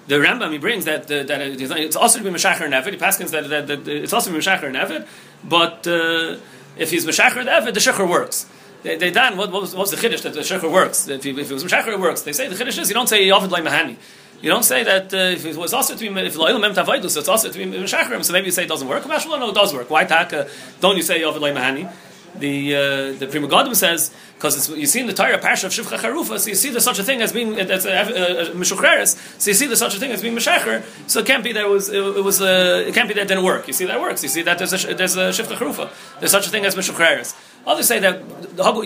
The 0.07 0.15
Rambam 0.15 0.51
he 0.51 0.59
brings 0.59 0.85
that 0.85 1.07
that 1.07 1.31
it's 1.31 1.95
also 1.95 2.19
to 2.19 2.23
be 2.23 2.29
meshacher 2.29 2.61
and 2.61 2.73
Evid. 2.73 2.91
He 2.91 2.97
paskins 2.97 3.31
that, 3.31 3.49
that, 3.49 3.67
that 3.67 3.87
it's 3.87 4.13
also 4.13 4.29
to 4.29 4.37
be 4.37 4.43
meshacher 4.43 4.65
and 4.65 4.75
Evid, 4.75 5.07
but 5.43 5.87
uh, 5.87 6.37
if 6.77 6.91
he's 6.91 7.05
meshacher 7.05 7.37
and 7.37 7.49
Evid, 7.49 7.73
the 7.73 7.79
shecher 7.79 8.07
works. 8.07 8.45
They, 8.83 8.97
they 8.97 9.09
done 9.09 9.35
what, 9.35 9.51
what, 9.51 9.61
was, 9.61 9.73
what 9.73 9.89
was 9.89 9.91
the 9.91 9.97
chiddush 9.97 10.21
that 10.21 10.33
the 10.33 10.41
shecher 10.41 10.71
works? 10.71 11.07
If, 11.07 11.23
he, 11.23 11.31
if 11.31 11.49
it 11.49 11.53
was 11.53 11.63
meshacher, 11.63 11.87
it 11.87 11.99
works. 11.99 12.21
They 12.21 12.33
say 12.33 12.47
the 12.47 12.55
chiddush 12.55 12.77
is 12.77 12.89
you 12.89 12.93
don't 12.93 13.09
say 13.09 13.25
yavid 13.25 13.49
like 13.49 13.63
mahani. 13.63 13.97
You 14.41 14.49
don't 14.51 14.63
say 14.63 14.83
that 14.83 15.11
uh, 15.11 15.17
if 15.17 15.43
it 15.43 15.55
was 15.55 15.73
also 15.73 15.95
to 15.95 15.99
be 15.99 16.21
if 16.21 16.35
loyal 16.35 16.59
mem 16.59 16.75
tavaidu, 16.75 17.09
so 17.09 17.21
it's 17.21 17.29
also 17.29 17.49
to 17.49 17.57
be 17.57 17.65
meshacher. 17.65 18.23
So 18.23 18.33
maybe 18.33 18.45
you 18.45 18.51
say 18.51 18.65
it 18.65 18.69
doesn't 18.69 18.87
work. 18.87 19.01
Mashal 19.03 19.39
no, 19.39 19.49
it 19.49 19.55
does 19.55 19.73
work. 19.73 19.89
Why 19.89 20.03
taka? 20.03 20.47
Don't 20.81 20.97
you 20.97 21.03
say 21.03 21.19
yavid 21.21 21.39
like 21.39 21.55
mahani? 21.55 21.91
The 22.39 22.75
uh, 22.75 22.79
the 23.19 23.27
Prima 23.27 23.75
says 23.75 24.11
because 24.35 24.69
you 24.69 24.85
see 24.85 24.99
in 24.99 25.07
the 25.07 25.13
Torah 25.13 25.39
parsha 25.39 25.65
of 25.65 25.71
Shivcha 25.71 25.97
Charufa, 25.97 26.37
so 26.39 26.49
you 26.49 26.55
see 26.55 26.69
there's 26.69 26.83
such 26.83 26.99
a 26.99 27.03
thing 27.03 27.21
as 27.21 27.31
being 27.31 27.55
that's 27.55 27.85
a, 27.85 27.91
a, 27.91 28.51
a 28.51 29.05
So 29.07 29.49
you 29.49 29.53
see 29.53 29.65
there's 29.67 29.79
such 29.79 29.95
a 29.95 29.99
thing 29.99 30.11
as 30.11 30.21
being 30.21 30.35
Meshacher. 30.35 30.83
So 31.09 31.21
it 31.21 31.25
can't 31.25 31.43
be 31.43 31.53
that 31.53 31.63
it 31.63 31.69
was 31.69 31.89
it, 31.89 31.97
it 31.97 32.23
was 32.23 32.41
uh, 32.41 32.83
it 32.87 32.93
can't 32.93 33.07
be 33.07 33.13
that 33.15 33.27
didn't 33.27 33.43
work. 33.43 33.67
You 33.67 33.73
see 33.73 33.85
that 33.85 33.99
works. 33.99 34.23
You 34.23 34.29
see 34.29 34.41
that 34.43 34.57
there's 34.57 34.73
a 34.73 34.93
there's 34.93 35.15
a 35.15 35.29
Shivcha 35.29 35.55
Charufa. 35.55 36.19
There's 36.19 36.31
such 36.31 36.47
a 36.47 36.49
thing 36.49 36.65
as 36.65 36.75
Meshuchreres. 36.75 37.35
Others 37.67 37.87
say 37.87 37.99
that 37.99 38.21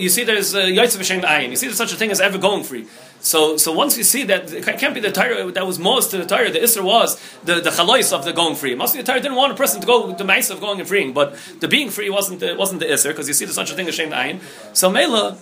you 0.00 0.08
see 0.08 0.24
there's 0.24 0.54
uh, 0.54 0.60
Yaitz 0.60 0.96
V'Shem 0.96 1.22
Ayin. 1.22 1.50
You 1.50 1.56
see 1.56 1.66
there's 1.66 1.76
such 1.76 1.92
a 1.92 1.96
thing 1.96 2.10
as 2.10 2.20
ever 2.20 2.38
going 2.38 2.64
free. 2.64 2.86
So, 3.20 3.58
so 3.58 3.72
once 3.72 3.98
you 3.98 4.04
see 4.04 4.22
that 4.24 4.50
it 4.52 4.64
can't 4.78 4.94
be 4.94 5.00
the 5.00 5.12
Torah 5.12 5.52
that 5.52 5.66
was 5.66 5.78
most 5.78 6.10
to 6.12 6.16
the 6.16 6.24
Torah. 6.24 6.50
The 6.50 6.60
Isra 6.60 6.82
was 6.82 7.20
the 7.44 7.56
the 7.60 7.68
chalois 7.70 8.12
of 8.12 8.24
the 8.24 8.32
going 8.32 8.56
free. 8.56 8.74
Must 8.74 8.94
be 8.94 9.02
the 9.02 9.06
Torah 9.06 9.20
didn't 9.20 9.36
want 9.36 9.52
a 9.52 9.56
person 9.56 9.80
to 9.82 9.86
go 9.86 10.12
the 10.12 10.24
mice 10.24 10.48
of 10.48 10.60
going 10.60 10.80
and 10.80 10.88
freeing, 10.88 11.12
but 11.12 11.36
the 11.60 11.68
being 11.68 11.90
free 11.90 12.08
wasn't 12.08 12.40
the, 12.40 12.54
wasn't 12.54 12.80
the 12.80 12.86
Isra 12.86 13.08
because 13.08 13.28
you 13.28 13.34
see 13.34 13.44
there's 13.44 13.54
such 13.54 13.70
a 13.70 13.74
thing 13.74 13.86
as 13.88 13.94
Shem 13.94 14.10
Ayin. 14.10 14.40
So 14.72 14.90
Mela. 14.90 15.36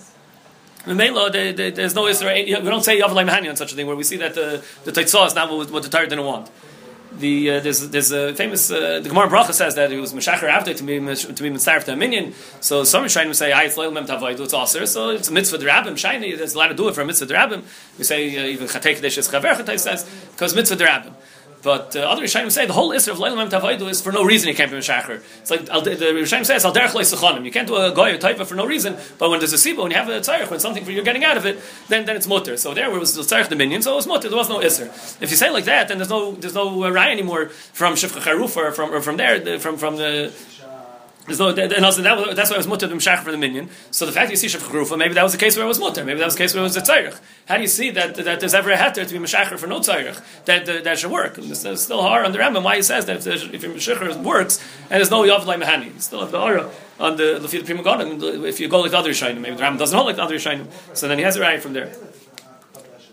Memelo, 0.85 1.29
they- 1.31 1.51
they- 1.51 1.71
there's 1.71 1.93
no 1.93 2.07
Israel. 2.07 2.31
Eh, 2.33 2.57
we 2.57 2.69
don't 2.69 2.83
say 2.83 2.99
Yav 3.01 3.09
Mahani 3.09 3.49
on 3.49 3.55
such 3.57 3.73
a 3.73 3.75
thing 3.75 3.85
where 3.85 3.97
we 3.97 4.03
see 4.03 4.15
that 4.17 4.33
the 4.33 4.63
the 4.85 4.91
Taitzah 4.93 5.27
is 5.27 5.35
not 5.35 5.51
what, 5.51 5.69
what 5.71 5.83
the 5.83 5.89
Torah 5.89 6.07
didn't 6.07 6.25
want. 6.25 6.49
The 7.11 7.49
uh, 7.49 7.59
there's 7.61 7.89
there's 7.89 8.11
a 8.11 8.35
famous 8.35 8.69
uh, 8.69 8.99
the 8.99 9.09
Gemara 9.09 9.27
Bracha 9.27 9.51
says 9.51 9.73
that 9.75 9.91
it 9.91 9.99
was 9.99 10.13
Meshacher 10.13 10.43
after 10.43 10.73
to 10.75 10.83
be 10.83 10.99
to 10.99 11.43
be 11.43 11.49
mitzaref 11.49 11.83
to 11.85 11.93
a 11.93 11.95
minion. 11.95 12.33
So 12.61 12.83
some 12.83 13.03
Rishonim 13.03 13.33
say, 13.33 13.51
"Ah, 13.51 13.61
it's 13.61 13.77
leil 13.77 13.91
mem 13.91 14.05
tavaydu, 14.05 14.41
it's 14.41 14.53
aser." 14.53 14.85
So 14.85 15.09
it's 15.09 15.27
a 15.27 15.33
mitzvah 15.33 15.57
derabim. 15.57 15.97
Shiny, 15.97 16.35
there's 16.35 16.53
a 16.53 16.57
lot 16.59 16.67
to 16.67 16.75
do 16.75 16.87
it 16.87 16.93
for 16.93 17.01
a 17.01 17.05
mitzvah 17.05 17.25
derabim. 17.25 17.63
We 17.97 18.03
say 18.03 18.37
uh, 18.37 18.47
even 18.47 18.67
chatei 18.67 18.95
kadesh 18.95 19.17
is 19.17 19.27
chaver 19.27 19.55
chatei 19.55 19.79
says 19.79 20.07
because 20.31 20.55
mitzvah 20.55 20.75
derabim. 20.75 21.13
But 21.61 21.95
uh, 21.95 21.99
other 21.99 22.23
Rishonim 22.23 22.51
say 22.51 22.65
the 22.65 22.73
whole 22.73 22.91
Isra 22.91 23.11
of 23.11 23.17
Leil 23.17 23.35
Mem 23.35 23.49
Tavaydu 23.49 23.89
is 23.89 24.01
for 24.01 24.11
no 24.11 24.23
reason 24.23 24.47
you 24.47 24.55
can't 24.55 24.71
be 24.71 24.77
Meshacher. 24.77 25.21
It's 25.41 25.51
like 25.51 25.65
the 25.65 25.71
Rishonim 25.71 26.45
says 26.45 26.63
Al 26.63 26.73
Derech 26.73 26.91
Leisachanim. 26.91 27.43
You 27.43 27.51
can't 27.51 27.67
do 27.67 27.75
a 27.75 27.91
goy 27.93 28.17
taifa 28.17 28.45
for 28.45 28.55
no 28.55 28.65
reason. 28.65 28.95
But 29.17 29.29
when 29.29 29.39
there's 29.39 29.53
a 29.53 29.57
siba, 29.57 29.81
when 29.81 29.91
you 29.91 29.97
have 29.97 30.07
a 30.07 30.19
tzarech, 30.19 30.49
when 30.49 30.59
something 30.59 30.85
for 30.85 30.91
you're 30.91 31.03
getting 31.03 31.23
out 31.23 31.37
of 31.37 31.45
it, 31.45 31.59
then 31.89 32.05
then 32.05 32.15
it's 32.15 32.27
mutter. 32.27 32.55
So 32.55 32.73
there 32.73 32.89
was 32.89 33.15
the 33.15 33.23
tzarech 33.23 33.49
dominion, 33.49 33.81
so 33.81 33.93
it 33.93 33.95
was 33.95 34.07
mutter. 34.07 34.29
There 34.29 34.37
was 34.37 34.49
no 34.49 34.59
Isra. 34.59 34.87
If 35.21 35.31
you 35.31 35.37
say 35.37 35.49
like 35.49 35.65
that, 35.65 35.89
then 35.89 35.97
there's 35.97 36.09
no 36.09 36.31
there's 36.31 36.55
no 36.55 36.83
uh, 36.83 36.91
raya 36.91 37.11
anymore 37.11 37.49
from 37.49 37.95
Shifcha 37.95 38.21
Charuf 38.21 38.55
or 38.55 38.71
from 38.71 38.93
or 38.93 39.01
from 39.01 39.17
there 39.17 39.39
the, 39.39 39.59
from 39.59 39.77
from 39.77 39.97
the. 39.97 40.31
There's 41.37 41.71
and 41.73 41.85
also 41.85 42.01
that, 42.01 42.17
was- 42.17 42.35
that's 42.35 42.49
why 42.49 42.55
it 42.55 42.59
was 42.59 42.67
mutter 42.67 42.87
to 42.87 42.95
Mshach 42.95 43.19
for 43.23 43.31
the 43.31 43.37
minion. 43.37 43.69
So 43.91 44.05
the 44.05 44.11
fact 44.11 44.31
you 44.31 44.37
see 44.37 44.47
Shef 44.47 44.61
Chrufa, 44.61 44.97
maybe 44.97 45.13
that 45.13 45.23
was 45.23 45.31
the 45.31 45.37
case 45.37 45.55
where 45.55 45.65
it 45.65 45.67
was 45.67 45.79
mutter. 45.79 46.03
Maybe 46.03 46.19
that 46.19 46.25
was 46.25 46.35
the 46.35 46.39
case 46.39 46.53
where 46.53 46.61
it 46.61 46.63
was 46.63 46.75
a 46.77 46.81
tzarech. 46.81 47.19
How 47.47 47.55
do 47.55 47.61
you 47.61 47.67
see 47.67 47.91
that, 47.91 48.15
that 48.15 48.39
there's 48.39 48.53
ever 48.53 48.71
a 48.71 48.77
heter 48.77 49.07
to 49.07 49.13
be 49.13 49.19
Meshacher 49.19 49.57
for 49.57 49.67
no 49.67 49.79
tzarech? 49.79 50.19
That, 50.45 50.65
that, 50.65 50.83
that 50.83 50.99
should 50.99 51.11
work. 51.11 51.37
And 51.37 51.49
It's, 51.51 51.63
it's 51.63 51.83
still 51.83 52.01
hard 52.01 52.25
on 52.25 52.31
the 52.31 52.39
Rambam 52.39 52.63
why 52.63 52.77
he 52.77 52.81
says 52.81 53.05
that 53.05 53.25
if, 53.25 53.53
if 53.53 53.63
your 53.63 53.73
Meshacher 53.73 54.23
works 54.23 54.59
and 54.89 54.97
there's 54.99 55.11
no 55.11 55.23
Yav 55.23 55.45
Lai 55.45 55.57
Mahani. 55.57 55.93
You 55.93 55.99
still 55.99 56.21
have 56.21 56.31
the 56.31 56.39
aura 56.39 56.69
on 56.99 57.17
the 57.17 57.39
Lefi 57.41 57.63
the 57.65 57.73
Pri 57.73 57.75
Megadim. 57.83 58.47
If 58.47 58.59
you 58.59 58.67
go 58.67 58.81
like 58.81 58.91
the 58.91 58.97
other 58.97 59.11
Rishonim, 59.11 59.39
maybe 59.41 59.55
the 59.55 59.63
Rambam 59.63 59.77
doesn't 59.77 59.95
hold 59.95 60.07
like 60.07 60.15
the 60.15 60.23
other 60.23 60.35
Rishonim. 60.35 60.67
So 60.93 61.07
then 61.07 61.17
he 61.17 61.23
has 61.23 61.35
a 61.35 61.41
right 61.41 61.61
from 61.61 61.73
there. 61.73 61.93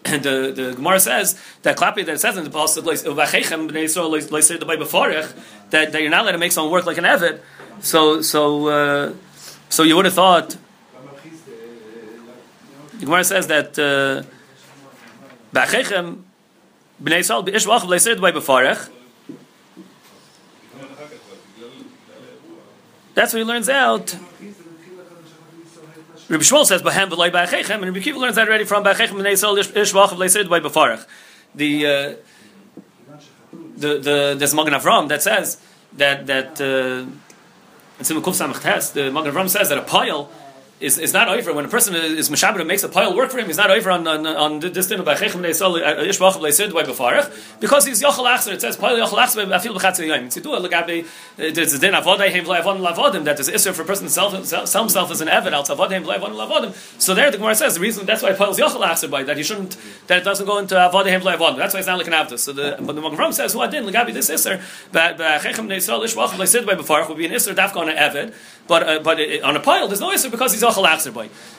And 0.06 0.22
the, 0.22 0.52
the 0.54 0.74
Gemara 0.76 1.00
says 1.00 1.36
that 1.62 1.76
klapi 1.76 2.06
that 2.06 2.20
says 2.20 2.36
in 2.36 2.44
the 2.44 2.50
pasuk 2.50 2.84
like 2.84 2.98
"V'achechem 2.98 3.68
b'nei 3.68 3.86
Yisrael 3.86 4.04
lo- 4.04 4.10
lo 4.10 4.38
yisir 4.38 4.60
d'bay 4.60 4.78
that 5.70 5.90
that 5.92 6.00
you're 6.00 6.10
not 6.10 6.22
allowed 6.22 6.32
to 6.32 6.38
make 6.38 6.52
someone 6.52 6.72
work 6.72 6.86
like 6.86 6.98
an 6.98 7.04
avid. 7.04 7.40
So 7.80 8.20
so 8.22 8.68
uh, 8.68 9.12
so 9.68 9.82
you 9.82 9.96
would 9.96 10.04
have 10.06 10.14
thought. 10.14 10.56
Gemara 12.98 13.24
says 13.24 13.46
that 13.48 13.78
uh, 13.78 14.22
"V'achechem 15.52 16.22
b'nei 17.02 17.20
Yisrael 17.20 17.46
b'ish 17.46 17.66
v'achav 17.66 17.84
lo 17.84 17.96
yisir. 17.96 18.90
That's 23.14 23.32
what 23.32 23.38
he 23.38 23.44
learns 23.44 23.68
out. 23.68 24.16
Rabbi 26.28 26.42
Shmuel 26.42 26.66
says 26.66 26.82
Bahem 26.82 27.08
v'loy 27.08 27.30
ba'achechem, 27.30 27.76
and 27.76 27.84
Rabbi 27.84 28.00
Kiva 28.00 28.18
learns 28.18 28.36
that 28.36 28.48
already 28.48 28.64
from 28.64 28.82
ba'achechem 28.82 29.10
b'nei 29.10 29.32
Yisrael 29.32 29.58
ish 29.58 29.70
ish 29.76 29.92
v'achav 29.92 30.16
leisid 30.16 30.48
by 30.48 30.60
b'farach. 30.60 31.06
The 31.54 31.86
uh, 31.86 32.14
the 33.76 33.98
the 33.98 34.34
there's 34.38 34.54
Magen 34.54 35.08
that 35.08 35.22
says 35.22 35.58
that 35.92 36.26
that 36.26 36.60
uh, 36.60 37.06
in 37.98 38.04
the 38.16 38.22
Kuf 38.22 38.34
Samach 38.34 38.60
Tes. 38.60 38.90
The 38.90 39.10
Magen 39.10 39.32
Avram 39.32 39.48
says 39.48 39.68
that 39.70 39.78
a 39.78 39.82
pile 39.82 40.30
is, 40.78 40.98
is 40.98 41.14
not 41.14 41.28
over 41.28 41.54
when 41.54 41.64
a 41.64 41.68
person 41.68 41.94
is 41.94 42.28
mishabed 42.28 42.58
and 42.58 42.68
makes 42.68 42.82
a 42.82 42.88
pile 42.88 43.16
work 43.16 43.30
for 43.30 43.38
him. 43.38 43.46
He's 43.46 43.56
not 43.56 43.70
over 43.70 43.90
on 43.90 44.06
on, 44.06 44.26
on 44.26 44.60
this 44.60 44.88
din 44.88 45.00
of 45.00 45.06
ba'achechem 45.06 45.40
b'nei 45.40 45.50
Yisrael 45.50 45.80
uh, 45.80 46.00
uh, 46.00 46.04
ish 46.04 46.18
v'achav 46.18 46.40
leisid 46.40 46.74
by 46.74 46.82
b'farach 46.82 47.60
because 47.60 47.86
he's 47.86 48.02
yochel 48.02 48.26
achzer. 48.26 48.52
It 48.52 48.60
says 48.60 48.76
pile 48.76 48.94
yochel 48.96 49.18
achzer 49.18 49.46
afil 49.46 49.74
b'chatzi 49.74 50.06
yom. 50.06 50.26
It's 50.26 50.34
do 50.34 50.54
it. 50.54 50.60
Look 50.60 50.74
uh, 50.74 50.84
there's 51.36 51.72
a 51.72 51.78
din 51.78 51.94
avoday 51.94 52.28
hem 52.30 52.44
v'lavon 52.44 52.86
lavodim 52.86 53.24
that 53.24 53.38
there's 53.38 53.48
isser 53.48 53.72
for 53.72 53.82
a 53.82 53.84
person 53.86 54.06
to 54.06 54.12
sell, 54.12 54.30
himself 54.30 55.10
as 55.10 55.22
an 55.22 55.28
evid 55.28 55.54
out 55.54 55.64
avoday 55.66 55.92
hem 55.92 56.04
v'lavon 56.04 56.32
lavodim. 56.32 57.00
So 57.00 57.14
there 57.14 57.30
the 57.30 57.38
Gemara 57.38 57.54
says 57.54 57.76
the 57.76 57.80
reason 57.80 58.04
that's 58.04 58.22
why 58.22 58.34
pile 58.34 58.50
is 58.50 58.58
yochel 58.58 58.84
achzer 58.84 59.10
by 59.10 59.22
that 59.22 59.38
he 59.38 59.42
shouldn't 59.42 59.78
that 60.08 60.18
it 60.18 60.24
doesn't 60.24 60.44
go 60.44 60.58
into 60.58 60.74
avoday 60.74 61.08
hem 61.08 61.22
v'lavon. 61.22 61.56
That's 61.56 61.72
why 61.72 61.80
it's 61.80 61.86
not 61.86 61.96
like 61.96 62.06
an 62.06 62.12
avdus. 62.12 62.40
So 62.40 62.52
the 62.52 62.76
but 62.80 62.94
the 62.94 63.00
Magen 63.00 63.32
says 63.32 63.54
who 63.54 63.60
I 63.60 63.68
didn't 63.68 63.90
legabi 63.90 64.12
this 64.12 64.28
isser 64.28 64.60
b'nei 64.92 65.76
Yisrael 65.76 66.04
ish 66.04 66.14
v'achav 66.14 66.36
leisid 66.36 66.66
by 66.66 66.74
b'farach 66.74 67.08
would 67.08 67.16
be 67.16 67.24
an 67.24 67.32
isser 67.32 67.54
dafka 67.54 67.76
on 67.76 67.88
an. 67.88 68.34
But 68.68 68.82
uh, 68.82 68.98
but 69.00 69.20
it, 69.20 69.42
on 69.42 69.56
a 69.56 69.60
pile, 69.60 69.86
there's 69.86 70.00
no 70.00 70.10
issue 70.10 70.28
because 70.28 70.52
he's 70.52 70.62
by. 70.62 70.65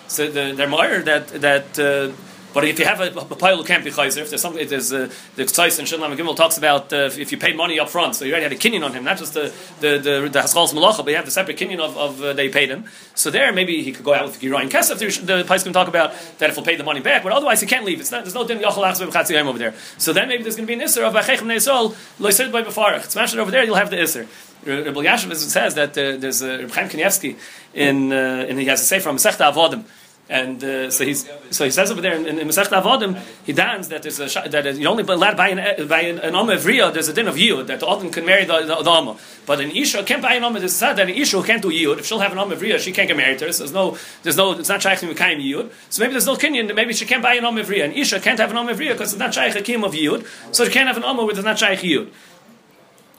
So 0.07 0.27
the, 0.27 0.53
they're 0.55 0.67
more 0.67 0.99
that 0.99 1.27
that. 1.41 1.79
Uh, 1.79 2.15
but 2.53 2.63
if 2.63 2.79
you 2.79 2.85
have 2.85 3.01
a, 3.01 3.11
a 3.19 3.35
pile 3.35 3.57
who 3.57 3.63
can't 3.63 3.83
be 3.83 3.91
chayzer, 3.91 4.17
if 4.17 4.29
there's 4.29 4.41
something, 4.41 4.67
there's 4.67 4.91
uh, 4.91 5.11
the 5.35 5.43
Tzais 5.43 5.77
and 5.77 5.87
Shalom 5.87 6.17
Gimel 6.17 6.35
talks 6.35 6.57
about 6.57 6.91
uh, 6.91 7.09
if 7.15 7.31
you 7.31 7.37
pay 7.37 7.53
money 7.53 7.79
up 7.79 7.87
front, 7.87 8.15
so 8.15 8.25
you 8.25 8.31
already 8.31 8.45
had 8.45 8.51
a 8.51 8.55
kinyan 8.55 8.83
on 8.83 8.93
him, 8.93 9.03
not 9.03 9.19
just 9.19 9.35
the 9.35 9.53
the 9.79 9.99
the, 9.99 10.29
the 10.31 10.39
Haskalas 10.39 10.73
Malacha, 10.73 11.03
but 11.03 11.09
you 11.09 11.17
have 11.17 11.25
the 11.25 11.31
separate 11.31 11.57
kinyan 11.57 11.79
of, 11.79 11.95
of 11.97 12.23
uh, 12.23 12.33
they 12.33 12.49
paid 12.49 12.69
him. 12.69 12.85
So 13.13 13.29
there, 13.29 13.53
maybe 13.53 13.83
he 13.83 13.91
could 13.91 14.03
go 14.03 14.15
out 14.15 14.25
with 14.25 14.39
Girayin 14.39 14.71
Kesef. 14.71 14.97
The 15.23 15.43
Pais 15.43 15.61
can 15.61 15.73
talk 15.73 15.87
about 15.87 16.13
that 16.39 16.49
if 16.49 16.55
he'll 16.55 16.65
pay 16.65 16.75
the 16.75 16.83
money 16.83 16.99
back, 16.99 17.21
but 17.21 17.31
otherwise 17.31 17.61
he 17.61 17.67
can't 17.67 17.85
leave. 17.85 17.99
It's 17.99 18.11
not, 18.11 18.23
there's 18.23 18.33
no 18.33 18.47
din 18.47 18.57
Yachal 18.57 19.45
over 19.47 19.59
there. 19.59 19.75
So 19.99 20.13
then 20.13 20.27
maybe 20.27 20.41
there's 20.41 20.55
going 20.55 20.65
to 20.65 20.75
be 20.75 20.81
an 20.81 20.87
Isser 20.87 21.07
of 21.07 21.13
Ba'chechem 21.13 21.45
Neisol 21.45 21.91
Loisid 22.17 22.51
by 22.51 22.63
Befarach. 22.63 23.05
Smash 23.05 23.33
it 23.33 23.39
over 23.39 23.51
there, 23.51 23.63
you'll 23.65 23.75
have 23.75 23.91
the 23.91 23.97
Isser. 23.97 24.27
Rabbi 24.65 25.01
Yashem 25.01 25.33
says 25.35 25.75
that 25.75 25.91
uh, 25.91 26.17
there's 26.17 26.41
a 26.41 26.59
Reb 26.59 26.71
Chaim 26.71 26.89
Kanievsky 26.89 27.37
in 27.73 28.11
uh, 28.11 28.45
and 28.49 28.59
he 28.59 28.65
has 28.65 28.81
a 28.81 28.85
say 28.85 28.99
from 28.99 29.17
Masechta 29.17 29.51
Avodim. 29.51 29.85
And 30.29 30.61
uh, 30.61 30.91
so 30.91 31.05
he's 31.05 31.29
so 31.51 31.63
he 31.63 31.71
says 31.71 31.89
over 31.89 32.01
there 32.01 32.13
in, 32.13 32.25
in, 32.27 32.47
Masechta 32.49 32.81
Avodim, 32.81 33.17
he 33.45 33.53
dance 33.53 33.87
that 33.87 34.03
there's 34.03 34.19
a 34.19 34.49
that 34.49 34.75
you 34.75 34.85
only 34.85 35.03
allowed 35.03 35.37
by 35.37 35.49
an 35.49 35.87
by 35.87 36.01
an, 36.01 36.19
Amma 36.19 36.53
of 36.53 36.63
there's 36.65 37.07
a 37.07 37.13
din 37.13 37.29
of 37.29 37.35
Yud 37.35 37.67
that 37.67 37.79
the 37.79 37.85
Odin 37.85 38.11
can 38.11 38.25
marry 38.25 38.43
the, 38.43 38.59
the, 38.59 38.83
the 38.83 38.89
Amma, 38.89 39.15
but 39.45 39.61
an 39.61 39.71
Isha 39.71 40.03
can't 40.03 40.21
buy 40.21 40.33
an 40.33 40.43
Amma. 40.43 40.59
There's 40.59 40.73
said 40.73 40.95
that 40.95 41.09
an 41.09 41.15
Isha 41.15 41.41
can't 41.43 41.61
do 41.61 41.69
Yud. 41.69 41.99
If 41.99 42.07
she'll 42.07 42.19
have 42.19 42.33
an 42.33 42.39
Amma 42.39 42.55
of 42.55 42.81
she 42.81 42.91
can't 42.91 43.07
get 43.07 43.15
married 43.15 43.39
to 43.39 43.45
her. 43.45 43.53
So 43.53 43.63
there's 43.63 43.73
no 43.73 43.97
there's 44.23 44.35
no 44.35 44.51
it's 44.51 44.67
not 44.67 44.81
shaykh 44.81 44.99
Mekayim 44.99 45.41
Yud. 45.41 45.71
So 45.89 46.01
maybe 46.01 46.11
there's 46.11 46.25
no 46.25 46.35
kinyan. 46.35 46.67
That 46.67 46.75
maybe 46.75 46.91
she 46.91 47.05
can't 47.05 47.23
buy 47.23 47.35
an 47.35 47.45
Amma 47.45 47.61
of 47.61 47.67
Riyah. 47.67 47.85
An 47.85 47.91
Isha 47.93 48.19
can't 48.19 48.39
have 48.39 48.51
an 48.51 48.57
Amma 48.57 48.71
of 48.71 48.79
because 48.79 49.13
it's 49.13 49.19
not 49.19 49.33
shaykh 49.33 49.53
Hakim 49.53 49.85
of 49.85 49.93
Yud. 49.93 50.27
So 50.53 50.65
she 50.65 50.71
can't 50.71 50.87
have 50.87 50.97
an 50.97 51.05
Amma 51.05 51.23
where 51.23 51.33
there's 51.33 51.45
not 51.45 51.57
shaykh 51.57 51.79
Yud. 51.79 52.11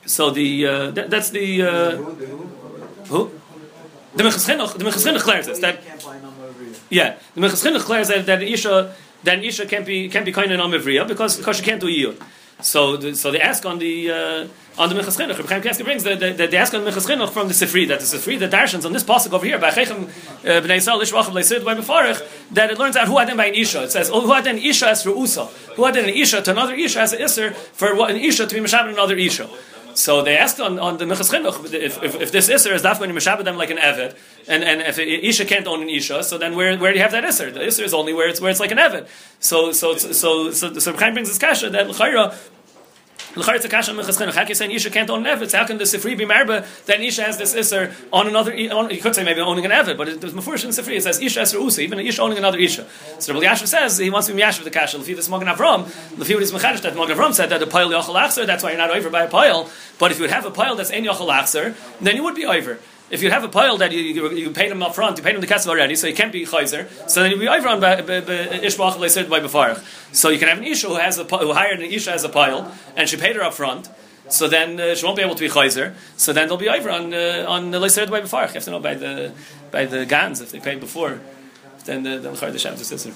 So 0.09 0.31
the 0.31 0.67
uh, 0.67 0.91
that, 0.93 1.11
that's 1.11 1.31
the 1.31 1.63
uh, 1.63 1.97
who 3.09 3.31
the 4.15 4.23
Minchas 4.23 4.47
the 4.47 4.85
Minchas 4.85 5.13
declares 5.13 5.47
this 5.47 5.59
that 5.61 5.85
can't 5.85 6.05
buy 6.05 6.17
a 6.17 6.23
number 6.23 6.47
of 6.47 6.59
real. 6.59 6.75
yeah 6.89 7.17
the 7.35 7.41
Minchas 7.43 7.63
declares 7.63 8.09
that 8.09 8.25
that 8.27 8.43
Isha 8.43 8.95
that 9.25 9.45
Isha 9.45 9.67
can't 9.67 9.85
be 9.85 10.09
can't 10.09 10.25
be 10.25 10.33
kind 10.33 10.51
of 10.51 10.59
Amivriya 10.61 11.07
because 11.07 11.37
because 11.37 11.59
she 11.59 11.63
can't 11.63 11.81
do 11.81 11.89
Yiyud. 11.89 12.23
So 12.61 12.97
the, 12.97 13.15
so 13.15 13.31
they 13.31 13.41
ask 13.41 13.65
on 13.67 13.79
the 13.79 14.11
uh, 14.11 14.49
on 14.79 14.89
the 14.89 14.95
Minchas 14.95 15.17
Chinuch. 15.17 15.39
Reb 15.39 15.63
Chaim 15.63 15.85
brings 15.85 16.03
that 16.05 16.19
the, 16.19 16.47
they 16.47 16.57
ask 16.57 16.75
on 16.75 16.85
the 16.85 16.91
Minchas 16.91 17.07
Chinuch 17.07 17.31
from 17.31 17.47
the 17.47 17.55
Sifri 17.55 17.87
that 17.87 18.01
the 18.01 18.07
Sifri 18.07 18.39
the 18.39 18.49
Darshans 18.49 18.85
on 18.85 18.93
this 18.93 19.05
pasuk 19.05 19.33
over 19.33 19.47
here 19.47 19.59
by 19.59 19.71
Chechem 19.71 20.05
uh, 20.05 20.61
Bnei 20.65 20.79
Yisrael 20.79 21.01
Ishvachim 21.03 21.35
Leisid 21.35 21.65
by 21.65 21.75
Mefarich 21.75 22.21
that 22.53 22.71
it 22.71 22.79
learns 22.79 22.97
out 22.97 23.07
who 23.07 23.19
had 23.19 23.29
them 23.29 23.37
by 23.37 23.47
an 23.47 23.55
Isha. 23.55 23.85
It 23.85 23.93
says 23.93 24.11
oh, 24.13 24.23
who 24.23 24.33
had 24.33 24.47
an 24.47 24.59
Isha 24.59 24.89
as 24.89 25.03
for 25.05 25.11
Usa, 25.11 25.45
who 25.77 25.85
had 25.85 25.97
an 25.97 26.09
Isha 26.09 26.43
to 26.43 26.51
another 26.51 26.75
Isha 26.75 27.01
as 27.01 27.13
an 27.13 27.21
Isser 27.21 27.55
for 27.55 27.95
what 27.95 28.11
an 28.11 28.17
Isha 28.17 28.47
to 28.47 28.55
be 28.55 28.61
Meshabed 28.61 28.93
another 28.93 29.17
Isha. 29.17 29.49
So 29.99 30.23
they 30.23 30.37
asked 30.37 30.61
on, 30.61 30.79
on 30.79 30.97
the 30.99 31.07
Minchas 31.07 31.29
Chinuch 31.29 31.75
if, 31.75 32.01
if, 32.01 32.15
if 32.15 32.31
this 32.31 32.49
Isser 32.49 32.73
is 32.73 32.83
daf 32.83 33.01
when 33.01 33.11
you 33.11 33.17
Meshabed 33.17 33.45
them 33.45 33.57
like 33.57 33.71
an 33.71 33.79
Eved, 33.79 34.17
and, 34.47 34.63
and 34.63 34.81
if 34.81 34.97
Isha 34.97 35.45
can't 35.45 35.67
own 35.67 35.83
an 35.83 35.89
Isha, 35.89 36.23
so 36.23 36.39
then 36.39 36.55
where, 36.55 36.79
where 36.79 36.93
do 36.93 36.99
you 36.99 37.03
have 37.03 37.11
that 37.11 37.25
Isser? 37.25 37.53
The 37.53 37.61
Isser 37.61 37.83
is 37.83 37.93
only 37.93 38.15
where 38.15 38.29
it's 38.29 38.41
where 38.41 38.49
it's 38.49 38.61
like 38.61 38.71
an 38.71 38.79
Eved. 38.79 39.09
So 39.41 39.73
so 39.73 39.97
so 39.97 40.13
so 40.13 40.51
so, 40.53 40.73
so 40.79 40.97
Chaim 40.97 41.15
brings 41.15 41.29
this 41.29 41.39
kasha 41.39 41.71
that 41.71 41.89
L'chayra 41.89 42.33
A 43.37 43.41
on 43.41 43.45
Minchas 43.45 44.19
Chinuch. 44.19 44.35
How 44.35 44.41
can 44.41 44.49
you 44.49 44.55
say 44.55 44.65
an 44.65 44.71
Isha 44.71 44.91
can't 44.91 45.11
own 45.11 45.27
an 45.27 45.39
Eved? 45.39 45.53
How 45.53 45.67
can 45.67 45.77
the 45.77 45.85
Sifri 45.85 46.17
be 46.17 46.25
marba 46.25 46.67
that 46.87 46.97
an 46.97 47.03
Isha 47.03 47.23
has 47.23 47.37
this 47.37 47.55
Isser 47.55 47.93
on 48.13 48.27
another? 48.27 48.53
On, 48.53 48.91
you 48.91 49.01
could 49.01 49.15
say 49.15 49.23
maybe 49.23 49.41
owning 49.41 49.65
an 49.67 49.71
Eved, 49.71 49.97
but 49.97 50.09
it, 50.09 50.21
there's 50.21 50.33
Mefurish 50.33 50.65
in 50.65 50.71
Sifri. 50.71 50.97
It 50.97 51.03
says 51.03 51.21
Isha 51.21 51.41
Esra 51.41 51.63
Usa, 51.63 51.83
even 51.83 51.99
an 51.99 52.07
Isha 52.07 52.23
owning 52.23 52.39
another 52.39 52.59
Isha. 52.59 52.87
So 53.19 53.35
Rabbi 53.35 53.45
Yashav 53.45 53.67
says 53.67 53.99
he 53.99 54.11
wants 54.11 54.29
to 54.29 54.35
be 54.35 54.41
Yashav 54.41 54.65
the 54.65 54.71
kasha. 54.71 54.99
Lefi 54.99 55.15
this 55.15 55.29
Magen 55.29 55.49
Avram, 55.49 55.85
Lefi 56.17 56.35
what 56.35 56.43
is 56.43 56.53
Mechadish 56.53 56.81
that 56.83 56.97
Magen 56.97 57.17
Avram 57.17 57.35
said 57.35 57.51
that 57.51 57.61
the 57.61 57.67
pile 57.67 57.91
Yochel 57.91 58.19
Achser. 58.19 58.47
That's 58.47 58.63
why 58.63 58.71
you're 58.71 58.79
not 58.79 58.91
over 58.91 59.11
by 59.11 59.25
a 59.25 59.29
pile. 59.29 59.71
But 59.99 60.11
if 60.11 60.19
you 60.19 60.23
would 60.23 60.31
have 60.31 60.47
a 60.47 60.51
pile 60.51 60.77
that's 60.77 60.91
Ein 60.91 61.05
Yochel 61.05 61.31
Achser, 61.31 61.75
then 62.01 62.17
you 62.17 62.25
would 62.25 62.35
be 62.35 62.47
over. 62.47 62.79
If 63.11 63.23
you 63.23 63.31
have 63.31 63.43
a 63.43 63.49
pile 63.49 63.79
that 63.79 63.91
you, 63.91 64.01
you, 64.01 64.31
you 64.33 64.51
paid 64.51 64.71
him 64.71 64.83
up 64.83 64.95
front, 64.95 65.17
you 65.17 65.25
paid 65.25 65.35
him 65.35 65.41
the 65.41 65.47
kesef 65.47 65.67
already, 65.67 65.97
so 65.97 66.07
you 66.07 66.15
can't 66.15 66.33
be 66.33 66.45
chayzer. 66.45 66.89
So 67.09 67.23
then 67.23 67.31
you'll 67.31 67.41
be 67.41 67.49
over 67.49 67.69
on 67.69 67.81
ishbach 67.81 69.31
by 69.31 69.41
befarach. 69.41 69.83
So 70.15 70.29
you 70.29 70.39
can 70.39 70.49
have 70.49 70.59
an 70.59 70.65
isha 70.65 70.89
who 70.89 70.97
has 70.97 71.19
a 71.19 71.25
who 71.25 71.55
hired 71.55 71.81
an 71.81 71.87
isha 71.87 72.13
as 72.13 72.25
a 72.25 72.29
pile, 72.29 72.73
and 72.97 73.09
she 73.09 73.17
paid 73.17 73.37
her 73.37 73.43
up 73.43 73.55
front. 73.55 73.89
So 74.29 74.47
then 74.47 74.79
uh, 74.79 74.95
she 74.95 75.07
won't 75.07 75.17
be 75.17 75.23
able 75.23 75.37
to 75.37 75.41
be 75.41 75.49
chayzer. 75.49 75.95
So 76.19 76.35
then 76.35 76.49
they'll 76.49 76.59
be 76.59 76.69
over 76.69 76.91
on 76.91 77.15
uh, 77.15 77.47
on 77.49 77.73
leisid 77.73 78.11
by 78.11 78.21
befarach. 78.21 78.49
You 78.49 78.55
have 78.55 78.65
to 78.65 78.71
know 78.73 78.81
by 78.81 78.95
the 78.95 79.33
by 79.71 79.87
the 79.87 80.05
gans 80.05 80.43
if 80.43 80.51
they 80.53 80.61
paid 80.61 80.81
before. 80.81 81.21
Then 81.87 82.03
the 82.03 82.19
the 82.19 82.31
the 82.31 82.59
Shabbos 82.59 82.93
is 82.93 83.09